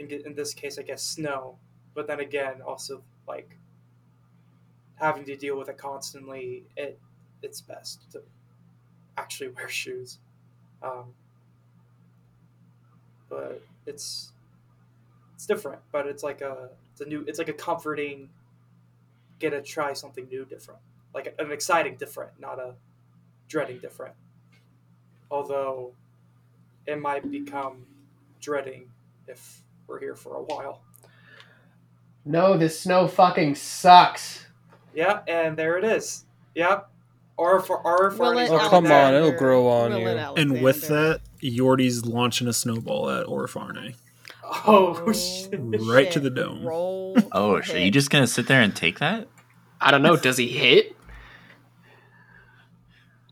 [0.00, 1.56] in in this case, I guess snow.
[1.94, 3.56] But then again, also like
[4.96, 6.64] having to deal with it constantly.
[6.76, 6.98] It
[7.42, 8.22] it's best to
[9.16, 10.18] actually wear shoes.
[10.82, 11.14] Um,
[13.28, 14.32] but it's it's
[15.50, 15.80] different.
[15.90, 18.30] But it's like a it's a new it's like a comforting
[19.40, 20.80] get to try something new, different,
[21.14, 22.74] like an exciting different, not a
[23.48, 24.14] dreading different.
[25.30, 25.92] Although
[26.86, 27.84] it might become
[28.40, 28.90] dreading
[29.26, 30.82] if we're here for a while.
[32.24, 34.46] No, this snow fucking sucks.
[34.94, 36.24] Yeah, and there it is.
[36.54, 36.88] Yep.
[37.36, 40.34] Or for or for Will Oh, come on, it'll grow on Will you.
[40.36, 43.94] And with that, Yordi's launching a snowball at Orfarne.
[44.66, 45.60] Oh shit.
[45.62, 46.64] Right to the dome.
[46.66, 47.16] Roll.
[47.30, 47.76] Oh, shit.
[47.76, 49.28] Are you just gonna sit there and take that?
[49.80, 50.16] I don't know.
[50.16, 50.96] Does he hit?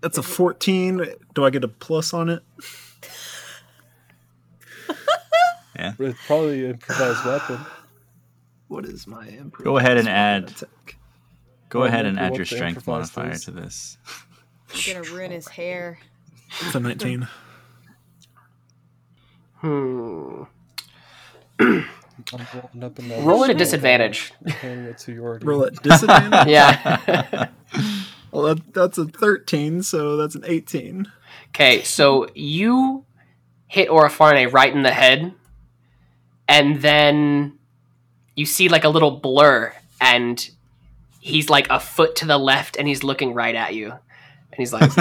[0.01, 1.05] That's a 14.
[1.35, 2.43] Do I get a plus on it?
[5.77, 5.93] Yeah.
[5.97, 7.59] It's probably an improvised weapon.
[8.67, 9.63] What is my improv?
[9.63, 10.53] Go ahead and add.
[11.69, 13.45] Go Well, ahead and add your strength modifier is.
[13.45, 13.97] to this.
[14.75, 16.01] You're gonna ruin his hair.
[16.63, 17.29] It's a 19.
[19.61, 20.43] Hmm.
[21.61, 21.85] I'm
[22.55, 24.33] rolling up another Roll at a disadvantage.
[24.43, 25.45] and handing it to Yordi.
[25.45, 26.49] Roll at disadvantage?
[26.49, 27.49] Yeah.
[28.31, 31.11] Well, that, that's a 13, so that's an 18.
[31.49, 33.07] Okay, so you
[33.67, 35.33] hit Orifarne right in the head,
[36.47, 37.59] and then
[38.37, 40.47] you see like a little blur, and
[41.21, 44.75] he's like a foot to the left, and he's looking right at you, and he's
[44.75, 44.91] like,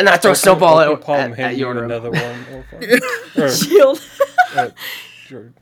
[0.00, 1.84] and then I throw a snowball at, palm, at, at handing you Yordarim.
[1.84, 2.46] another one.
[3.36, 4.00] Or- or- Shield.
[4.56, 4.70] uh,
[5.28, 5.52] Jor-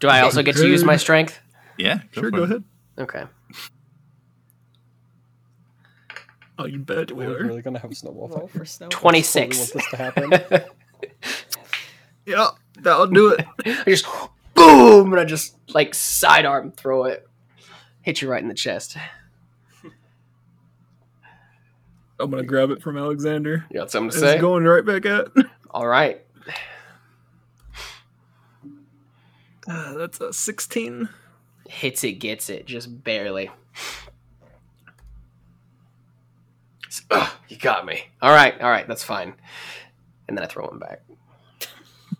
[0.00, 1.38] Do I also get to use my strength?
[1.76, 2.44] Yeah, go Sure, go it.
[2.50, 2.64] ahead.
[2.98, 3.24] Okay.
[6.58, 8.50] Oh, you bet we We're really gonna have a snowball Roll fight.
[8.58, 8.88] for snow.
[8.88, 9.58] Totally 26.
[9.58, 10.64] want this to happen.
[12.24, 12.48] Yeah,
[12.80, 13.46] that'll do it.
[13.64, 14.04] I just
[14.54, 17.24] boom, and I just like sidearm throw it,
[18.02, 18.96] hit you right in the chest.
[22.18, 23.66] I'm going to grab it from Alexander.
[23.70, 24.38] You got something to It's say?
[24.38, 25.28] going right back at.
[25.70, 26.22] All right.
[29.68, 31.08] Uh, that's a 16.
[31.68, 33.50] hits it, gets it, just barely.
[37.10, 38.04] Ugh, you got me.
[38.22, 39.34] All right, all right, that's fine.
[40.26, 41.02] And then I throw him back.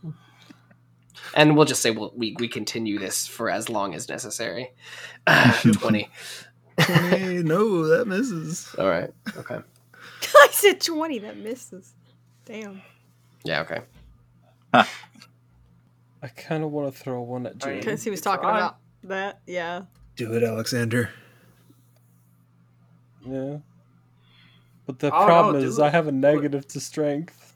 [1.35, 4.73] and we'll just say we'll, we we continue this for as long as necessary.
[5.73, 6.09] Twenty.
[6.79, 7.43] 20.
[7.43, 8.75] no, that misses.
[8.79, 9.11] All right.
[9.37, 9.59] Okay.
[10.23, 11.19] I said 20.
[11.21, 11.95] That misses.
[12.45, 12.83] Damn.
[13.45, 13.61] Yeah.
[13.63, 13.81] Okay.
[14.73, 17.81] I kind of want to throw one at I mean, Jane.
[17.81, 18.57] Because he was talking fine.
[18.57, 19.41] about that.
[19.47, 19.83] Yeah.
[20.17, 21.11] Do it, Alexander.
[23.25, 23.59] Yeah.
[24.87, 25.83] But the Oh, problem do is, it.
[25.83, 27.55] I have a negative to strength.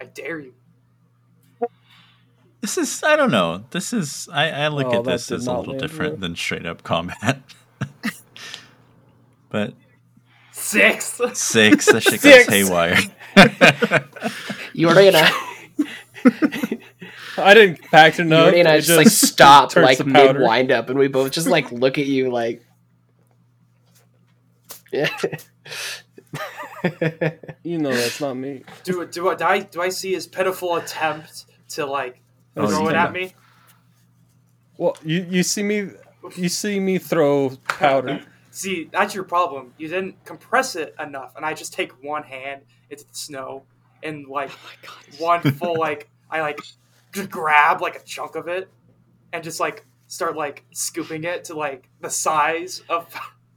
[0.00, 0.54] I dare you.
[2.60, 3.64] This is I don't know.
[3.72, 6.20] This is I, I look Oh, at this as a little different well.
[6.20, 7.42] than straight up combat.
[9.50, 9.74] but
[10.64, 11.20] Six.
[11.34, 12.46] six, that shit Six.
[12.46, 12.94] goes haywire.
[14.74, 15.32] Yordi and I,
[17.50, 18.52] I didn't pack enough.
[18.52, 20.42] Yordi and I it just like stop turns like to mid powder.
[20.42, 22.64] wind up, and we both just like look at you like.
[24.92, 25.08] Yeah.
[27.62, 28.62] You know that's not me.
[28.82, 32.20] Do do I do I, do I see his pitiful attempt to like
[32.56, 33.32] Oh, throw you it can- at me?
[34.76, 35.88] Well, you you see me,
[36.36, 38.20] you see me throw powder.
[38.54, 39.74] See, that's your problem.
[39.78, 43.64] You didn't compress it enough, and I just take one hand into the snow
[44.02, 44.50] and like
[45.18, 46.60] one full like I like
[47.12, 48.68] just grab like a chunk of it
[49.32, 53.12] and just like start like scooping it to like the size of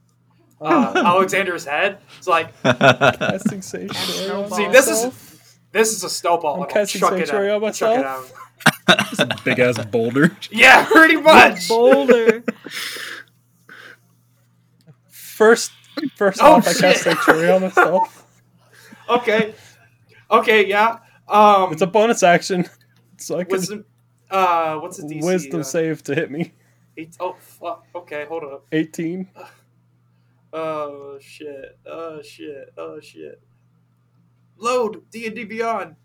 [0.62, 2.00] uh, Alexander's head.
[2.18, 4.50] It's like Casting sanctuary.
[4.50, 5.34] See, this is-
[5.74, 6.56] this is a snowball.
[6.56, 7.62] I'm and I'll casting chuck it Sanctuary out.
[7.62, 9.44] on Chuck myself.
[9.44, 10.36] Big ass boulder.
[10.50, 11.68] Yeah, pretty much.
[11.68, 12.42] Boulder.
[15.38, 15.72] First,
[16.16, 16.82] first Oh, off, I shit.
[16.82, 18.24] cast sanctuary on myself.
[19.10, 19.54] Okay,
[20.30, 20.98] okay, yeah.
[21.30, 22.66] Um, It's a bonus action,
[23.16, 23.86] so I can wisdom.
[24.30, 25.24] Uh, what's the DC?
[25.24, 26.52] wisdom uh, save to hit me.
[26.98, 27.86] Eight, oh fuck.
[27.96, 28.66] Okay, hold up.
[28.74, 29.30] Eighteen.
[30.52, 31.78] Oh shit.
[31.86, 32.74] Oh shit.
[32.78, 33.42] Oh shit.
[34.58, 35.96] Load D and D Beyond.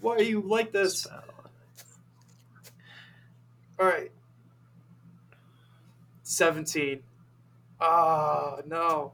[0.00, 1.04] Why are you like this?
[3.78, 4.12] All right.
[6.22, 7.00] Seventeen.
[7.80, 9.12] Ah no.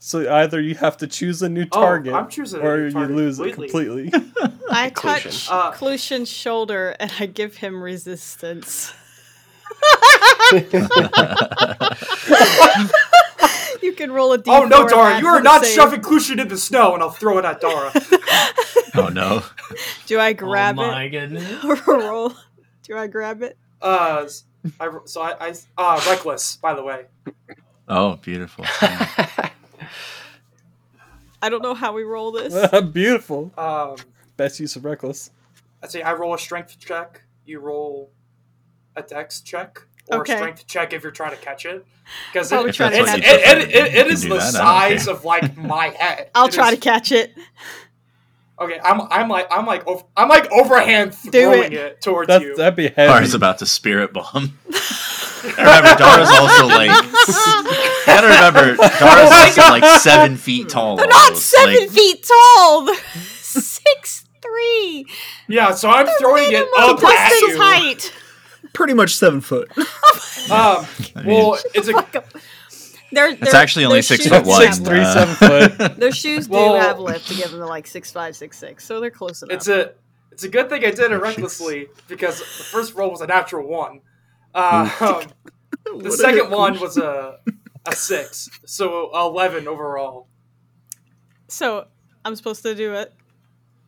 [0.00, 2.84] So either you have to choose a new Oh, target, I'm choosing a or new
[2.86, 4.10] you target lose it completely.
[4.10, 4.58] completely.
[4.70, 5.22] I Clucion.
[5.22, 8.92] touch Uh, Clucion's shoulder and I give him resistance.
[13.82, 14.44] you can roll a d4.
[14.48, 15.14] Oh no, and Dara!
[15.14, 15.74] add You are not save.
[15.74, 17.92] shoving Clucion in the snow, and I'll throw it at Dara.
[18.96, 19.42] oh no.
[20.06, 21.64] Do I grab Oh grab my it goodness.
[21.64, 22.32] or roll?
[22.84, 23.58] Do I grab it?
[23.82, 24.44] Uh, s-
[24.80, 26.56] I, so I, I uh, reckless.
[26.56, 27.06] By the way,
[27.88, 28.64] Oh, beautiful.
[31.40, 32.52] I don't know how we roll this.
[32.92, 33.52] Beautiful.
[33.56, 33.96] um,
[34.36, 35.30] Best use of reckless.
[35.82, 37.22] I'd say I roll a strength check.
[37.46, 38.10] You roll
[38.96, 40.34] a dex check or Okay.
[40.34, 41.86] a strength check if you're trying to catch it.
[42.32, 43.74] Because Probably it, trying to it's- catch it, it.
[43.74, 45.14] it, it, it You the that, size care.
[45.14, 46.30] of like my head.
[46.34, 47.32] I'll It try is- to catch it.
[48.60, 51.74] Okay, I'm I'm like I'm like over, I'm like overhand throwing it.
[51.74, 52.56] it, towards That, you.
[52.56, 53.12] that'd be heavy.
[53.12, 54.58] Dara's about to spirit bomb.
[55.56, 56.90] remember, Dara's also like.
[56.90, 60.96] You gotta remember, Dara's also like seven feet tall.
[60.96, 61.46] They're not almost.
[61.46, 62.94] seven Like, feet tall.
[63.40, 65.06] Six three.
[65.48, 67.58] yeah, so I'm throwing it up at Dustin's you.
[67.60, 68.12] height.
[68.72, 69.70] Pretty much seven foot.
[70.50, 70.86] Um,
[71.24, 71.92] well, it's a
[73.12, 74.62] Their, it's actually only six foot do one.
[74.62, 75.34] Six three, uh, seven
[75.78, 75.96] foot.
[76.00, 78.84] Their shoes do Well- have lift to give them to like six five, six six,
[78.84, 79.54] so they're close enough.
[79.56, 79.92] it's a
[80.30, 83.66] it's a good thing I did it recklessly because the first roll was a natural
[83.66, 84.00] one.
[84.54, 87.38] Uh, um, the second one was a
[87.86, 90.28] a six, so eleven overall.
[91.48, 91.86] so
[92.24, 93.14] I'm supposed to do it.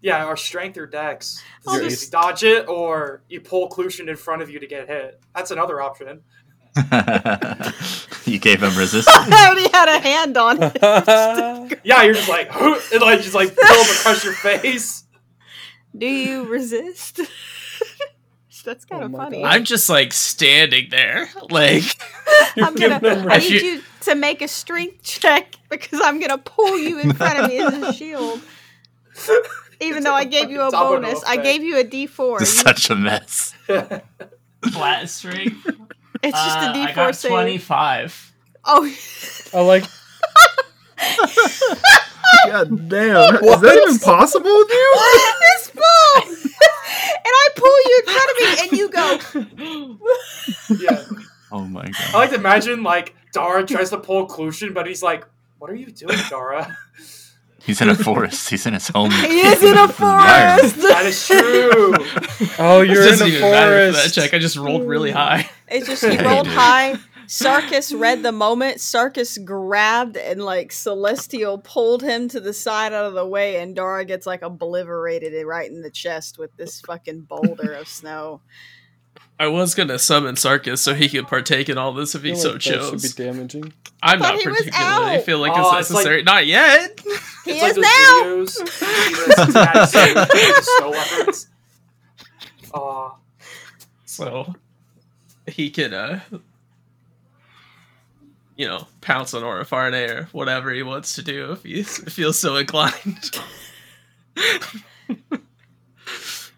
[0.03, 1.43] Yeah, or strength or dex.
[1.69, 4.89] I'll You just- dodge it, or you pull Clucion in front of you to get
[4.89, 5.21] hit.
[5.37, 6.23] That's another option.
[8.27, 9.07] you gave him resistance.
[9.09, 11.81] I already had a hand on it.
[11.85, 15.05] Yeah, you're just like and like just like pull them across your face.
[15.97, 17.21] Do you resist?
[18.65, 19.43] That's kind Oh of my funny.
[19.43, 19.55] God.
[19.55, 21.85] I'm just like standing there, like
[22.57, 23.01] I'm gonna.
[23.03, 27.13] I need you- you to make a strength check because I'm gonna pull you in
[27.15, 28.41] front of me as a shield.
[29.81, 32.43] Even It's though like I a gave you a bonus, I gave you a D4.
[32.43, 33.55] It's such a mess.
[34.73, 35.67] flat strength.
[36.23, 37.31] It's just Uh, a D4 I got save.
[37.33, 38.33] 25.
[38.65, 38.95] Oh,
[39.55, 39.85] I like.
[42.47, 43.35] God damn.
[43.37, 44.97] Is that even possible with you?
[45.41, 46.23] this ball!
[46.27, 49.19] and I pull you in front of me, and you go.
[50.79, 51.05] yeah,
[51.53, 51.95] Oh my god.
[52.15, 55.25] I like to imagine like Dara tries to pull Clucion, but he's like,
[55.59, 56.77] "What are you doing, Dara?"
[57.63, 58.49] He's in a forest.
[58.49, 59.11] He's in his home.
[59.11, 60.77] He is in a forest.
[60.77, 61.93] that is true.
[62.59, 64.15] Oh, you're It in doesn't a even matter for that forest.
[64.15, 64.33] check.
[64.35, 65.49] I just rolled really high.
[65.71, 66.55] It's just he rolled dude.
[66.55, 66.97] high.
[67.27, 68.79] Sarkis read the moment.
[68.79, 73.77] Sarkis grabbed and like Celestial pulled him to the side out of the way, and
[73.77, 78.41] Dora gets like obliterated right in the chest with this fucking boulder of snow.
[79.39, 82.35] I was gonna summon Sarkis so he could partake in all this if he I
[82.35, 83.15] so like that should chose.
[83.15, 83.73] be damaging.
[84.03, 85.25] I'm Thought not particularly out.
[85.25, 86.23] feel like Oh, it's it's like- necessary.
[86.25, 87.01] Not yet.
[87.47, 88.23] He it's like is those now.
[88.23, 88.59] videos.
[88.61, 91.49] you see the Cincinnati Zoo with the snow leopards.
[94.05, 94.55] So
[95.47, 96.21] he can uh
[98.61, 102.57] you know, pounce on Orifarne or whatever he wants to do if he feels so
[102.57, 103.41] inclined.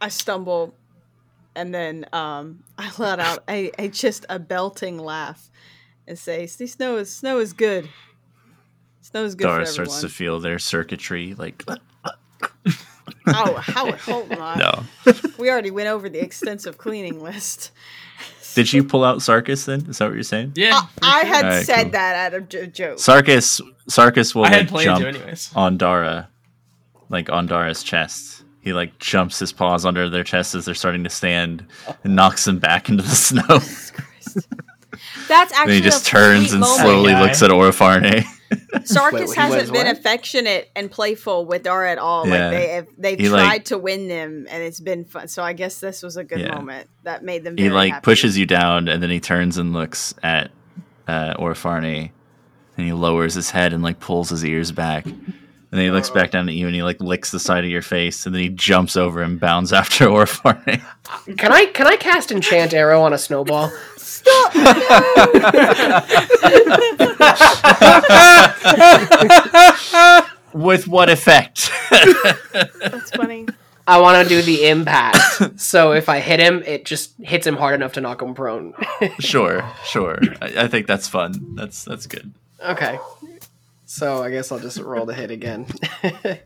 [0.00, 0.74] I stumble,
[1.54, 5.48] and then um, I let out a, a just a belting laugh,
[6.08, 7.88] and say, "See, snow is snow is good.
[9.02, 11.62] Snow is good Dara for starts to feel their circuitry like
[13.28, 14.58] oh, how would hope not.
[14.58, 14.82] no.
[15.38, 17.70] We already went over the extensive cleaning list.
[18.54, 19.86] Did you pull out Sarkis then?
[19.88, 20.52] Is that what you're saying?
[20.56, 20.76] Yeah.
[20.76, 21.26] Uh, I, I sure.
[21.34, 21.90] had Alright, said cool.
[21.92, 22.98] that out of j- joke.
[22.98, 26.28] Sarkis Sarkis will I like jump on Dara,
[27.08, 28.44] like on Dara's chest.
[28.60, 31.66] He like jumps his paws under their chests as they're starting to stand
[32.04, 33.58] and knocks them back into the snow.
[35.28, 35.74] That's actually.
[35.74, 37.22] and actually he just a turns and slowly Guy.
[37.22, 38.24] looks at Orifarne.
[38.52, 39.96] Sarkis Wait, hasn't been what?
[39.98, 42.26] affectionate and playful with Dara at all.
[42.26, 42.48] Yeah.
[42.48, 45.28] Like they have, they've He, tried like- to win them, and it's been fun.
[45.28, 46.54] So I guess this was a good Yeah.
[46.54, 47.56] moment that made them.
[47.56, 48.04] he like happy.
[48.04, 50.50] pushes you down and then he turns and looks at
[51.08, 52.10] uh, Orifarne
[52.76, 55.04] and he lowers his head and like pulls his ears back.
[55.06, 57.70] And then he looks back down at you and he like licks the side of
[57.70, 60.82] your face and then he jumps over and bounds after Orifarne.
[61.38, 63.72] Can I can I cast enchant arrow on a snowball?
[63.96, 64.52] Stop!
[70.52, 71.70] With what effect?
[71.90, 73.46] That's funny.
[73.86, 75.60] I want to do the impact.
[75.60, 78.74] so if I hit him, it just hits him hard enough to knock him prone.
[79.18, 80.18] sure, sure.
[80.40, 81.54] I, I think that's fun.
[81.56, 82.32] That's that's good.
[82.62, 82.98] okay.
[83.86, 85.66] So I guess I'll just roll the hit again.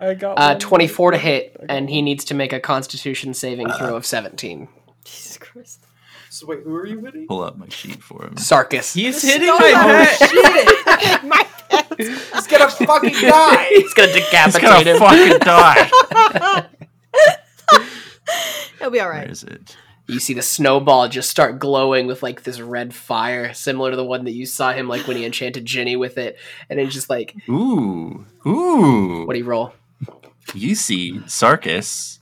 [0.00, 3.96] I got uh, 24 to hit, and he needs to make a Constitution saving throw
[3.96, 4.68] of 17.
[5.04, 5.77] Jesus Christ.
[6.38, 7.26] So wait, who are you hitting?
[7.26, 8.36] Pull up my sheet for him.
[8.36, 8.94] Sarkis.
[8.94, 10.06] He's hitting Snow my Ball.
[10.94, 11.24] pet.
[11.24, 11.94] My pet.
[11.98, 13.64] He's gonna fucking die.
[13.70, 14.98] He's gonna decapitate He's gonna him.
[15.00, 15.90] fucking die.
[18.78, 19.28] He'll be all Where right.
[19.28, 19.76] is it?
[20.06, 24.04] You see the snowball just start glowing with like this red fire, similar to the
[24.04, 26.38] one that you saw him like when he enchanted Ginny with it,
[26.70, 29.24] and it's just like, Ooh, ooh.
[29.26, 29.72] what do you roll?
[30.54, 32.20] You see Sarkis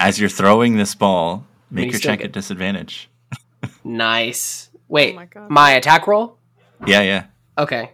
[0.00, 1.44] as you're throwing this ball.
[1.70, 3.09] Make your check at disadvantage.
[3.84, 4.70] Nice.
[4.74, 6.36] Oh Wait, my my attack roll?
[6.86, 7.24] Yeah, yeah.
[7.56, 7.90] Okay.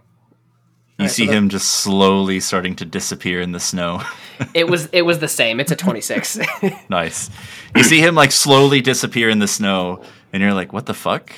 [0.98, 4.02] You Alright, see so the- him just slowly starting to disappear in the snow.
[4.52, 5.60] It was it was the same.
[5.60, 6.38] It's a twenty six.
[6.90, 7.30] nice.
[7.74, 11.32] You see him like slowly disappear in the snow, and you're like, "What the fuck?"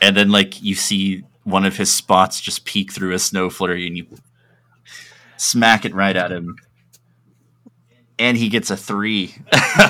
[0.00, 3.86] And then like you see one of his spots just peek through a snow flurry,
[3.86, 4.06] and you
[5.36, 6.56] smack it right at him.
[8.18, 9.34] And he gets a three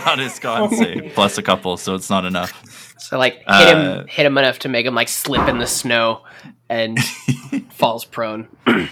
[0.08, 2.87] on his con save, plus a couple, so it's not enough.
[2.98, 5.66] So like hit Uh, him hit him enough to make him like slip in the
[5.66, 6.24] snow
[6.68, 6.98] and
[7.70, 8.48] falls prone.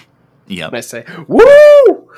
[0.49, 0.69] Yep.
[0.69, 1.43] And I say, Woo!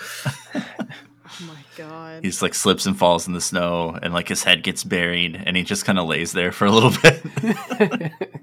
[0.55, 2.23] Oh my god.
[2.25, 5.57] He's like slips and falls in the snow, and like his head gets buried, and
[5.57, 8.13] he just kind of lays there for a little bit,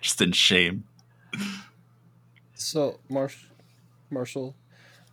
[0.00, 0.84] just in shame.
[2.54, 3.46] So, Marsh-
[4.10, 4.54] Marshall,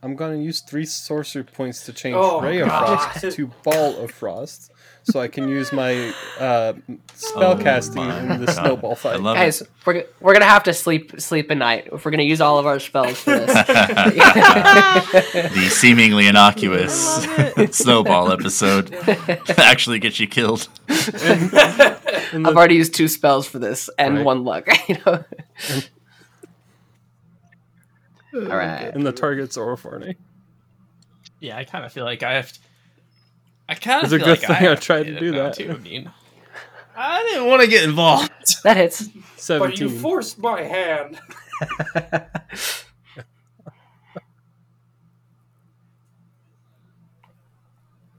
[0.01, 3.11] I'm going to use three sorcery points to change Oh, Ray of God.
[3.19, 4.71] Frost to Ball of Frost,
[5.03, 6.73] so I can use my uh,
[7.15, 8.55] spell Oh casting my in the God.
[8.55, 9.19] snowball fight.
[9.19, 12.39] love Guys, we're, we're gonna have to sleep sleep at night if we're gonna use
[12.39, 13.53] all of our spells for this.
[13.67, 14.13] the
[15.71, 17.25] seemingly innocuous
[17.71, 18.93] snowball episode
[19.57, 20.67] actually gets you killed.
[20.87, 24.25] And I've already used two spells for this and Right.
[24.25, 24.67] one luck.
[24.87, 25.23] You know.
[28.33, 28.91] All right.
[28.93, 30.15] and the target's Orofarne.
[31.39, 32.51] Yeah, I kind of feel like I have.
[32.51, 32.59] To,
[33.69, 35.19] I kind It's of a feel good like I, thing I have tried get to
[35.19, 35.53] do that.
[35.55, 35.71] Too.
[35.71, 36.11] I mean,
[36.97, 38.31] I didn't want to get involved.
[38.63, 39.07] That hits.
[39.47, 41.17] But you forced my hand.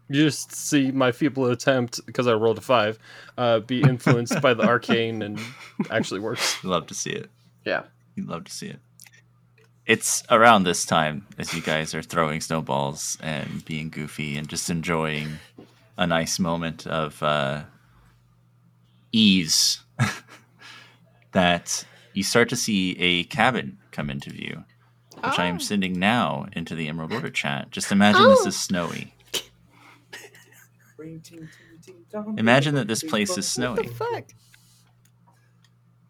[0.08, 2.98] You just see my feeble attempt because I rolled a five,
[3.38, 5.38] uh, be influenced by the arcane and
[5.90, 6.62] actually works.
[6.64, 7.30] Love to see it.
[7.64, 7.84] Yeah.
[8.16, 8.80] You love to see it.
[9.90, 14.70] It's around this time as you guys are throwing snowballs and being goofy and just
[14.70, 15.38] enjoying
[15.98, 17.64] a nice moment of uh,
[19.10, 19.80] ease
[21.32, 21.84] that
[22.14, 24.62] you start to see a cabin come into view,
[25.16, 25.54] which I Oh.
[25.54, 27.72] am sending now into the Emerald Order chat.
[27.72, 28.48] Just imagine this Oh.
[28.48, 29.12] is snowy.
[32.36, 33.88] Imagine that this place is What snowy.
[33.88, 34.24] the fuck?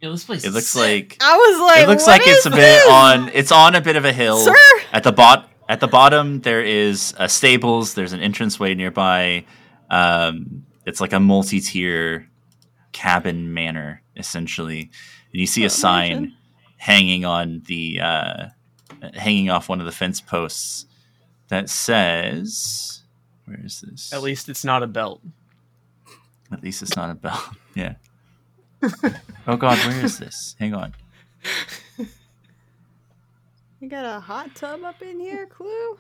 [0.01, 0.45] Yeah, this place.
[0.45, 0.81] It is looks sick.
[0.81, 3.75] like I was like, it looks what like it's is a bit on it's on
[3.75, 4.55] a bit of a hill Sir?
[4.93, 9.45] at the bot at the bottom there is a stables there's an entranceway nearby
[9.91, 12.29] um, it's like a multi-tier
[12.93, 14.91] cabin manor essentially
[15.33, 16.37] and you see a sign imagine.
[16.79, 18.47] hanging on the uh,
[19.15, 20.87] hanging off one of the fence posts
[21.49, 23.03] that says
[23.45, 25.21] where is this At least it's not a belt.
[26.51, 27.43] at least it's not a belt.
[27.75, 27.95] yeah
[29.47, 30.95] oh god where is this hang on
[33.81, 35.97] You got a hot tub up in here, Clue?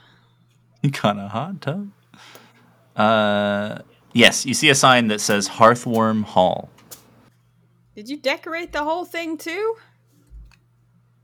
[0.82, 1.90] You got a hot tub?
[2.94, 3.78] Uh,
[4.12, 6.68] yes, you see a sign that says Hearthworm Hall.
[7.94, 9.76] Did you decorate the whole thing too?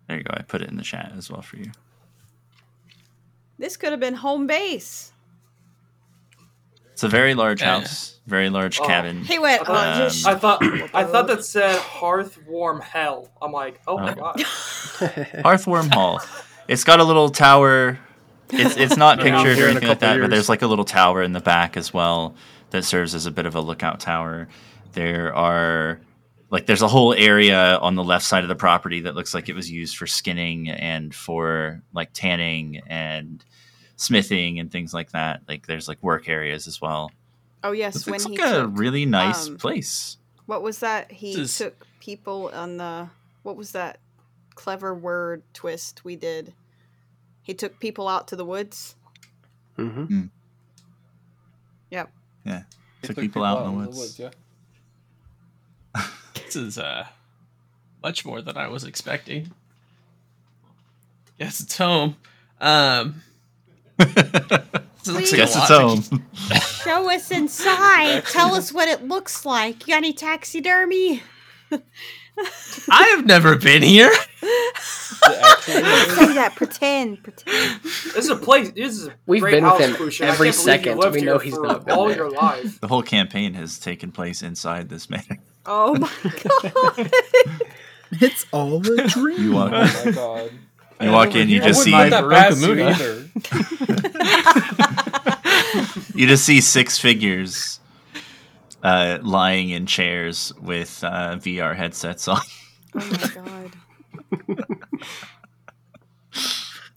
[0.09, 0.31] There you go.
[0.35, 1.73] I put it in the chat as well for you.
[3.59, 5.13] This could have been home base.
[6.97, 7.81] It's a very large Yeah.
[7.81, 8.87] house, very large Oh.
[8.87, 9.23] cabin.
[9.23, 13.29] He went, I thought, Um, I thought I thought that said hearth warm hell.
[13.43, 14.15] I'm like, oh my Oh.
[14.15, 14.43] god.
[15.45, 16.23] Hearthworm Hall.
[16.69, 17.99] It's got a little tower.
[18.49, 21.21] It's it's not pictured or anything like couple that, but there's like a little tower
[21.23, 22.35] in the back as well
[22.71, 24.49] that serves as a bit of a lookout tower.
[24.93, 26.01] There are
[26.49, 29.51] like there's a whole area on the left side of the property that looks like
[29.51, 33.45] it was used for skinning and for like tanning and
[33.97, 35.43] smithing and things like that.
[35.49, 37.11] Like there's like work areas as well.
[37.65, 40.17] oh yes, It when looks he like a really nice um, place.
[40.47, 41.11] what was that?
[41.11, 43.09] He This is- took people on the
[43.43, 43.99] what was that
[44.55, 46.53] clever word twist we did?
[47.43, 48.95] He took people out to the woods.
[49.79, 50.25] Mm-hmm.
[51.91, 52.11] Yep.
[52.45, 52.63] Yeah.
[53.03, 54.19] They Took people out in the woods.
[54.19, 54.31] yeah.
[56.35, 57.07] This is uh
[58.03, 59.53] much more than I was expecting.
[61.39, 62.17] Yes, it's home.
[62.61, 63.23] Um,
[63.99, 66.25] this looks like it's lot to home.
[66.85, 68.25] Show us inside.
[68.25, 69.87] Tell us what it looks like.
[69.87, 71.23] You got any taxidermy?
[72.91, 74.13] I have never been here.
[74.43, 76.53] Say that.
[76.57, 77.23] Pretend.
[77.23, 77.83] Pretend.
[77.83, 78.71] This is a place.
[78.73, 80.21] This is a We've great been with him Fushi.
[80.21, 81.13] Every can't believe you second.
[81.13, 82.17] We know he's for not been all there.
[82.19, 82.81] your life.
[82.81, 85.39] The whole campaign has taken place inside this manor.
[85.65, 87.11] Oh my god.
[88.13, 89.43] It's all a dream.
[89.43, 90.51] You walk, Oh my god.
[91.01, 93.29] You walk in, you just see that pass you either.
[96.19, 97.81] you just see six figures
[98.83, 102.41] uh, lying in chairs with uh, VR headsets on.
[102.95, 103.73] Oh my god.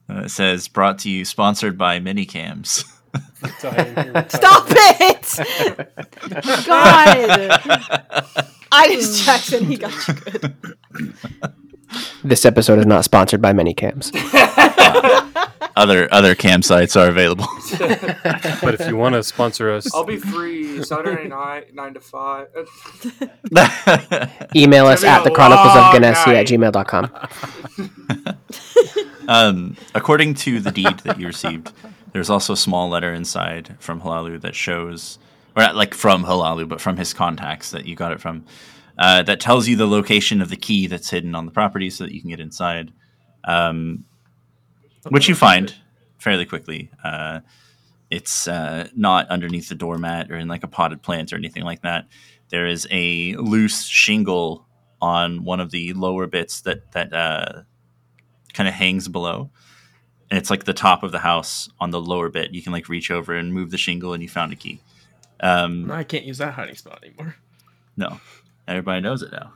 [0.09, 2.83] Uh, it says brought to you, sponsored by Minicams.
[3.59, 6.65] Stop it!
[6.65, 7.59] God.
[8.71, 10.55] I just Jackson, he got you good.
[12.23, 14.11] This episode is not sponsored by Minicams.
[15.75, 17.45] other other campsites are available.
[18.61, 22.47] But if you want to sponsor us, I'll be free Saturday night, nine to five.
[24.55, 26.47] Email us at the chronicles of long Genessi at night.
[26.47, 27.11] gmail.com.
[29.27, 31.71] um, according to the deed that you received,
[32.11, 35.17] there's also a small letter inside from Halalu that shows,
[35.55, 38.43] or not like from Halalu, but from his contacts that you got it from,
[38.99, 42.03] uh, that tells you the location of the key that's hidden on the property so
[42.03, 42.93] that you can get inside,
[43.45, 44.05] um,
[45.09, 45.73] which you find
[46.19, 46.91] fairly quickly.
[47.03, 47.39] Uh,
[48.11, 51.81] it's uh, not underneath the doormat or in like a potted plant or anything like
[51.81, 52.07] that.
[52.49, 54.67] There is a loose shingle
[55.01, 57.61] on one of the lower bits that that uh,
[58.53, 59.49] kind of hangs below
[60.29, 62.89] and it's like the top of the house on the lower bit you can like
[62.89, 64.79] reach over and move the shingle and you found a key
[65.39, 67.35] um I can't use that hiding spot anymore.
[67.97, 68.19] no
[68.69, 69.53] everybody knows it now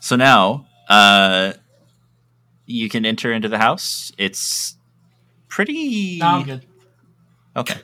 [0.00, 1.52] so now uh
[2.66, 4.76] you can enter into the house it's
[5.48, 6.66] pretty No, I'm good.
[7.56, 7.80] okay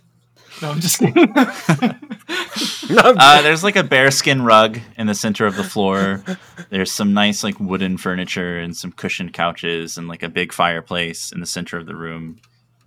[0.62, 1.02] No, I'm just
[2.90, 6.22] uh, there's like a bearskin rug in the center of the floor.
[6.70, 11.32] There's some nice like wooden furniture and some cushioned couches and like a big fireplace
[11.32, 12.38] in the center of the room.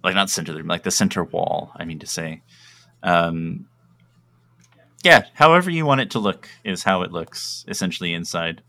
[0.04, 1.72] Like not center of the room, like the center wall.
[1.76, 2.42] I mean to say.
[3.04, 3.68] Um,
[5.04, 8.62] yeah, however you want it to look is how it looks essentially inside.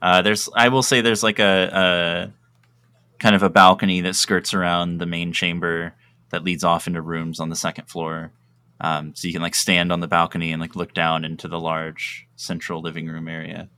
[0.00, 4.52] Uh, there's, I will say, there's like a, a kind of a balcony that skirts
[4.54, 5.94] around the main chamber
[6.30, 8.32] that leads off into rooms on the second floor.
[8.80, 11.60] Um, so you can like stand on the balcony and like look down into the
[11.60, 13.68] large central living room area.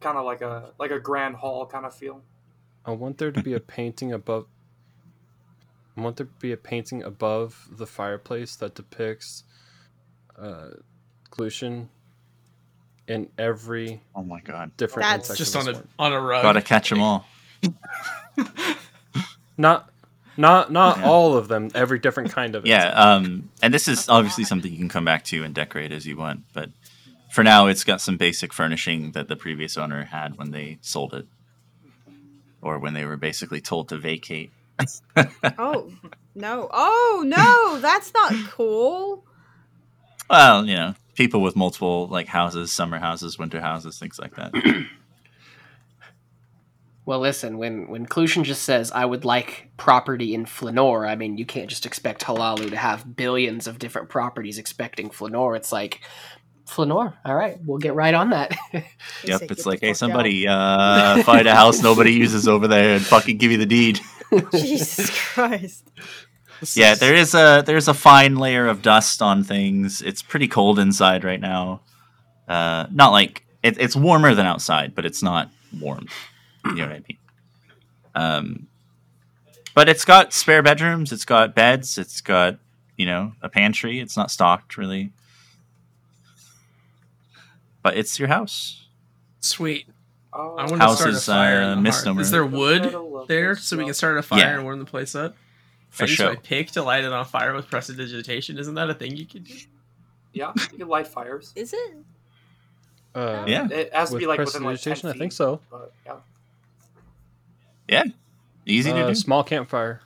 [0.00, 2.22] kind of like a like a grand hall kind of feel.
[2.84, 4.46] I want there to be a painting above.
[5.96, 9.44] I want there to be a painting above the fireplace that depicts
[10.38, 10.70] uh,
[11.40, 11.88] Clucion
[13.08, 14.76] in every Oh my god!
[14.76, 16.42] different That's insect Just on a on a rug.
[16.42, 17.26] Gotta catch them all.
[19.58, 19.90] Not,
[20.38, 21.06] not, not Yeah.
[21.08, 21.70] all of them.
[21.74, 22.64] Every different kind of.
[22.66, 26.06] Yeah, um, and this is obviously something you can come back to and decorate as
[26.06, 26.70] you want, but
[27.30, 31.12] for now, it's got some basic furnishing that the previous owner had when they sold
[31.12, 31.26] it,
[32.62, 34.50] or when they were basically told to vacate.
[35.58, 35.92] Oh
[36.34, 36.70] no.
[36.72, 39.24] Oh no, that's not cool.
[40.30, 44.52] Well, you know, people with multiple like houses, summer houses, winter houses, things like that.
[47.06, 51.38] Well, listen, when when Clucion just says, I would like property in Flanor, I mean,
[51.38, 55.56] you can't just expect Halalu to have billions of different properties expecting Flanor.
[55.56, 56.02] It's like,
[56.68, 58.56] Flanor, all right, we'll get right on that.
[59.24, 63.38] Yep, it's like, hey, somebody uh, find a house nobody uses over there and fucking
[63.38, 64.00] give you the deed.
[64.52, 65.90] Jesus Christ.
[66.74, 70.02] Yeah, there is a there's a fine layer of dust on things.
[70.02, 71.80] It's pretty cold inside right now.
[72.48, 75.50] Uh, not like it, it's warmer than outside, but it's not
[75.80, 76.06] warm.
[76.64, 77.18] You know what I mean?
[78.14, 78.66] Um,
[79.74, 81.12] but it's got spare bedrooms.
[81.12, 81.96] It's got beds.
[81.96, 82.58] It's got
[82.96, 84.00] you know a pantry.
[84.00, 85.12] It's not stocked really,
[87.82, 88.86] but it's your house.
[89.40, 89.86] Sweet.
[90.32, 91.62] Oh, I want to House start a is, fire.
[91.62, 92.20] uh, in the misnomer.
[92.20, 92.94] Is there wood
[93.26, 94.54] there so we can start a fire Yeah.
[94.56, 95.34] and warm the place up?
[95.90, 96.28] For I use sure.
[96.30, 98.58] my pick to light it on fire with prestidigitation.
[98.58, 99.54] Isn't that a thing you can do?
[100.32, 101.52] yeah, you can light fires.
[101.56, 101.96] Is it?
[103.14, 103.68] Uh, Yeah.
[103.70, 105.60] It has to With be like within like 10 prestidigitation, I think so.
[105.70, 106.16] But yeah,
[107.88, 108.04] Yeah,
[108.66, 109.14] easy to Uh, do.
[109.16, 110.00] small campfire.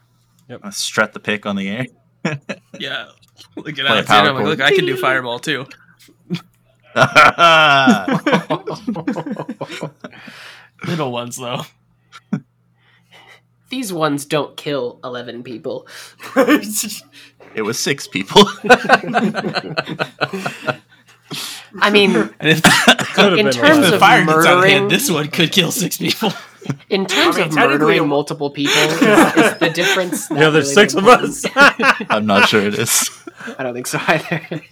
[0.51, 1.86] Uh, strut the pick on the air.
[2.78, 3.11] Yeah.
[3.56, 4.11] Look at that.
[4.11, 5.66] I'm like, look, I can do fireball too.
[10.86, 11.62] Little ones though.
[13.75, 15.89] These ones don't kill 11 people.
[16.37, 18.45] it was six people.
[21.81, 25.51] I mean, if in terms of fire gets out of murdering, hand, this one could
[25.51, 26.33] kill six people.
[26.89, 30.31] in terms I mean, of murdering it- multiple people, is, is the difference?
[30.31, 31.45] Yeah, there's really six of us.
[32.09, 33.11] I'm not sure it is.
[33.59, 34.63] I don't think so either.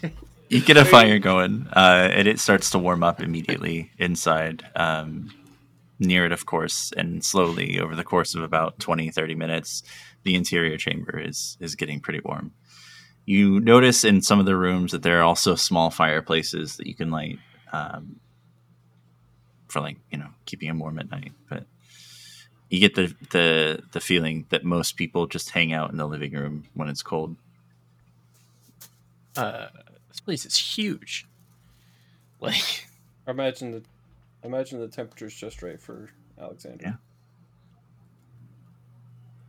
[0.48, 4.64] You get a fire going, uh, and it starts to warm up immediately inside.
[4.76, 5.32] Um,
[6.02, 9.82] near it, of course, and slowly over the course of about 20, 30 minutes,
[10.24, 12.52] the interior chamber is is getting pretty warm.
[13.24, 16.94] You notice in some of the rooms that there are also small fireplaces that you
[16.94, 17.38] can light.
[17.72, 18.20] Um,
[19.72, 21.32] for like you know keeping them warm at night.
[21.48, 21.64] But
[22.68, 26.32] you get the the the feeling that most people just hang out in the living
[26.32, 27.36] room when it's cold.
[29.36, 29.68] Uh,
[30.08, 31.26] this place is huge.
[32.40, 32.88] Like,
[33.26, 33.82] I imagine the
[34.42, 36.10] I imagine the temperature's just right for
[36.40, 36.84] Alexander.
[36.84, 36.92] Yeah.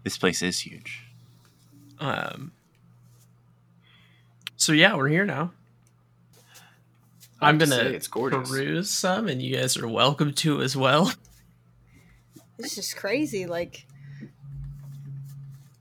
[0.03, 1.03] This place is huge.
[1.99, 2.51] um.
[4.55, 5.51] So yeah, we're here now.
[7.41, 8.49] I I'm gonna say, it's gorgeous.
[8.49, 11.11] peruse some, and you guys are welcome to as well.
[12.59, 13.47] It's just crazy.
[13.47, 13.87] Like,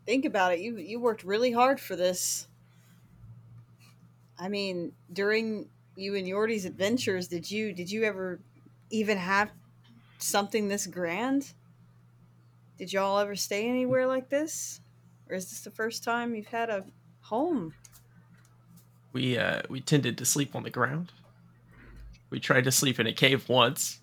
[0.07, 0.61] think about it.
[0.61, 2.49] You you worked really hard for this.
[4.39, 8.41] I mean, during you and Yordi's adventures, did you did you ever
[8.93, 9.51] even have
[10.19, 11.53] something this grand?
[12.79, 14.81] Did y'all ever stay anywhere like this,
[15.29, 16.85] or is this the first time you've had a
[17.23, 17.75] home?
[19.13, 21.13] We uh we tended to sleep on the ground.
[22.31, 23.99] We tried to sleep in a cave once.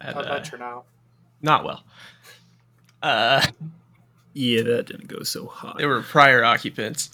[0.00, 0.86] And, How'd uh, turn out?
[1.42, 1.84] not well.
[3.02, 3.46] Uh,
[4.34, 5.78] Yeah, that didn't go so hot.
[5.78, 7.10] There were prior occupants.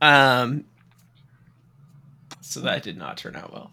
[0.00, 0.64] Um,
[2.40, 3.72] so that did not turn out well.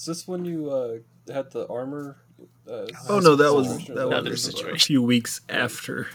[0.00, 0.96] Is this when you uh,
[1.30, 2.16] had the armor?
[2.66, 6.08] Uh, Oh no, that was that Another was a few weeks after.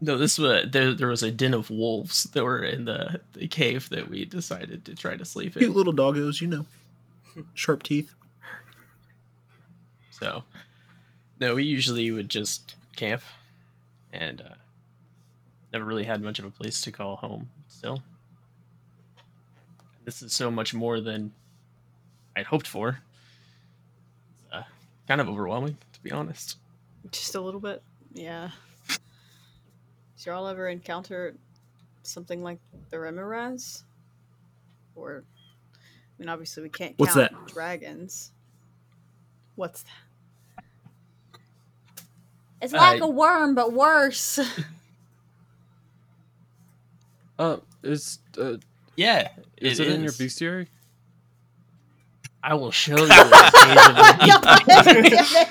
[0.00, 0.94] No, this was there.
[0.94, 4.86] There was a den of wolves that were in the, the cave that we decided
[4.86, 5.60] to try to sleep in.
[5.60, 5.76] Cute in.
[5.76, 6.64] little doggos, you know,
[7.52, 8.14] sharp teeth.
[10.12, 10.44] So,
[11.38, 13.20] no, we usually would just camp,
[14.14, 14.54] and uh,
[15.74, 17.50] never really had much of a place to call home.
[17.68, 18.02] Still,
[20.04, 21.32] this is so much more than
[22.36, 23.00] I'd hoped for.
[24.34, 24.62] It's, uh,
[25.06, 26.56] kind of overwhelming, to be honest.
[27.10, 27.82] Just a little bit,
[28.12, 28.50] yeah.
[28.88, 31.34] Did y'all ever encounter
[32.02, 32.58] something like
[32.90, 33.82] the Remorhaz?
[34.94, 35.24] Or,
[35.74, 35.78] I
[36.18, 37.46] mean, obviously we can't What's count that?
[37.52, 38.32] dragons.
[39.56, 40.64] What's that?
[42.62, 44.38] It's like like a worm, but worse.
[47.38, 48.58] Uh, is uh,
[48.96, 50.66] Yeah, is it, in your bestiary?
[52.42, 53.04] I will show you.
[53.04, 53.14] a the-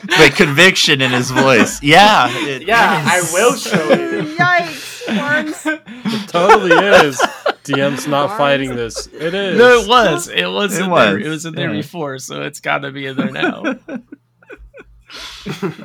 [0.08, 1.82] The conviction in his voice.
[1.84, 2.28] Yeah.
[2.32, 4.36] it Yeah, I will show you.
[4.36, 5.66] Yikes, worms.
[5.66, 6.72] It totally
[7.08, 7.20] is.
[7.64, 8.38] DM's not Arms.
[8.40, 9.08] fighting this.
[9.08, 9.58] It is.
[9.58, 10.28] No, it was.
[10.30, 11.16] It was It in there.
[11.18, 11.76] was, It was in there yeah.
[11.82, 13.76] before, so it's got to be in there now.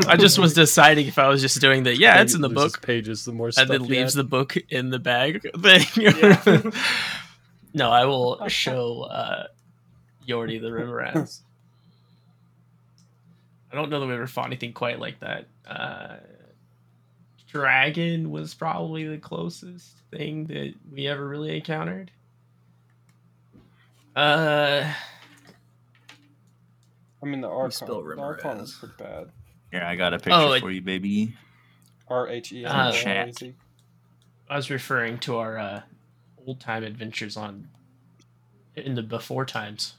[0.06, 2.82] I just was deciding if I was just doing the yeah, it's in the book,
[2.82, 3.24] Pages.
[3.24, 4.20] The more and stuff then leaves add.
[4.20, 5.86] the book in the bag thing.
[5.96, 6.60] Yeah.
[7.74, 9.46] no, I will show uh,
[10.26, 11.42] Yordi the river rats.
[13.70, 15.46] I don't know that we ever fought anything quite like that.
[15.66, 16.16] Uh,
[17.48, 22.10] Dragon was probably the closest thing that we ever really encountered.
[24.14, 24.92] Uh,
[27.22, 27.88] I mean, the spell Archon.
[27.88, 29.30] The Rimmer Archon is pretty bad.
[29.72, 31.34] Here, I got a picture Oh, it- for you, baby.
[32.06, 32.70] R H E N.
[32.70, 33.42] Uh, Chat.
[34.48, 35.82] I was referring to our uh,
[36.46, 37.68] old time adventures on
[38.76, 39.94] in the before times.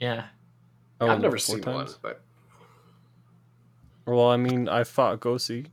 [0.00, 0.26] Yeah.
[1.00, 2.20] Oh, I've never four seen one, but
[4.06, 5.66] Well, I mean, I fought Gosi.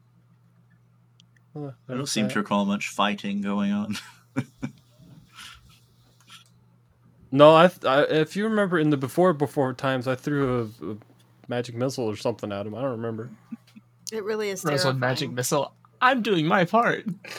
[1.56, 3.98] I don't seem to recall much fighting going on.
[7.32, 8.04] No, I, I.
[8.04, 10.98] If you remember in the before before times, I threw a, a
[11.48, 12.76] magic missile or something at him.
[12.76, 13.30] I don't remember.
[14.12, 15.00] It really is terrifying.
[15.00, 15.74] magic missile.
[16.02, 17.06] I'm doing my part.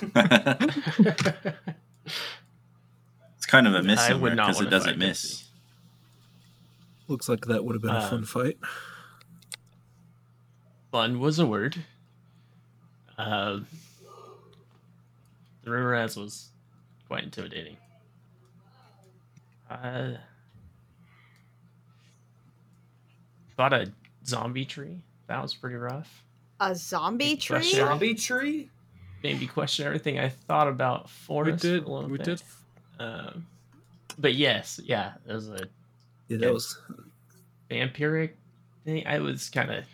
[3.36, 5.48] it's kind of a miss I would not because it doesn't miss.
[7.09, 8.56] Looks like that would have been a fun Um, fight.
[10.93, 11.76] Fun was a word.
[13.18, 13.60] Uh,
[15.64, 16.48] the river rats was
[17.09, 17.76] quite intimidating.
[19.70, 20.12] Uh,
[23.56, 23.90] bought a
[24.24, 25.02] zombie tree.
[25.28, 26.22] That was pretty rough.
[26.62, 27.56] A zombie tree?
[27.56, 27.78] Question.
[27.80, 28.70] Zombie tree?
[29.24, 31.60] Made me question everything I thought about We did.
[31.60, 32.24] For a little We bit.
[32.24, 32.43] did.
[33.01, 33.47] Um,
[34.18, 35.64] but yes, yeah, it was a Yeah,
[36.28, 36.36] yeah.
[36.39, 36.78] that was
[37.70, 38.30] vampiric
[38.84, 39.05] thing.
[39.06, 39.84] I was kind of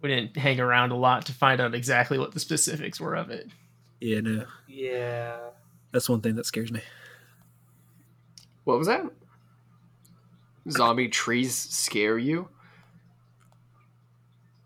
[0.00, 3.30] we didn't hang around a lot to find out exactly what the specifics were of
[3.30, 3.48] it.
[4.00, 4.44] yeah, no.
[4.68, 5.38] Yeah.
[5.90, 6.80] That's one thing that scares me.
[8.64, 9.04] what was that?
[10.70, 12.48] Zombie trees scare you?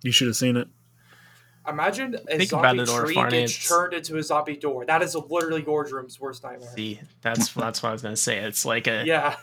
[0.02, 0.68] You should have seen it.
[1.68, 3.52] Imagine a Think zombie it, or tree Farnance.
[3.52, 4.86] gets turned into a zombie door.
[4.86, 6.70] That is literally Gordrum's worst nightmare.
[6.74, 8.38] See, that's that's what I was gonna say.
[8.38, 9.36] It's like a Yeah.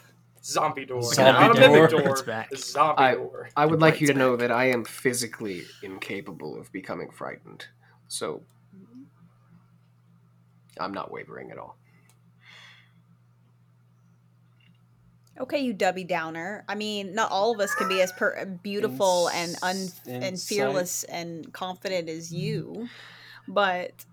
[0.43, 1.01] Zombie door.
[1.03, 2.01] Zombie Not a mimic door.
[2.01, 2.09] door.
[2.11, 2.55] It's back.
[2.55, 3.49] Zombie I- door.
[3.55, 7.67] I would like you to Bites know that I am physically incapable of becoming frightened.
[8.07, 8.41] So
[10.79, 11.77] I'm not wavering at all.
[15.39, 16.63] Okay, you Debbie Downer.
[16.67, 20.01] I mean, not all of us can be as per- uh, beautiful and un- Ins-
[20.07, 22.37] and fearless and confident as mm-hmm.
[22.37, 22.89] you,
[23.47, 24.05] but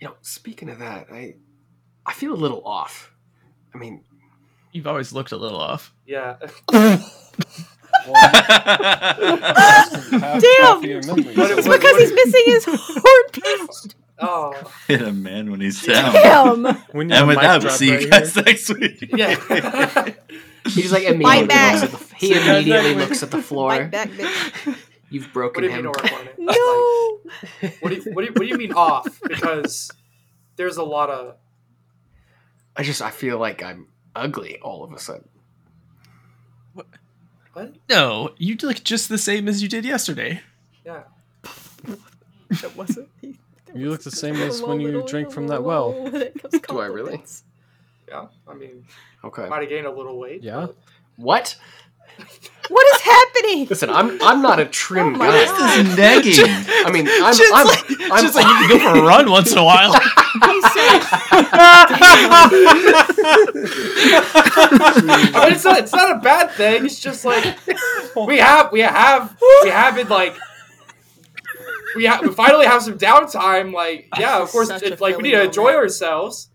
[0.00, 1.34] You know, speaking of that, I
[2.06, 3.12] I feel a little off.
[3.74, 4.02] I mean,
[4.72, 5.94] You've always looked a little off.
[6.06, 6.36] Yeah.
[6.70, 6.94] Damn!
[10.84, 13.88] It's because he's missing his horn piece.
[14.20, 14.72] Oh.
[14.86, 16.12] Hit a man when he's down.
[16.12, 16.64] Damn!
[16.92, 18.42] When And have a with that, we'll drop see you guys here.
[18.44, 19.10] next week.
[19.14, 20.12] Yeah.
[20.74, 23.44] He's like immediately looks at the, he See you guys immediately looks at the bite
[23.44, 23.84] floor.
[23.86, 24.76] back, bitch.
[25.10, 25.92] You've what broken do you mean, him.
[25.92, 26.28] Oriflamme?
[26.38, 27.70] No!
[27.80, 29.20] What do you, what do you, what do you mean off?
[29.26, 29.90] Because
[30.56, 31.36] there's a lot of
[32.76, 35.28] I just I feel like I'm ugly all of a sudden.
[36.74, 36.86] what?
[37.88, 40.40] No, you look just the same as you did yesterday.
[40.84, 41.02] Yeah.
[42.62, 43.10] That wasn't.
[43.20, 45.92] You look the same as when you drink from that well.
[46.10, 47.22] Do I really?
[48.08, 48.28] Yeah.
[48.48, 48.86] I mean,
[49.24, 49.48] Okay.
[49.48, 50.42] might have gained a little weight.
[50.42, 50.66] Yeah.
[50.66, 50.76] but-
[51.16, 51.56] What?
[52.68, 53.66] What is happening?
[53.66, 55.44] Listen, I'm I'm not a trim Oh my guy.
[55.46, 55.86] God.
[55.86, 55.96] This is
[56.38, 56.66] negging.
[56.86, 59.30] I mean, I'm Just I'm, like, I'm just like you can go for a run
[59.30, 59.92] once in a while.
[59.94, 61.00] He said,
[64.20, 66.84] I mean, it's not it's not a bad thing.
[66.84, 67.58] It's just like
[68.16, 70.36] we have we have we have been like
[71.96, 73.72] we have we finally have some downtime.
[73.72, 75.76] Like yeah, of course, Such a it's like we Philly need to enjoy moment.
[75.84, 76.50] ourselves.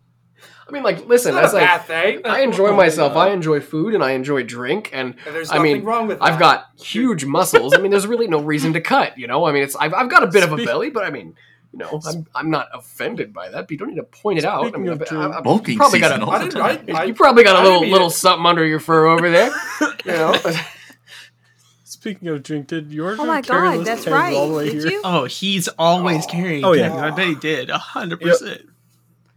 [0.67, 2.21] I mean, like, listen, that's a like bad thing.
[2.25, 3.15] I enjoy myself.
[3.15, 6.19] I enjoy food and I enjoy drink, and And there's I nothing mean, wrong with
[6.19, 6.25] that.
[6.25, 7.73] I've got huge muscles.
[7.73, 9.17] I mean, there's really no reason to cut.
[9.17, 11.09] You know, I mean, it's I've, I've got a bit of a belly, but I
[11.09, 11.35] mean,
[11.73, 13.61] you know, I'm I'm not offended by that.
[13.61, 14.65] But you don't need to point it out.
[14.65, 16.39] I Speaking mean, of I, drink- I, I, you Bulking probably got season a all
[16.39, 16.95] didn't.
[16.95, 19.51] I, I, you probably got a little didn't little something under your fur over there.
[20.05, 20.35] You know,
[21.85, 24.65] Speaking of drink, did your "Oh my carry god, those that's right." all the way
[24.65, 24.91] Did here?
[24.91, 25.01] you?
[25.05, 26.29] Oh, he's always oh.
[26.29, 26.65] carrying.
[26.65, 26.89] Oh, yeah.
[26.89, 27.01] kegs.
[27.01, 27.69] I bet he did.
[27.69, 28.63] A hundred percent.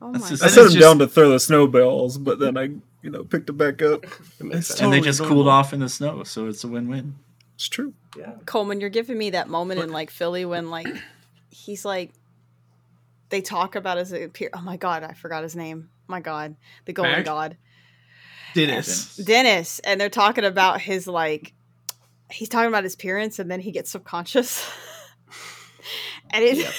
[0.02, 2.38] Oh my just- I That set is him just- down to throw the snowballs, but
[2.38, 2.64] then I,
[3.02, 4.04] you know, picked it back up.
[4.38, 5.36] It makes And they just normal.
[5.36, 7.14] cooled off in the snow, so it's a win-win.
[7.54, 7.94] It's true.
[8.18, 8.32] yeah.
[8.44, 10.88] Coleman, you're giving me that moment in like Philly when like
[11.50, 12.12] he's like
[13.30, 14.50] they talk about his appear.
[14.52, 15.88] Oh my god, I forgot his name.
[16.06, 16.54] My god,
[16.84, 17.24] the golden Mac?
[17.24, 17.56] god,
[18.54, 19.16] Dennis.
[19.16, 21.54] Dennis, and they're talking about his like
[22.30, 24.68] he's talking about his appearance, and then he gets subconscious,
[26.30, 26.58] and it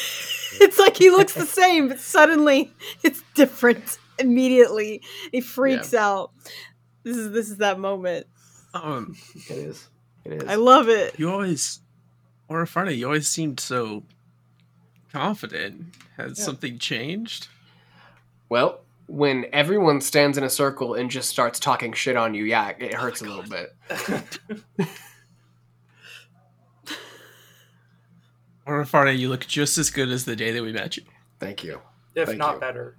[0.62, 2.72] it's like he looks the same, but suddenly
[3.04, 5.02] it's different immediately.
[5.32, 6.32] He freaks out.
[7.04, 8.28] This is this is that moment.
[8.74, 9.88] Um, It is.
[10.26, 10.50] It is.
[10.50, 11.18] I love it.
[11.18, 11.80] you always,
[12.50, 14.04] or Farna, you always seemed so
[15.12, 15.86] confident.
[16.18, 16.46] Has Yeah.
[16.46, 17.48] something changed?
[18.50, 22.70] Well, when everyone stands in a circle and just starts talking shit on you, yeah,
[22.78, 23.74] it hurts a little bit.
[28.68, 31.04] Or Farna, you look just as good as the day that we met you.
[31.40, 31.80] Thank you.
[32.16, 32.60] if Thank not you.
[32.60, 32.98] better.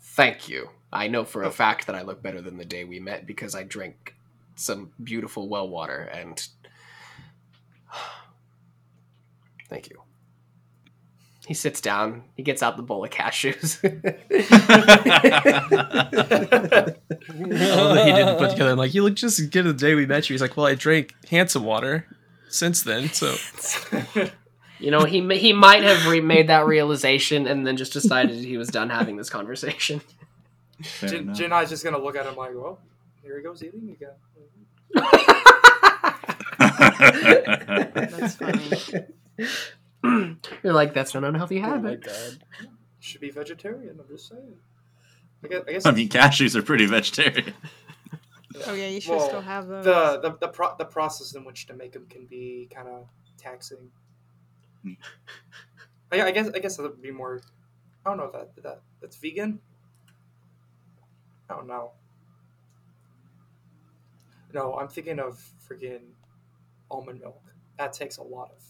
[0.00, 0.68] Thank you.
[0.92, 1.50] I know for a oh.
[1.50, 4.14] fact that I look better than the day we met because I drank
[4.56, 6.46] some beautiful well water and
[9.70, 10.02] Thank you.
[11.46, 13.78] He sits down, he gets out the bowl of cashews.
[13.82, 13.88] I
[18.04, 18.72] he didn't put together.
[18.72, 20.34] I'm like, you look just as good as the day we met you.
[20.34, 22.06] He's like, well, I drank handsome water
[22.50, 23.34] since then, so
[24.78, 28.56] you know, he he might have re- made that realization and then just decided he
[28.56, 30.00] was done having this conversation.
[30.82, 31.52] Fair Jin, enough.
[31.52, 32.78] I's just gonna look at him like, well,
[33.22, 34.12] here he goes eating again.
[36.98, 39.06] That's funny.
[40.62, 42.04] You're like, that's an unhealthy Oh my habit.
[42.04, 42.38] god.
[43.00, 43.98] Should be vegetarian.
[44.00, 44.54] I'm just saying.
[45.44, 45.62] I guess.
[45.68, 47.54] I, guess I mean, cashews are pretty vegetarian.
[48.66, 49.84] Oh yeah, you should Well, still have those.
[49.84, 53.06] the the the, pro- the process in which to make them can be kind of
[53.36, 53.78] taxing.
[56.12, 57.40] I, I guess I guess that would be more.
[58.04, 59.60] I don't know if that that that's vegan.
[61.50, 61.92] I don't know.
[64.54, 65.38] No, I'm thinking of
[65.68, 66.00] freaking
[66.90, 67.42] almond milk.
[67.78, 68.62] That takes a lot of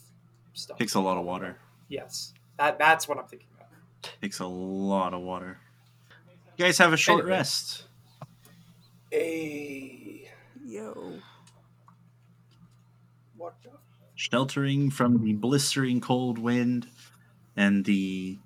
[0.53, 0.79] stuff.
[0.79, 1.57] Takes a lot of water.
[1.89, 3.67] Yes, that that's what I'm thinking of.
[4.21, 5.59] Takes a lot of water.
[6.57, 7.37] You guys have a short Anyway.
[7.37, 7.85] rest.
[9.11, 10.29] Hey,
[10.67, 11.15] Yo.
[14.19, 16.89] Sheltering from the blistering cold wind
[17.57, 18.39] and the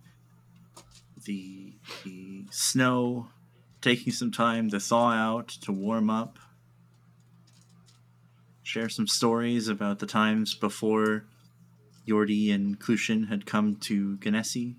[1.25, 1.73] the,
[2.05, 3.29] the snow,
[3.81, 6.39] taking some time to thaw out, to warm up.
[8.63, 11.25] Share some stories about the times before
[12.07, 14.75] Yordi and Clucion had come to Genessi.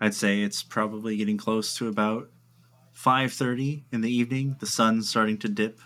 [0.00, 2.30] I'd say it's probably getting close to about
[2.94, 4.56] 5:30 in the evening.
[4.60, 5.78] The sun's starting to dip.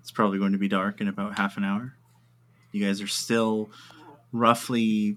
[0.00, 1.96] It's probably going to be dark in about half an hour.
[2.72, 3.70] You guys are still
[4.32, 5.16] roughly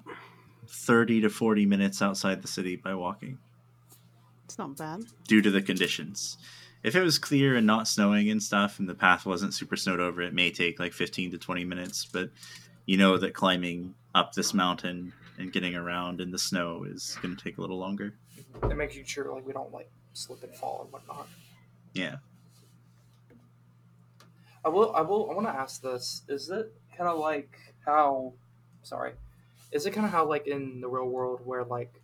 [0.68, 3.38] 30 to 40 minutes outside the city by walking
[4.46, 5.04] It's not bad.
[5.28, 6.38] due to the conditions.
[6.84, 10.00] if it was clear and not snowing and stuff, and the path wasn't super snowed
[10.00, 12.06] over, it may take like fifteen to twenty minutes.
[12.12, 12.30] But
[12.86, 17.36] you know that climbing up this mountain and getting around in the snow is going
[17.36, 18.14] to take a little longer.
[18.62, 21.28] and making sure like we don't like slip and fall and whatnot.
[21.94, 22.18] Yeah.
[24.64, 24.96] I will.
[24.96, 25.30] I will.
[25.30, 28.34] I want to ask this: Is it kind of like how?
[28.84, 29.14] Sorry,
[29.72, 32.02] is it kind of how like in the real world where like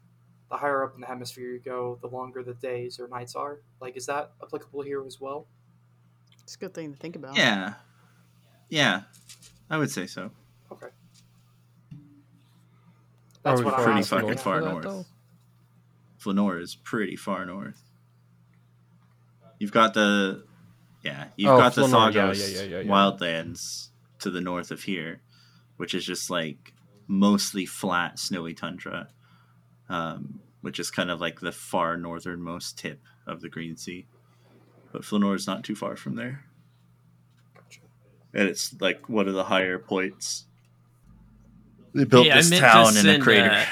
[0.49, 3.59] the higher up in the hemisphere you go, the longer the days or nights are?
[3.79, 5.47] Like, is that applicable here as well?
[6.43, 7.37] It's a good thing to think about.
[7.37, 7.75] Yeah.
[8.69, 9.03] Yeah.
[9.69, 10.31] I would say so.
[10.71, 10.87] Okay.
[13.43, 14.83] That's what far I'm Pretty fucking far north.
[14.83, 15.05] though?
[16.19, 17.81] Flanor is pretty far north.
[19.59, 20.43] You've got the
[21.03, 22.91] yeah, you've Oh, got the Flanor, yeah, Thagos yeah, yeah, yeah, yeah.
[22.91, 23.87] wildlands
[24.21, 25.21] to the north of here,
[25.77, 26.73] which is just like
[27.07, 29.09] mostly flat, snowy tundra,
[29.89, 34.05] um, which is kind of like the far northernmost tip of the Green Sea.
[34.91, 36.43] But Flanor is not too far from there,
[38.33, 40.45] and it's like one of the higher points.
[41.93, 43.49] They built Hey, this meant to town in a crater.
[43.51, 43.65] uh,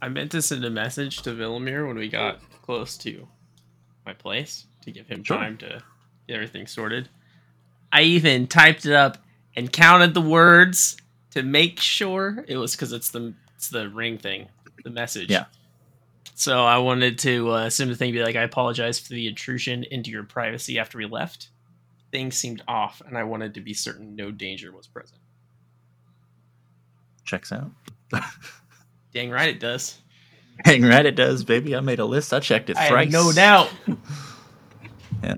[0.00, 3.28] I meant to send a message to Villamir when we got close to
[4.04, 5.36] my place to give him Sure.
[5.36, 5.82] time to
[6.28, 7.08] get everything sorted.
[7.92, 9.18] I even typed it up
[9.56, 10.96] and counted the words
[11.32, 14.48] to make sure it was because it's the it's the ring thing,
[14.84, 15.30] the message.
[15.30, 15.46] Yeah.
[16.34, 19.84] So I wanted to uh, send a thing, be like, I apologize for the intrusion
[19.90, 21.48] into your privacy after we left.
[22.12, 25.18] Things seemed off, and I wanted to be certain no danger was present.
[27.24, 27.70] Checks out.
[29.14, 29.98] Dang right it does.
[30.64, 31.74] Dang right, it does, baby.
[31.74, 32.32] I made a list.
[32.32, 33.12] I checked it I thrice.
[33.12, 33.70] no doubt.
[35.22, 35.34] Yeah.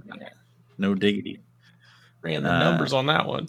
[0.77, 1.41] No diggity.
[2.21, 3.49] Ran the Uh, numbers on that one.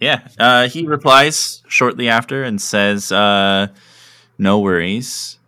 [0.00, 0.26] Yeah.
[0.38, 3.68] Uh, he replies shortly after and says, uh,
[4.38, 5.38] "No worries.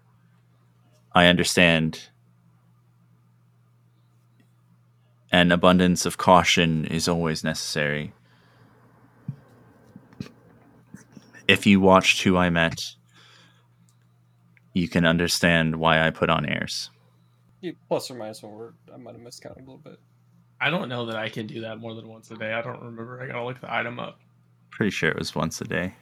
[1.13, 2.09] I understand.
[5.33, 8.13] An abundance of caution is always necessary.
[11.49, 12.95] If you watched who I met,
[14.73, 16.91] you can understand why I put on airs."
[17.61, 18.75] Yeah, plus or minus one word.
[18.93, 19.99] I might have miscounted a little bit.
[20.61, 22.53] I don't know that I can do that more than once a day.
[22.53, 23.21] I don't remember.
[23.23, 24.21] I gotta look the item up.
[24.71, 25.95] Pretty sure it was once a day.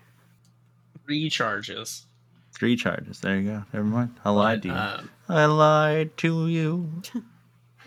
[1.07, 2.07] Three charges.
[2.53, 3.21] Three charges.
[3.21, 3.65] There you go.
[3.73, 4.17] Never mind.
[4.25, 4.75] I lied to you.
[4.75, 7.03] Um, I lied to you.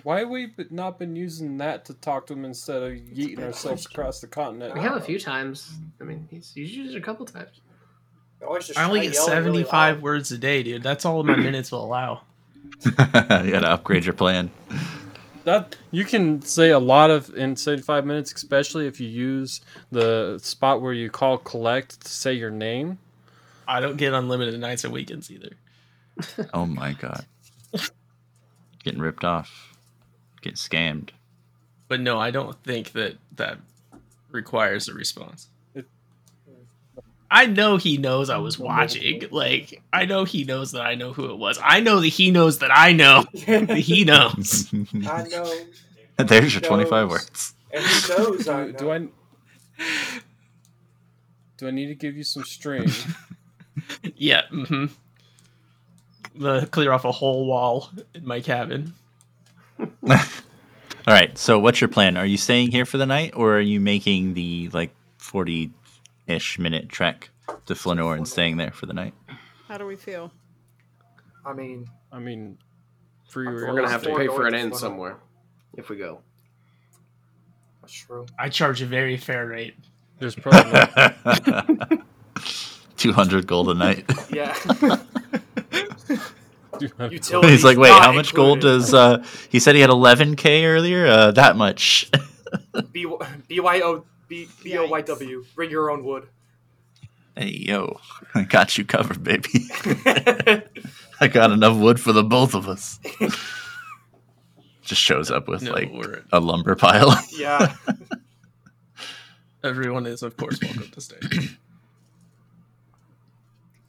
[0.03, 3.85] Why have we not been using that to talk to him instead of yeeting ourselves
[3.85, 4.73] across the continent?
[4.73, 5.73] We have a few times.
[5.99, 7.61] I mean, he's, he's used it a couple times.
[8.41, 10.83] I only get yelling really seventy-five words a day, dude.
[10.83, 12.21] That's all my minutes will allow.
[12.85, 14.51] you gotta upgrade your plan.
[15.47, 20.39] That you can say a lot of in seventy-five minutes, especially if you use the
[20.43, 22.97] spot where you call collect to say your name.
[23.65, 25.51] I don't get unlimited nights and weekends either.
[26.53, 27.25] Oh my god.
[28.83, 29.77] Getting ripped off.
[30.41, 31.11] Getting scammed.
[31.87, 33.57] But no, I don't think that that
[34.29, 35.47] requires a response.
[37.29, 39.23] It- I know he knows I was watching.
[39.31, 41.59] Like, I know he knows that I know who it was.
[41.63, 44.69] I know that he knows that I know that he knows.
[44.73, 45.53] I know,
[46.25, 47.53] There's your 25 words.
[47.71, 48.77] and he knows I Do, know.
[48.79, 49.07] do I?
[51.57, 52.89] Do I need to give you some string?
[54.15, 54.43] yeah.
[54.51, 54.85] Mm-hmm.
[56.41, 58.93] The clear off a whole wall in my cabin.
[59.79, 59.87] All
[61.07, 61.35] right.
[61.37, 62.15] So, what's your plan?
[62.17, 64.91] Are you staying here for the night, or are you making the like
[66.27, 67.29] forty-ish minute trek
[67.65, 69.13] to Flanor and staying there for the night?
[69.67, 70.31] How do we feel?
[71.45, 72.57] I mean, I mean,
[73.29, 73.47] free.
[73.47, 75.17] I'm We're gonna have to pay for an inn somewhere
[75.75, 76.19] if we go.
[77.81, 78.25] that's true.
[78.37, 79.75] I charge a very fair rate.
[80.19, 81.97] There's probably
[82.97, 84.09] Two hundred gold a night.
[84.31, 84.55] Yeah.
[86.79, 87.11] Utilities.
[87.11, 88.93] Utilities He's like, wait, how much gold does?
[88.93, 91.05] uh He said he had eleven k earlier.
[91.07, 92.09] Uh That much.
[92.91, 95.45] B Y O B B O Y W.
[95.55, 96.27] Bring your own wood.
[97.35, 97.99] hey yo,
[98.35, 99.49] I got you covered, baby.
[101.19, 102.99] I got enough wood for the both of us.
[104.83, 107.13] Just shows up with No, like we're- a lumber pile.
[107.37, 107.75] yeah.
[109.63, 111.17] everyone is, of course, welcome to stay.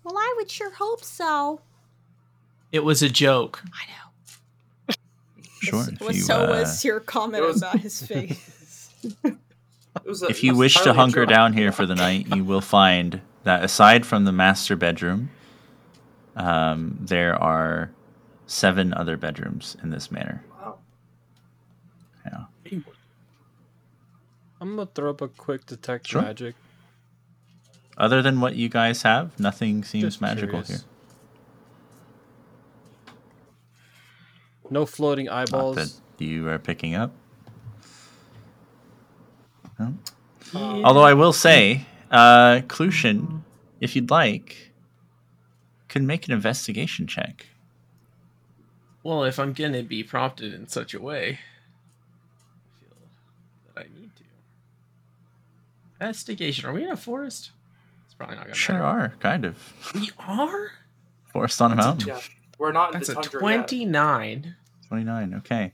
[0.05, 1.61] Well, I would sure hope so.
[2.73, 3.63] It was a joke.
[3.73, 4.95] I know.
[5.61, 5.79] sure.
[5.79, 8.91] Was, was you, so uh, was your comment was- about his face.
[10.09, 11.29] It was a, if you wish to hunker joke.
[11.29, 15.29] down here for the night, you will find that aside from the master bedroom,
[16.35, 17.91] um, there are
[18.47, 20.43] seven other bedrooms in this manor.
[20.59, 20.79] Wow.
[22.25, 22.45] Yeah.
[24.63, 26.23] I'm gonna throw up a quick detect Sure.
[26.23, 26.55] magic.
[27.99, 30.69] Other than what you guys have, nothing seems Just magical curious.
[30.69, 30.79] here.
[34.71, 35.77] No floating Not eyeballs.
[35.77, 37.13] that you are picking up.
[39.79, 39.95] Well,
[40.55, 43.43] Uh, Although I will say, uh, Clucion,
[43.81, 44.73] if you'd like,
[45.89, 47.47] can make an investigation check.
[49.03, 51.39] Well, if I'm gonna be prompted in such a way,
[52.75, 52.97] I feel
[53.75, 54.23] that I need to.
[56.01, 56.67] Investigation.
[56.69, 57.51] Are we in a forest?
[58.07, 58.87] It's probably not gonna Sure matter.
[58.87, 59.93] are, kind of.
[59.95, 60.71] We are.
[61.33, 62.09] Forest on a mountain.
[62.09, 62.21] yeah,
[62.59, 63.41] we're not in That's the a tundra yet.
[63.41, 64.57] twenty-nine.
[64.89, 65.73] 29, okay.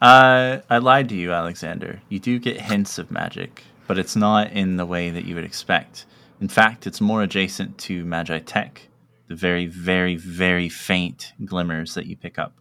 [0.00, 2.00] Uh, I lied to you, Alexander.
[2.08, 5.44] You do get hints of magic, but it's not in the way that you would
[5.44, 6.06] expect.
[6.40, 8.82] In fact, it's more adjacent to Magi Tech,
[9.26, 12.54] the very, very, very faint glimmers that you pick up.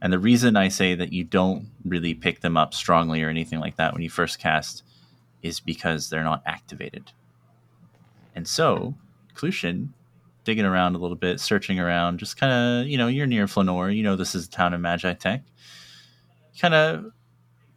[0.00, 3.60] And the reason I say that you don't really pick them up strongly or anything
[3.60, 4.82] like that when you first cast
[5.42, 7.12] is because they're not activated.
[8.34, 8.94] And so,
[9.34, 9.90] Clucion,
[10.44, 12.52] digging around a little bit, searching around, just kind
[12.82, 13.90] of, you know, you're near Flanor.
[13.90, 15.42] You know, this is the town of Magi Tech.
[16.60, 17.12] Kind of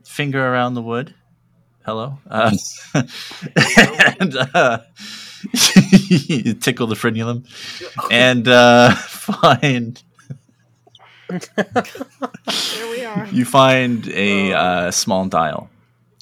[0.06, 1.14] finger around the wood.
[1.86, 2.18] Hello.
[2.30, 2.52] Uh,
[4.20, 4.80] and uh,
[6.10, 7.45] you tickle the frenulum
[8.12, 10.02] and uh, find
[11.30, 13.28] There we are.
[13.28, 15.70] you find a uh, small dial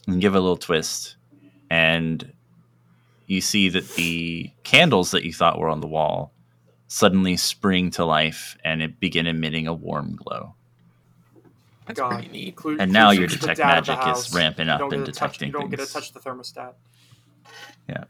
[0.08, 1.16] and give it a little twist
[1.70, 2.32] and
[3.28, 6.32] you see that the candles that you thought were on the wall
[6.88, 10.54] suddenly spring to life and it begin emitting a warm glow
[11.86, 12.14] That's God.
[12.14, 12.56] pretty neat.
[12.56, 14.92] Clu- And now your Clucion's the detect dad of the magic is ramping up and
[14.92, 16.74] get to touch- detecting You don't get to touch the thermostat.
[17.88, 18.04] Yeah.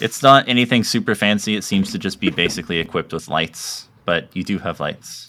[0.00, 4.28] It's not anything super fancy it seems to just be basically equipped with lights but
[4.36, 5.28] you do have lights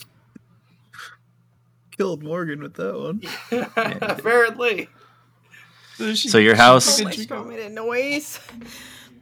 [1.98, 3.22] Killed Morgan with that one.
[4.02, 4.88] Apparently.
[6.14, 8.39] so your house Oh my god, made a noise.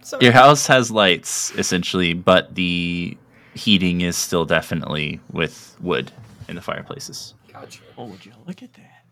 [0.04, 3.18] So your house has lights essentially but the
[3.56, 6.12] heating is still definitely with wood
[6.48, 7.82] in the fireplaces Gotcha.
[7.98, 9.06] Oh, would you look at that?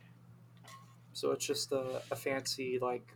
[1.14, 3.08] So it's just a, a fancy like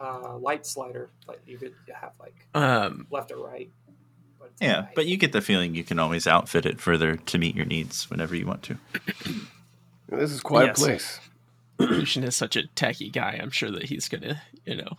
[0.00, 1.10] uh, light slider.
[1.26, 3.70] Like you could have like Um, left or right.
[4.38, 4.94] But Yeah, right.
[4.94, 8.08] but you get the feeling you can always outfit it further to meet your needs
[8.08, 8.78] whenever you want to.
[10.10, 10.78] This is quite Yes.
[10.78, 11.20] a place.
[11.78, 13.38] Lucian is such a tacky guy.
[13.42, 14.92] I'm sure that he's gonna, you know,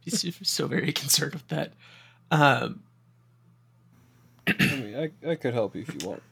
[0.00, 1.72] he's so very concerned with that.
[2.30, 2.82] Um,
[4.48, 6.22] I mean, I, I could help you if you want.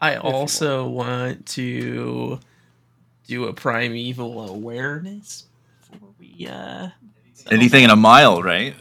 [0.00, 2.38] I also want to
[3.26, 5.46] do a primeval awareness
[5.90, 6.88] before we uh
[7.50, 8.74] Anything in a mile, right?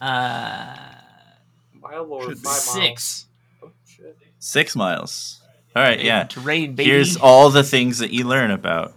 [0.00, 0.76] uh
[1.80, 2.62] mile or Should five be miles.
[2.72, 3.26] six
[3.62, 3.70] Oh.
[4.38, 5.42] Six miles.
[5.76, 6.24] All right, yeah.
[6.24, 6.90] terrain baby.
[6.90, 8.94] Here's all the things that you learn about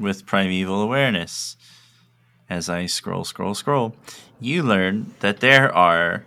[0.00, 1.56] with primeval awareness.
[2.48, 3.94] As I scroll, scroll, scroll,
[4.40, 6.24] you learn that there are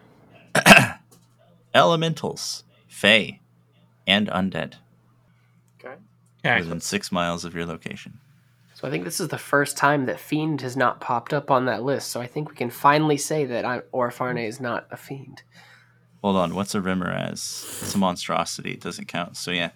[1.74, 3.39] elementals, fae,
[4.10, 4.76] and undead
[5.80, 5.95] Okay.
[6.44, 6.60] Okay.
[6.60, 8.19] within six miles of your location.
[8.73, 11.65] So I think this is the first time that fiend has not popped up on
[11.65, 12.11] that list.
[12.11, 15.44] So I think we can finally say that I, Orfarne is not a fiend.
[16.22, 17.84] Hold on, what's a Remorhaz?
[17.84, 18.72] It's a monstrosity.
[18.72, 19.38] It doesn't count.
[19.38, 19.72] So yeah,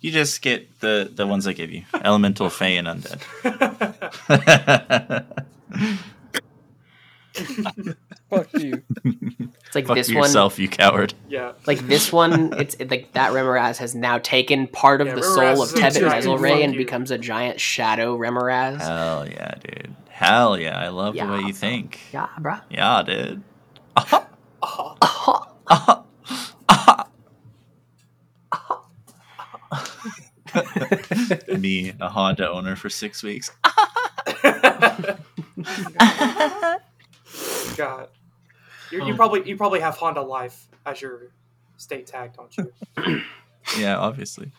[0.00, 3.20] you just get the the ones I give you: elemental, fae, and undead.
[8.32, 8.82] Fuck you.
[9.66, 11.14] It's like Fuck this yourself, you coward.
[11.30, 11.52] Yeah.
[11.66, 15.20] Like this one, it's it, like that Remorhaz has now taken part of Yeah, the
[15.22, 16.78] Remorhaz soul of a Tebet giant and you.
[16.78, 18.80] becomes a giant shadow Remorhaz.
[18.82, 19.94] Hell yeah, dude.
[20.10, 21.46] Hell yeah, I love the way Yeah.
[21.46, 22.00] you think.
[22.12, 22.60] yeah, bruh.
[22.70, 23.42] Yeah, dude.
[23.96, 24.26] Oh,
[31.58, 33.50] Me, a Honda owner for six weeks.
[37.76, 38.08] God.
[38.92, 41.32] You, you probably you probably have Honda Life as your
[41.78, 43.22] state tag, don't you?
[43.74, 44.52] Yeah, obviously.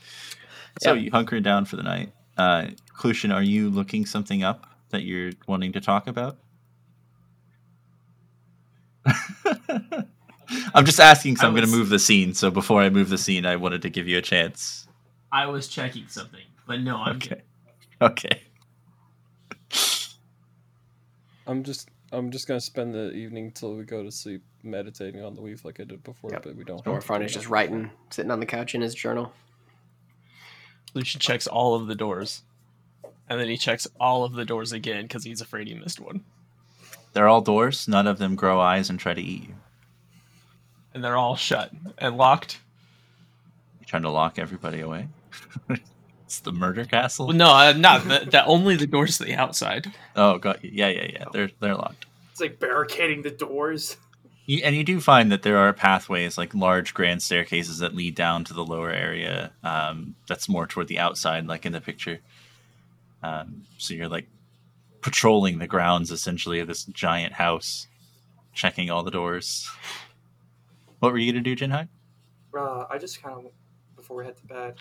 [0.79, 1.03] So Yep.
[1.03, 2.13] you hunkering down for the night.
[2.35, 6.37] Uh, Clucion, are you looking something up that you're wanting to talk about?
[10.73, 12.33] I'm just asking because I I'm going to move the scene.
[12.33, 14.87] So before I move the scene, I wanted to give you a chance.
[15.31, 17.41] I was checking something, but no, I'm Okay.
[18.01, 18.41] Okay.
[21.45, 25.35] I'm just I'm just gonna spend the evening till we go to sleep meditating on
[25.35, 26.43] the weave like I did before, Yep.
[26.43, 26.85] but we don't.
[26.85, 29.33] have to do is just writing, sitting on the couch in his journal.
[30.93, 32.43] Lucian checks all of the doors,
[33.27, 36.23] and then he checks all of the doors again because he's afraid he missed one,
[37.13, 37.87] They're all doors.
[37.87, 39.55] None of them grow eyes and try to eat you.
[40.93, 42.59] and they're all shut and locked.
[43.79, 45.07] You trying to lock everybody away?
[46.33, 47.27] it's the murder castle.
[47.27, 49.93] Well, no, uh, not the, the only the doors to the outside.
[50.15, 50.71] Oh, got you.
[50.73, 51.25] Yeah, yeah, yeah.
[51.31, 52.07] They're they're locked.
[52.31, 53.97] It's like barricading the doors.
[54.47, 58.15] You, and you do find that there are pathways, like large grand staircases that lead
[58.15, 59.51] down to the lower area.
[59.63, 62.19] Um, that's more toward the outside, like in the picture.
[63.21, 64.27] Um, so you're like
[65.01, 67.87] patrolling the grounds essentially of this giant house,
[68.53, 69.69] checking all the doors.
[70.99, 71.87] What were you gonna do, Jinhai?
[72.57, 73.51] Uh, I just kind of,
[73.95, 74.75] before we head to bed,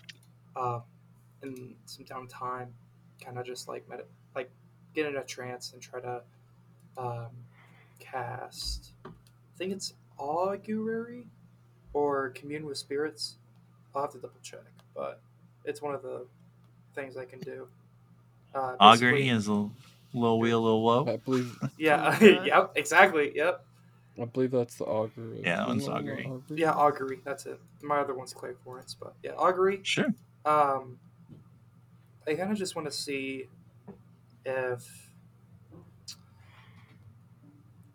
[0.57, 0.81] uh,
[1.43, 2.69] in some downtime,
[3.25, 4.05] kind of just like med-
[4.35, 4.51] like
[4.95, 6.23] get in a trance and try to
[6.97, 7.29] um,
[7.99, 8.93] cast.
[9.05, 9.11] I
[9.57, 11.27] think it's augury
[11.93, 13.37] or commune with spirits.
[13.95, 14.61] I'll have to double check,
[14.95, 15.21] but
[15.65, 16.27] it's one of the
[16.95, 17.69] things I can do.
[18.55, 19.69] Uh, Augury basically- is a
[20.15, 21.07] little wheel, little woe.
[21.07, 22.19] I believe Yeah.
[22.45, 22.73] Yep.
[22.77, 23.33] Exactly.
[23.35, 23.65] Yep.
[24.21, 25.41] I believe that's the augury.
[25.43, 26.31] Yeah, that one's augury.
[26.51, 26.73] Yeah.
[26.73, 27.21] Augury.
[27.25, 27.59] That's it.
[27.83, 29.81] My other one's clairvoyance, but yeah, augury.
[29.85, 30.13] Sure.
[30.45, 30.99] Um,
[32.27, 33.49] I kind of just want to see
[34.45, 35.11] if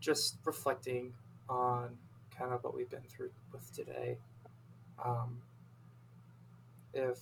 [0.02, 1.14] just reflecting
[1.50, 1.98] on
[2.38, 4.18] kind of what we've been through with today,
[5.04, 5.42] um,
[6.94, 7.18] if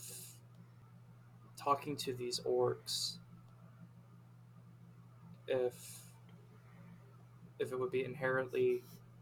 [1.55, 3.17] talking to these orcs,
[5.47, 5.73] if
[7.59, 8.81] if it would be inherently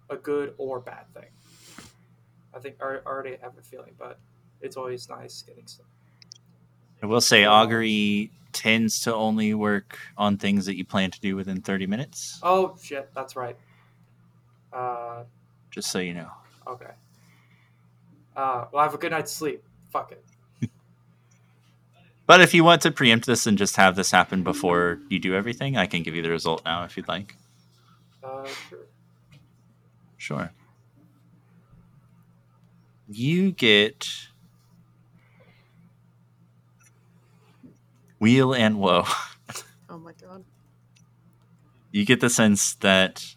[0.09, 1.29] a good or bad thing.
[2.55, 4.19] I think I already have a feeling, but
[4.61, 5.85] it's always nice getting some.
[7.03, 11.35] I will say augury tends to only work on things that you plan to do
[11.35, 12.39] within 30 minutes.
[12.41, 13.57] Oh shit, that's right.
[14.71, 15.23] Uh,
[15.69, 16.29] Just so you know.
[16.65, 16.91] okay.
[18.37, 19.63] Uh, well, I have a good night's sleep.
[19.91, 20.23] Fuck it.
[22.25, 25.35] But if you want to preempt this and just have this happen before you do
[25.35, 27.35] everything, I can give you the result now if you'd like.
[28.23, 28.79] Uh, sure.
[30.17, 30.51] Sure.
[33.09, 34.07] You get
[38.23, 39.03] wheel and woe.
[39.89, 40.45] Oh my god.
[41.91, 43.35] You get the sense that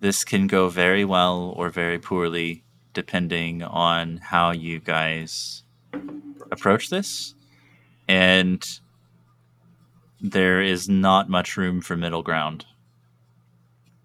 [0.00, 5.62] this can go very well or very poorly depending on how you guys
[6.50, 7.36] approach this.
[8.08, 8.60] And
[10.20, 12.66] there is not much room for middle ground.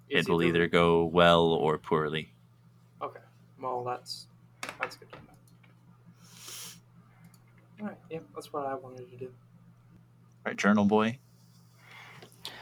[0.10, 2.32] Is it will either- either go well or poorly.
[3.02, 3.20] Okay.
[3.60, 4.28] Well, that's
[4.80, 5.34] that's good to know.
[7.82, 7.98] All right.
[8.12, 9.32] Yeah, that's what I wanted to do.
[10.46, 11.20] Right, Journal Boy?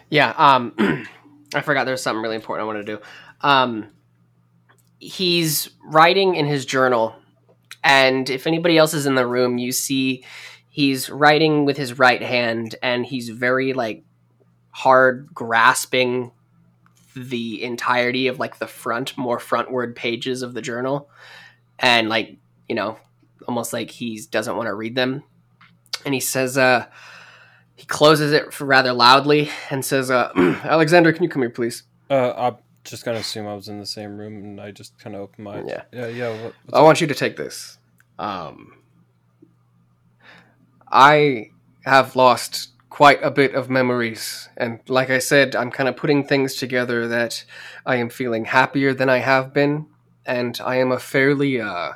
[0.09, 0.73] Yeah, um,
[1.55, 3.01] I forgot there's something really important I wanted to do.
[3.41, 3.89] Um,
[4.99, 7.15] he's writing in his journal,
[7.83, 10.23] and if anybody else is in the room, you see
[10.69, 14.03] he's writing with his right hand, and he's very like
[14.71, 16.31] hard grasping
[17.15, 21.09] the entirety of like the front, more frontward pages of the journal,
[21.79, 22.37] and like
[22.69, 22.97] you know,
[23.47, 25.23] almost like he doesn't want to read them,
[26.05, 26.85] and he says, uh
[27.81, 30.31] he closes it rather loudly and says, uh,
[30.63, 31.81] "Alexander, can you come here, please?"
[32.11, 35.15] Uh, I'm just gonna assume I was in the same room, and I just kind
[35.15, 35.81] of opened my Yeah.
[35.91, 36.43] yeah yeah.
[36.43, 37.79] What, I want you to take this.
[38.19, 38.83] Um,
[40.91, 41.49] I
[41.85, 46.23] have lost quite a bit of memories, and like I said, I'm kind of putting
[46.23, 47.43] things together that
[47.83, 49.87] I am feeling happier than I have been,
[50.23, 51.93] and I am a fairly uh,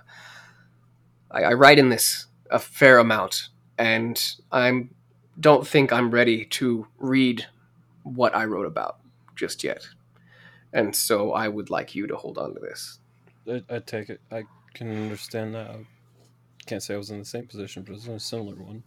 [1.30, 4.20] I, I write in this a fair amount, and
[4.52, 4.95] I'm
[5.40, 7.46] don't think I'm ready to read
[8.04, 9.00] what I wrote about
[9.36, 9.88] just yet.
[10.74, 13.00] And so I would like you to hold on to this.
[13.48, 14.22] I, I take it.
[14.32, 14.44] I
[14.74, 15.70] can understand that.
[15.72, 15.86] I
[16.66, 18.84] can't say I was in the same position, but it was in a similar one.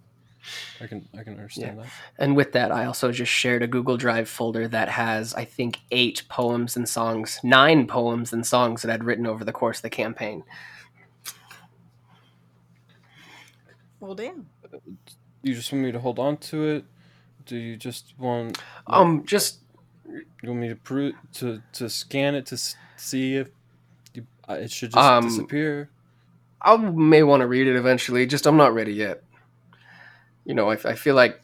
[0.80, 1.86] I can I can understand that.
[2.18, 5.80] And with that, I also just shared a Google Drive folder that has, I think,
[5.90, 9.82] eight poems and songs, nine poems and songs that I'd written over the course of
[9.82, 10.44] the campaign.
[14.00, 14.46] Well, damn.
[14.64, 14.78] Uh,
[15.42, 16.84] You just want me to hold on to it?
[17.46, 19.60] Do you just want Um, just
[20.10, 23.48] you want me to prove to to scan it to s- see if
[24.14, 25.90] you, uh, it should just Um, disappear?
[26.60, 28.26] I may want to read it eventually.
[28.26, 29.22] Just I'm not ready yet.
[30.44, 31.40] You know, I, I feel like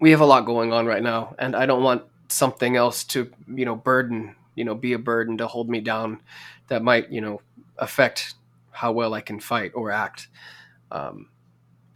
[0.00, 3.30] we have a lot going on right now, and I don't want something else to,
[3.48, 6.20] you know, burden, you know, be a burden to hold me down
[6.68, 7.40] that might, you know,
[7.78, 8.34] affect
[8.70, 10.28] how well I can fight or act.
[10.90, 11.28] Um,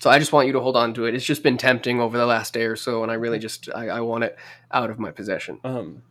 [0.01, 1.15] so I just want you to hold on to it.
[1.15, 3.89] It's just been tempting over the last day or so, and I really just I,
[3.89, 4.37] I want it
[4.73, 5.61] out of my possession.
[5.63, 6.03] Um,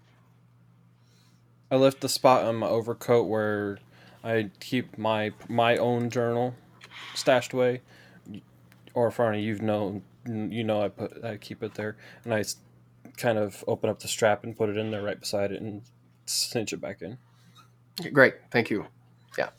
[1.71, 3.79] I left the spot on my overcoat where
[4.23, 6.53] I keep my my own journal
[7.15, 7.81] stashed away,
[8.93, 12.43] or Farney, you've known you know I put I keep it there, and I
[13.17, 15.81] kind of open up the strap and put it in there right beside it and
[16.27, 17.17] cinch it back in.
[18.13, 18.85] Great, thank you.
[19.35, 19.49] Yeah.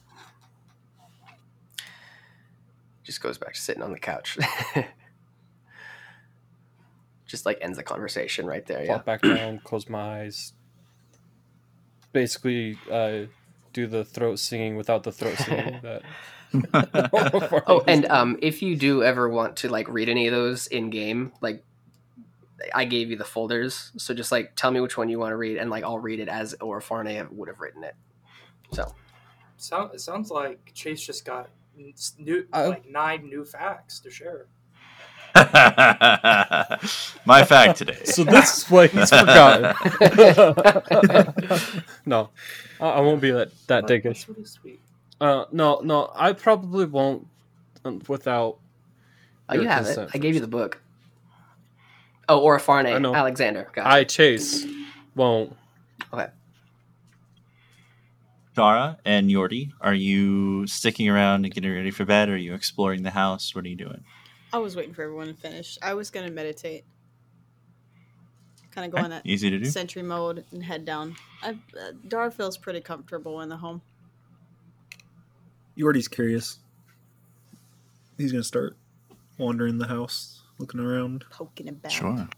[3.10, 4.38] Just goes back to sitting on the couch.
[7.26, 8.82] Just like ends the conversation right there.
[8.84, 8.86] Yeah.
[8.94, 10.52] Flop back down, close my eyes.
[12.12, 13.22] Basically, uh,
[13.72, 15.80] do the throat singing without the throat singing.
[15.82, 16.02] that
[17.66, 20.90] Oh, and um, if you do ever want to like read any of those in
[20.90, 21.64] game, like
[22.72, 25.36] I gave you the folders, so just like tell me which one you want to
[25.36, 27.96] read, and like I'll read it as or Farne would have written it.
[28.72, 28.94] So
[29.56, 31.59] Sound, it sounds like Chase just got n- s-
[32.18, 32.68] new Oh.
[32.70, 34.46] like nine new facts to share.
[37.24, 38.04] My fact today.
[38.04, 39.74] So this is what he's forgotten.
[42.06, 42.30] no,
[42.80, 44.02] I, I won't be that that That- dickish.
[44.26, 44.80] That's really sweet.
[45.20, 47.26] Uh, no, no, I probably won't
[47.84, 48.58] um, without.
[49.48, 50.10] oh, you your have it.
[50.14, 50.80] I gave you the book.
[52.28, 53.14] Oh, or Farne, I know.
[53.14, 53.68] Alexander.
[53.72, 53.88] Gotcha.
[53.88, 54.64] I chase
[55.14, 55.54] won't.
[56.12, 56.28] okay.
[58.54, 62.28] Dara and Yordi, are you sticking around and getting ready for bed?
[62.28, 63.54] Or are you exploring the house?
[63.54, 64.04] What are you doing?
[64.52, 65.78] I was waiting for everyone to finish.
[65.80, 66.84] I was gonna meditate,
[68.72, 69.64] kind of go Okay, on that Easy to do.
[69.66, 71.14] sentry mode and head down.
[71.42, 73.80] I, uh, Dar feels pretty comfortable in the home.
[75.78, 76.58] Yordi's curious.
[78.18, 78.76] He's gonna start
[79.38, 81.92] wandering the house, looking around Poking about.
[81.92, 82.28] Sure.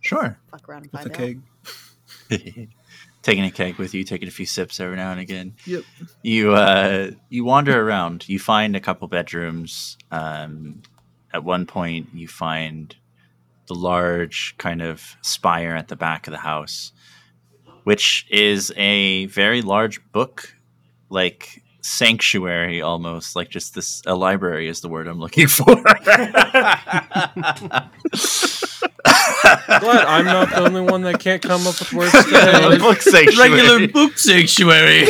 [0.00, 0.36] Sure.
[0.50, 2.56] Fuck around and with find a out.
[2.58, 2.68] keg.
[3.24, 5.56] taking a keg with you, taking a few sips every now and again.
[5.66, 5.82] Yep.
[6.22, 8.28] You uh, you wander around.
[8.28, 9.96] You find a couple bedrooms.
[10.12, 10.82] Um,
[11.32, 12.94] at one point, you find
[13.66, 16.92] the large kind of spire at the back of the house,
[17.82, 20.54] which is a very large book,
[21.08, 25.64] like sanctuary almost like just this a library is the word i'm looking for
[29.44, 32.78] Glad I'm not the only one that can't come up with words a today.
[32.78, 35.08] book sanctuary Regular book sanctuary.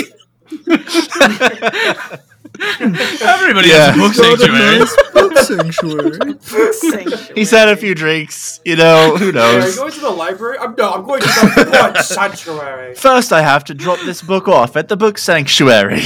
[2.80, 3.92] Everybody Yeah.
[3.92, 4.78] has a book Got a sanctuary.
[4.78, 6.34] nice book sanctuary.
[6.72, 7.34] Sanctuary.
[7.34, 10.10] he's had a few drinks you know who Hey, are you knows going to the
[10.10, 10.58] library?
[10.58, 12.94] I'm no, I'm going to the book sanctuary.
[12.94, 16.02] First, I have to drop this book off at the book sanctuary.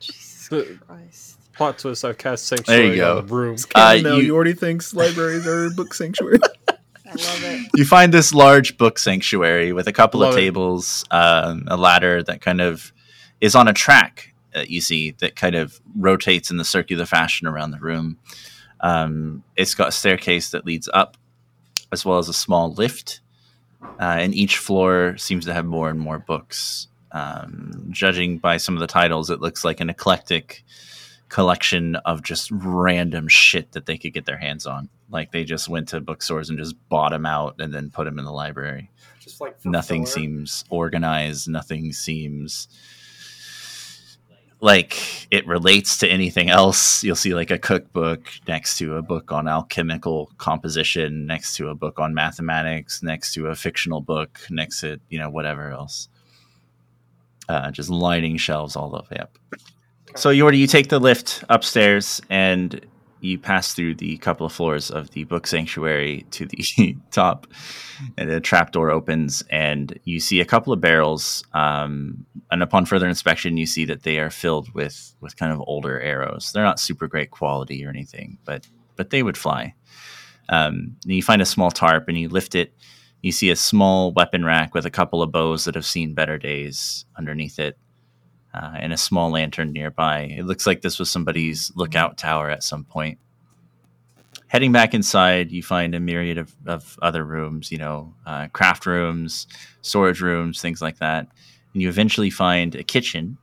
[0.00, 1.38] Jesus The- Christ.
[1.54, 3.18] Plot twist: I've cast sanctuary There you go.
[3.18, 3.56] on the room.
[3.74, 6.38] Uh, Canon now, you- Yordi thinks libraries are book sanctuary.
[6.68, 6.72] I
[7.10, 7.68] love it.
[7.76, 12.22] you find this large book sanctuary with a couple Love of tables, um, a ladder
[12.24, 12.92] that kind of
[13.40, 14.33] is on a track.
[14.54, 18.18] Uh, you see that kind of rotates in the circular fashion around the room.
[18.80, 21.16] Um, it's got a staircase that leads up,
[21.92, 23.20] as well as a small lift.
[24.00, 26.88] Uh, and each floor seems to have more and more books.
[27.12, 30.64] Um, judging by some of the titles, it looks like an eclectic
[31.28, 34.88] collection of just random shit that they could get their hands on.
[35.10, 38.18] Like they just went to bookstores and just bought them out and then put them
[38.18, 38.90] in the library.
[39.20, 41.48] Just like Nothing seems organized.
[41.48, 42.68] Nothing seems
[44.64, 47.04] like it relates to anything else.
[47.04, 51.74] You'll see like a cookbook next to a book on alchemical composition, next to a
[51.74, 56.08] book on mathematics, next to a fictional book, next to you know whatever else.
[57.46, 59.38] Uh, just lining shelves all the way up.
[60.16, 62.80] So Yordi, you take the lift upstairs and
[63.24, 67.46] you pass through the couple of floors of the book sanctuary to the top,
[68.18, 71.42] and a trapdoor opens, and you see a couple of barrels.
[71.54, 75.62] Um, and upon further inspection, you see that they are filled with with kind of
[75.66, 76.52] older arrows.
[76.52, 79.74] They're not super great quality or anything, but but they would fly.
[80.50, 82.74] Um, and you find a small tarp, and you lift it.
[83.22, 86.36] You see a small weapon rack with a couple of bows that have seen better
[86.36, 87.78] days underneath it
[88.54, 90.20] uh, and a small lantern nearby.
[90.20, 93.18] It looks like this was somebody's lookout tower at some point.
[94.46, 98.86] Heading back inside, you find a myriad of, of other rooms, you know, uh, craft
[98.86, 99.48] rooms,
[99.82, 101.26] storage rooms, things like that.
[101.72, 103.36] And you eventually find a kitchen.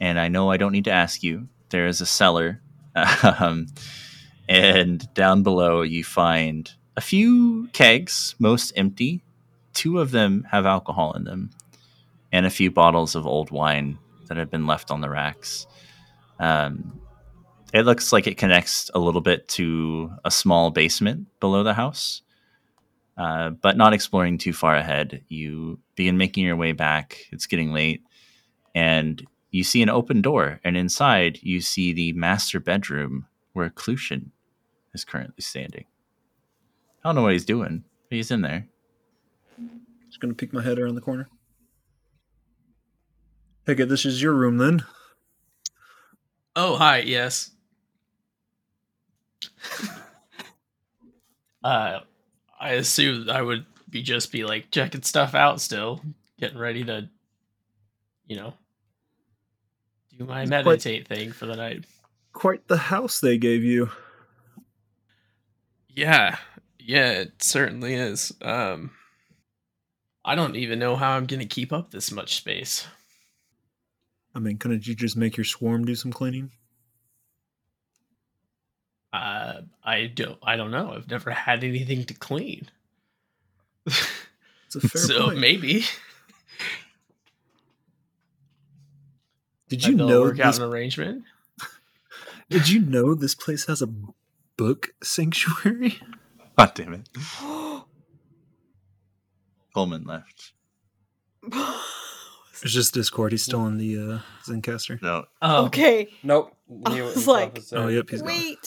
[0.00, 2.62] And I know I don't need to ask you, there is a cellar.
[3.38, 3.66] um,
[4.48, 9.22] and down below, you find a few kegs, most empty.
[9.74, 11.50] Two of them have alcohol in them,
[12.32, 13.98] and a few bottles of old wine
[14.30, 15.66] that have been left on the racks.
[16.38, 17.00] Um,
[17.74, 22.22] it looks like it connects a little bit to a small basement below the house.
[23.18, 27.18] Uh, but not exploring too far ahead, you begin making your way back.
[27.32, 28.02] It's getting late,
[28.74, 34.30] and you see an open door, and inside you see the master bedroom where Clucion
[34.94, 35.84] is currently standing.
[37.04, 38.68] I don't know what he's doing, but he's in there.
[40.06, 41.28] Just gonna peek my head around the corner.
[43.66, 43.88] Take it.
[43.88, 44.84] This is your room then.
[46.56, 46.98] Oh, hi.
[46.98, 47.50] Yes.
[51.64, 52.00] uh,
[52.58, 56.00] I assume I would be just be like checking stuff out still,
[56.38, 57.08] getting ready to,
[58.26, 58.54] you know,
[60.18, 61.84] do my It's quite- meditate thing for the night.
[62.32, 63.90] Quite the house they gave you.
[65.88, 66.36] Yeah,
[66.78, 68.32] yeah, it certainly is.
[68.40, 68.92] Um,
[70.24, 72.86] I don't even know how I'm gonna keep up this much space.
[74.34, 76.50] I mean, couldn't you just make your swarm do some cleaning?
[79.12, 80.38] Uh, I don't.
[80.42, 80.92] I don't know.
[80.92, 82.68] I've never had anything to clean,
[83.86, 85.40] It's a fair so point.
[85.40, 85.84] maybe.
[89.68, 91.24] Did you be know work out an arrangement?
[92.48, 93.88] Did you know this place has a
[94.56, 96.00] book sanctuary?
[96.58, 97.08] God damn it.
[99.74, 100.52] Coleman left.
[102.62, 103.32] It's just Discord.
[103.32, 105.00] He's still in the uh, Zencastr.
[105.02, 105.24] No.
[105.40, 106.08] Oh, Okay.
[106.22, 106.54] Nope.
[106.86, 107.58] I was like.
[107.72, 108.28] Oh, yep, he's gone.
[108.28, 108.58] Wait.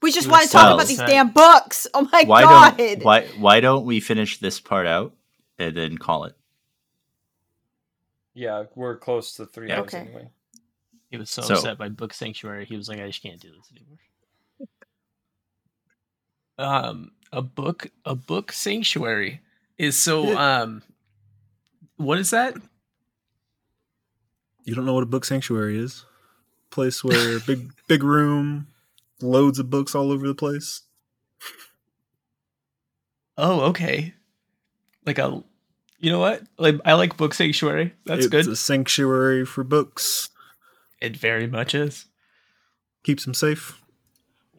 [0.00, 1.88] We just want to talk about these damn books.
[1.92, 2.76] Oh my why god.
[2.76, 5.12] don't why why don't we finish this part out
[5.58, 6.34] and then call it?
[8.32, 9.78] Yeah, we're close to three Yeah.
[9.80, 9.98] hours Okay.
[9.98, 10.30] anyway.
[11.10, 12.64] He was so, So- upset by Book Sanctuary.
[12.64, 13.98] He was like, I just can't do this anymore.
[16.58, 19.40] Um, a book, a book sanctuary
[19.78, 20.36] is so.
[20.38, 20.82] Um,
[21.98, 22.56] what is that?
[24.64, 26.04] You don't know what a book sanctuary is?
[26.70, 28.68] Place where big big room,
[29.20, 30.82] loads of books all over the place.
[33.36, 34.14] Oh, okay.
[35.06, 35.42] Like a,
[36.00, 36.42] you know what?
[36.58, 37.94] Like I like Book Sanctuary.
[38.04, 38.48] That's it's good.
[38.48, 40.30] a sanctuary for books.
[41.00, 42.06] It very much is.
[43.04, 43.80] Keeps them safe.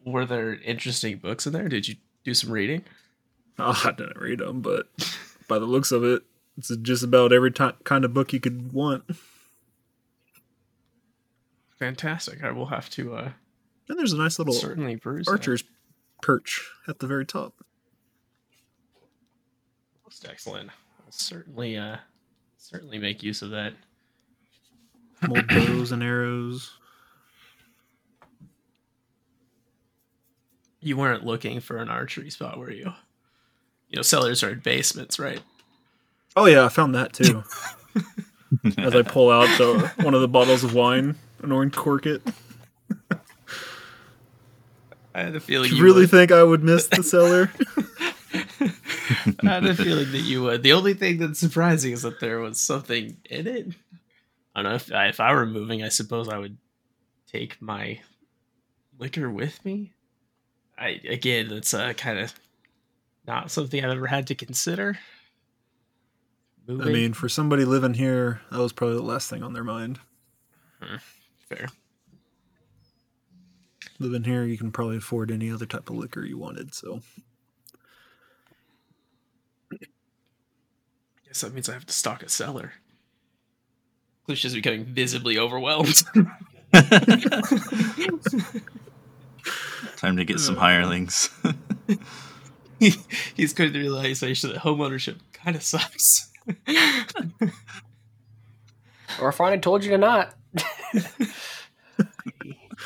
[0.04, 1.68] Were there interesting books in there?
[1.68, 2.84] Did you do some reading?
[3.58, 4.88] Oh, I didn't read them, but
[5.46, 6.22] by the looks of it,
[6.68, 9.04] it's just about every ti kind of book you could want.
[11.78, 12.44] Fantastic.
[12.44, 13.30] I will have to uh
[13.88, 15.26] And there's a nice little certainly peruse.
[15.26, 15.32] that.
[15.32, 15.64] archer's
[16.20, 17.54] perch at the very top.
[20.04, 20.68] Most excellent.
[21.04, 21.96] I'll certainly uh
[22.58, 23.72] certainly make use of that.
[25.26, 26.72] More bows and arrows.
[30.80, 32.92] You weren't looking for an archery spot, were you?
[33.88, 35.42] You know, cellars are in basements, right?
[36.36, 37.42] Oh yeah, I found that too.
[38.78, 42.22] As I pull out the one of the bottles of wine and orange cork it.
[45.14, 46.10] I had a feeling You you really would.
[46.10, 47.50] think I would miss the cellar?
[49.42, 50.62] I had a feeling that you would.
[50.62, 53.68] The only thing that's surprising is that there was something in it.
[54.54, 56.56] I don't know if I, if I were moving, I suppose I would
[57.30, 58.00] take my
[58.98, 59.92] liquor with me.
[60.78, 62.32] I again, that's uh, kind of
[63.26, 64.98] not something I've ever had to consider.
[66.68, 69.98] I mean, for somebody living here, that was probably the last thing on their mind.
[70.80, 70.96] Hmm,
[71.48, 71.68] fair.
[73.98, 76.74] Living here, you can probably afford any other type of liquor you wanted.
[76.74, 77.02] So
[81.30, 82.72] Guess that means I have to stock a cellar.
[84.26, 86.02] Lucia's becoming visibly overwhelmed.
[89.96, 91.30] Time to get some hirelings.
[92.80, 96.29] He's going to the realization that home ownership kind of sucks.
[99.20, 100.34] Or if I told you to not.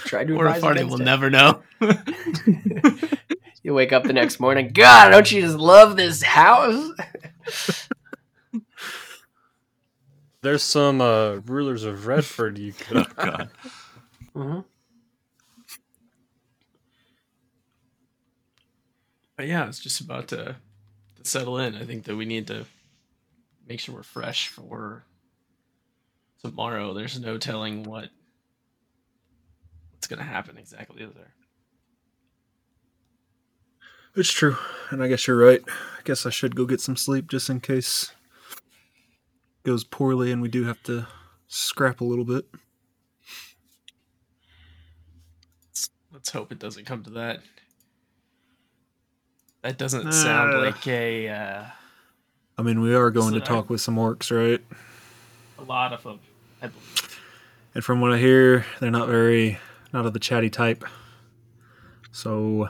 [0.05, 1.05] Tried to or if Arnie against will it.
[1.05, 1.63] never know.
[3.63, 4.73] You wake up the next morning.
[4.75, 6.91] God, don't you just love this house?
[10.43, 12.99] There's some uh, rulers of Redford you could.
[12.99, 13.49] oh god.
[14.35, 14.61] hmm
[19.37, 20.57] But yeah, it's just about to,
[21.17, 21.75] to settle in.
[21.75, 22.67] I think that we need to
[23.67, 25.05] make sure we're fresh for
[26.43, 26.93] tomorrow.
[26.95, 28.11] There's no telling what
[29.93, 31.33] what's going to happen exactly is there.
[34.17, 34.57] it's true,
[34.91, 35.63] and I guess you're right.
[35.69, 38.13] I guess I should go get some sleep just in case
[38.53, 41.07] it goes poorly and we do have to
[41.49, 42.45] scrap a little bit.
[45.67, 47.41] Let's, let's hope it doesn't come to that.
[49.63, 50.59] That doesn't sound Uh.
[50.61, 51.65] like a uh,
[52.57, 54.63] I mean, we are going to So- talk with some orcs, right?
[55.59, 56.21] a lot of them.
[56.61, 57.21] I believe.
[57.75, 59.59] And from what I hear, they're not very
[59.93, 60.85] not of the chatty type.
[62.13, 62.69] So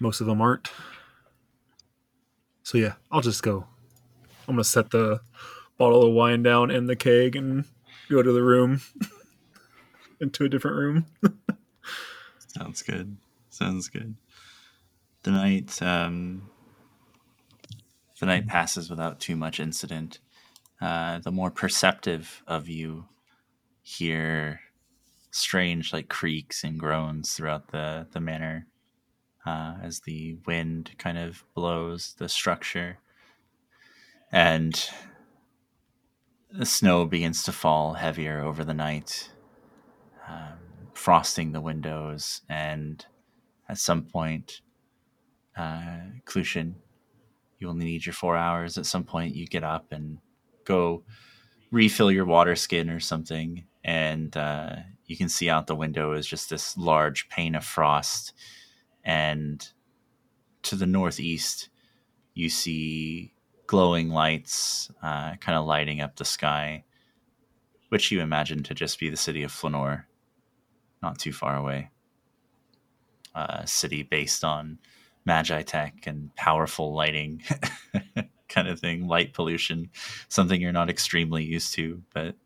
[0.00, 0.70] most of them aren't.
[2.62, 3.66] So yeah, I'll just go.
[4.48, 5.20] I'm gonna set the
[5.78, 7.64] bottle of wine down in the keg and
[8.10, 8.80] go to the room.
[10.20, 11.06] into a different room.
[12.48, 13.16] Sounds good.
[13.50, 14.14] Sounds good.
[15.24, 16.48] The night um
[18.20, 20.20] the night passes without too much incident.
[20.80, 23.06] Uh, the more perceptive of you
[23.82, 24.60] hear
[25.30, 28.66] strange like creaks and groans throughout the the manor
[29.46, 32.98] uh, as the wind kind of blows the structure
[34.32, 34.90] and
[36.50, 39.30] the snow begins to fall heavier over the night
[40.28, 40.58] um,
[40.94, 43.06] frosting the windows and
[43.68, 44.60] at some point
[45.56, 46.74] uh, Clucion,
[47.58, 50.18] you only need your four hours at some point you get up and
[50.64, 51.02] go
[51.70, 54.74] refill your water skin or something and uh,
[55.06, 58.32] you can see out the window is just this large pane of frost,
[59.04, 59.68] and
[60.62, 61.68] to the northeast,
[62.34, 63.32] you see
[63.68, 66.84] glowing lights uh, kind of lighting up the sky,
[67.90, 70.08] which you imagine to just be the city of Flanor,
[71.00, 71.90] not too far away.
[73.36, 74.78] A city based on
[75.26, 77.42] magi tech and powerful lighting
[78.48, 79.90] kind of thing, light pollution,
[80.28, 82.36] something you're not extremely used to, but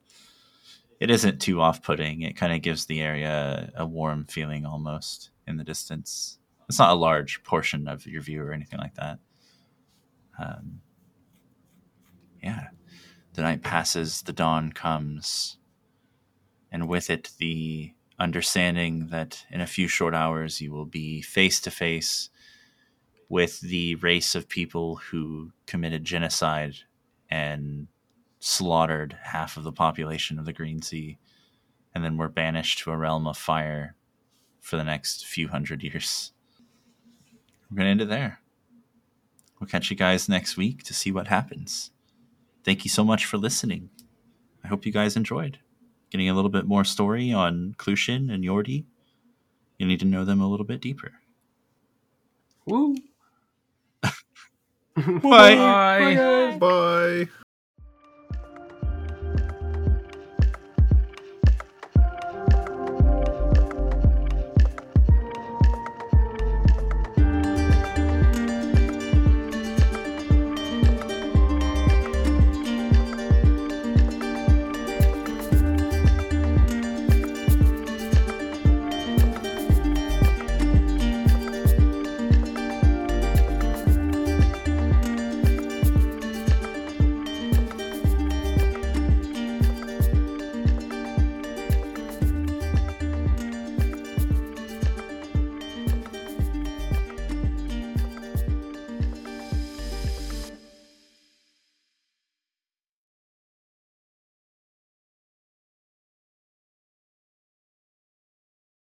[0.98, 2.22] it isn't too off putting.
[2.22, 6.38] It kind of gives the area a warm feeling almost in the distance.
[6.68, 9.18] It's not a large portion of your view or anything like that.
[10.38, 10.80] Um,
[12.42, 12.68] yeah.
[13.34, 15.58] The night passes, the dawn comes,
[16.72, 21.60] and with it, the understanding that in a few short hours you will be face
[21.60, 22.28] to face
[23.30, 26.74] with the race of people who committed genocide
[27.30, 27.86] and
[28.40, 31.16] slaughtered half of the population of the Green Sea,
[31.94, 33.94] and then were banished to a realm of fire
[34.60, 36.32] for the next few hundred years.
[37.70, 38.40] We're going to end it there.
[39.60, 41.92] We'll catch you guys next week to see what happens.
[42.64, 43.90] Thank you so much for listening.
[44.64, 45.60] I hope you guys enjoyed.
[46.10, 48.84] Getting a little bit more story on Clucion and Yordi.
[49.78, 51.12] You need to know them a little bit deeper.
[52.66, 52.96] Woo.
[54.96, 55.56] Bye.
[55.56, 56.56] Bye.
[56.58, 57.28] Bye.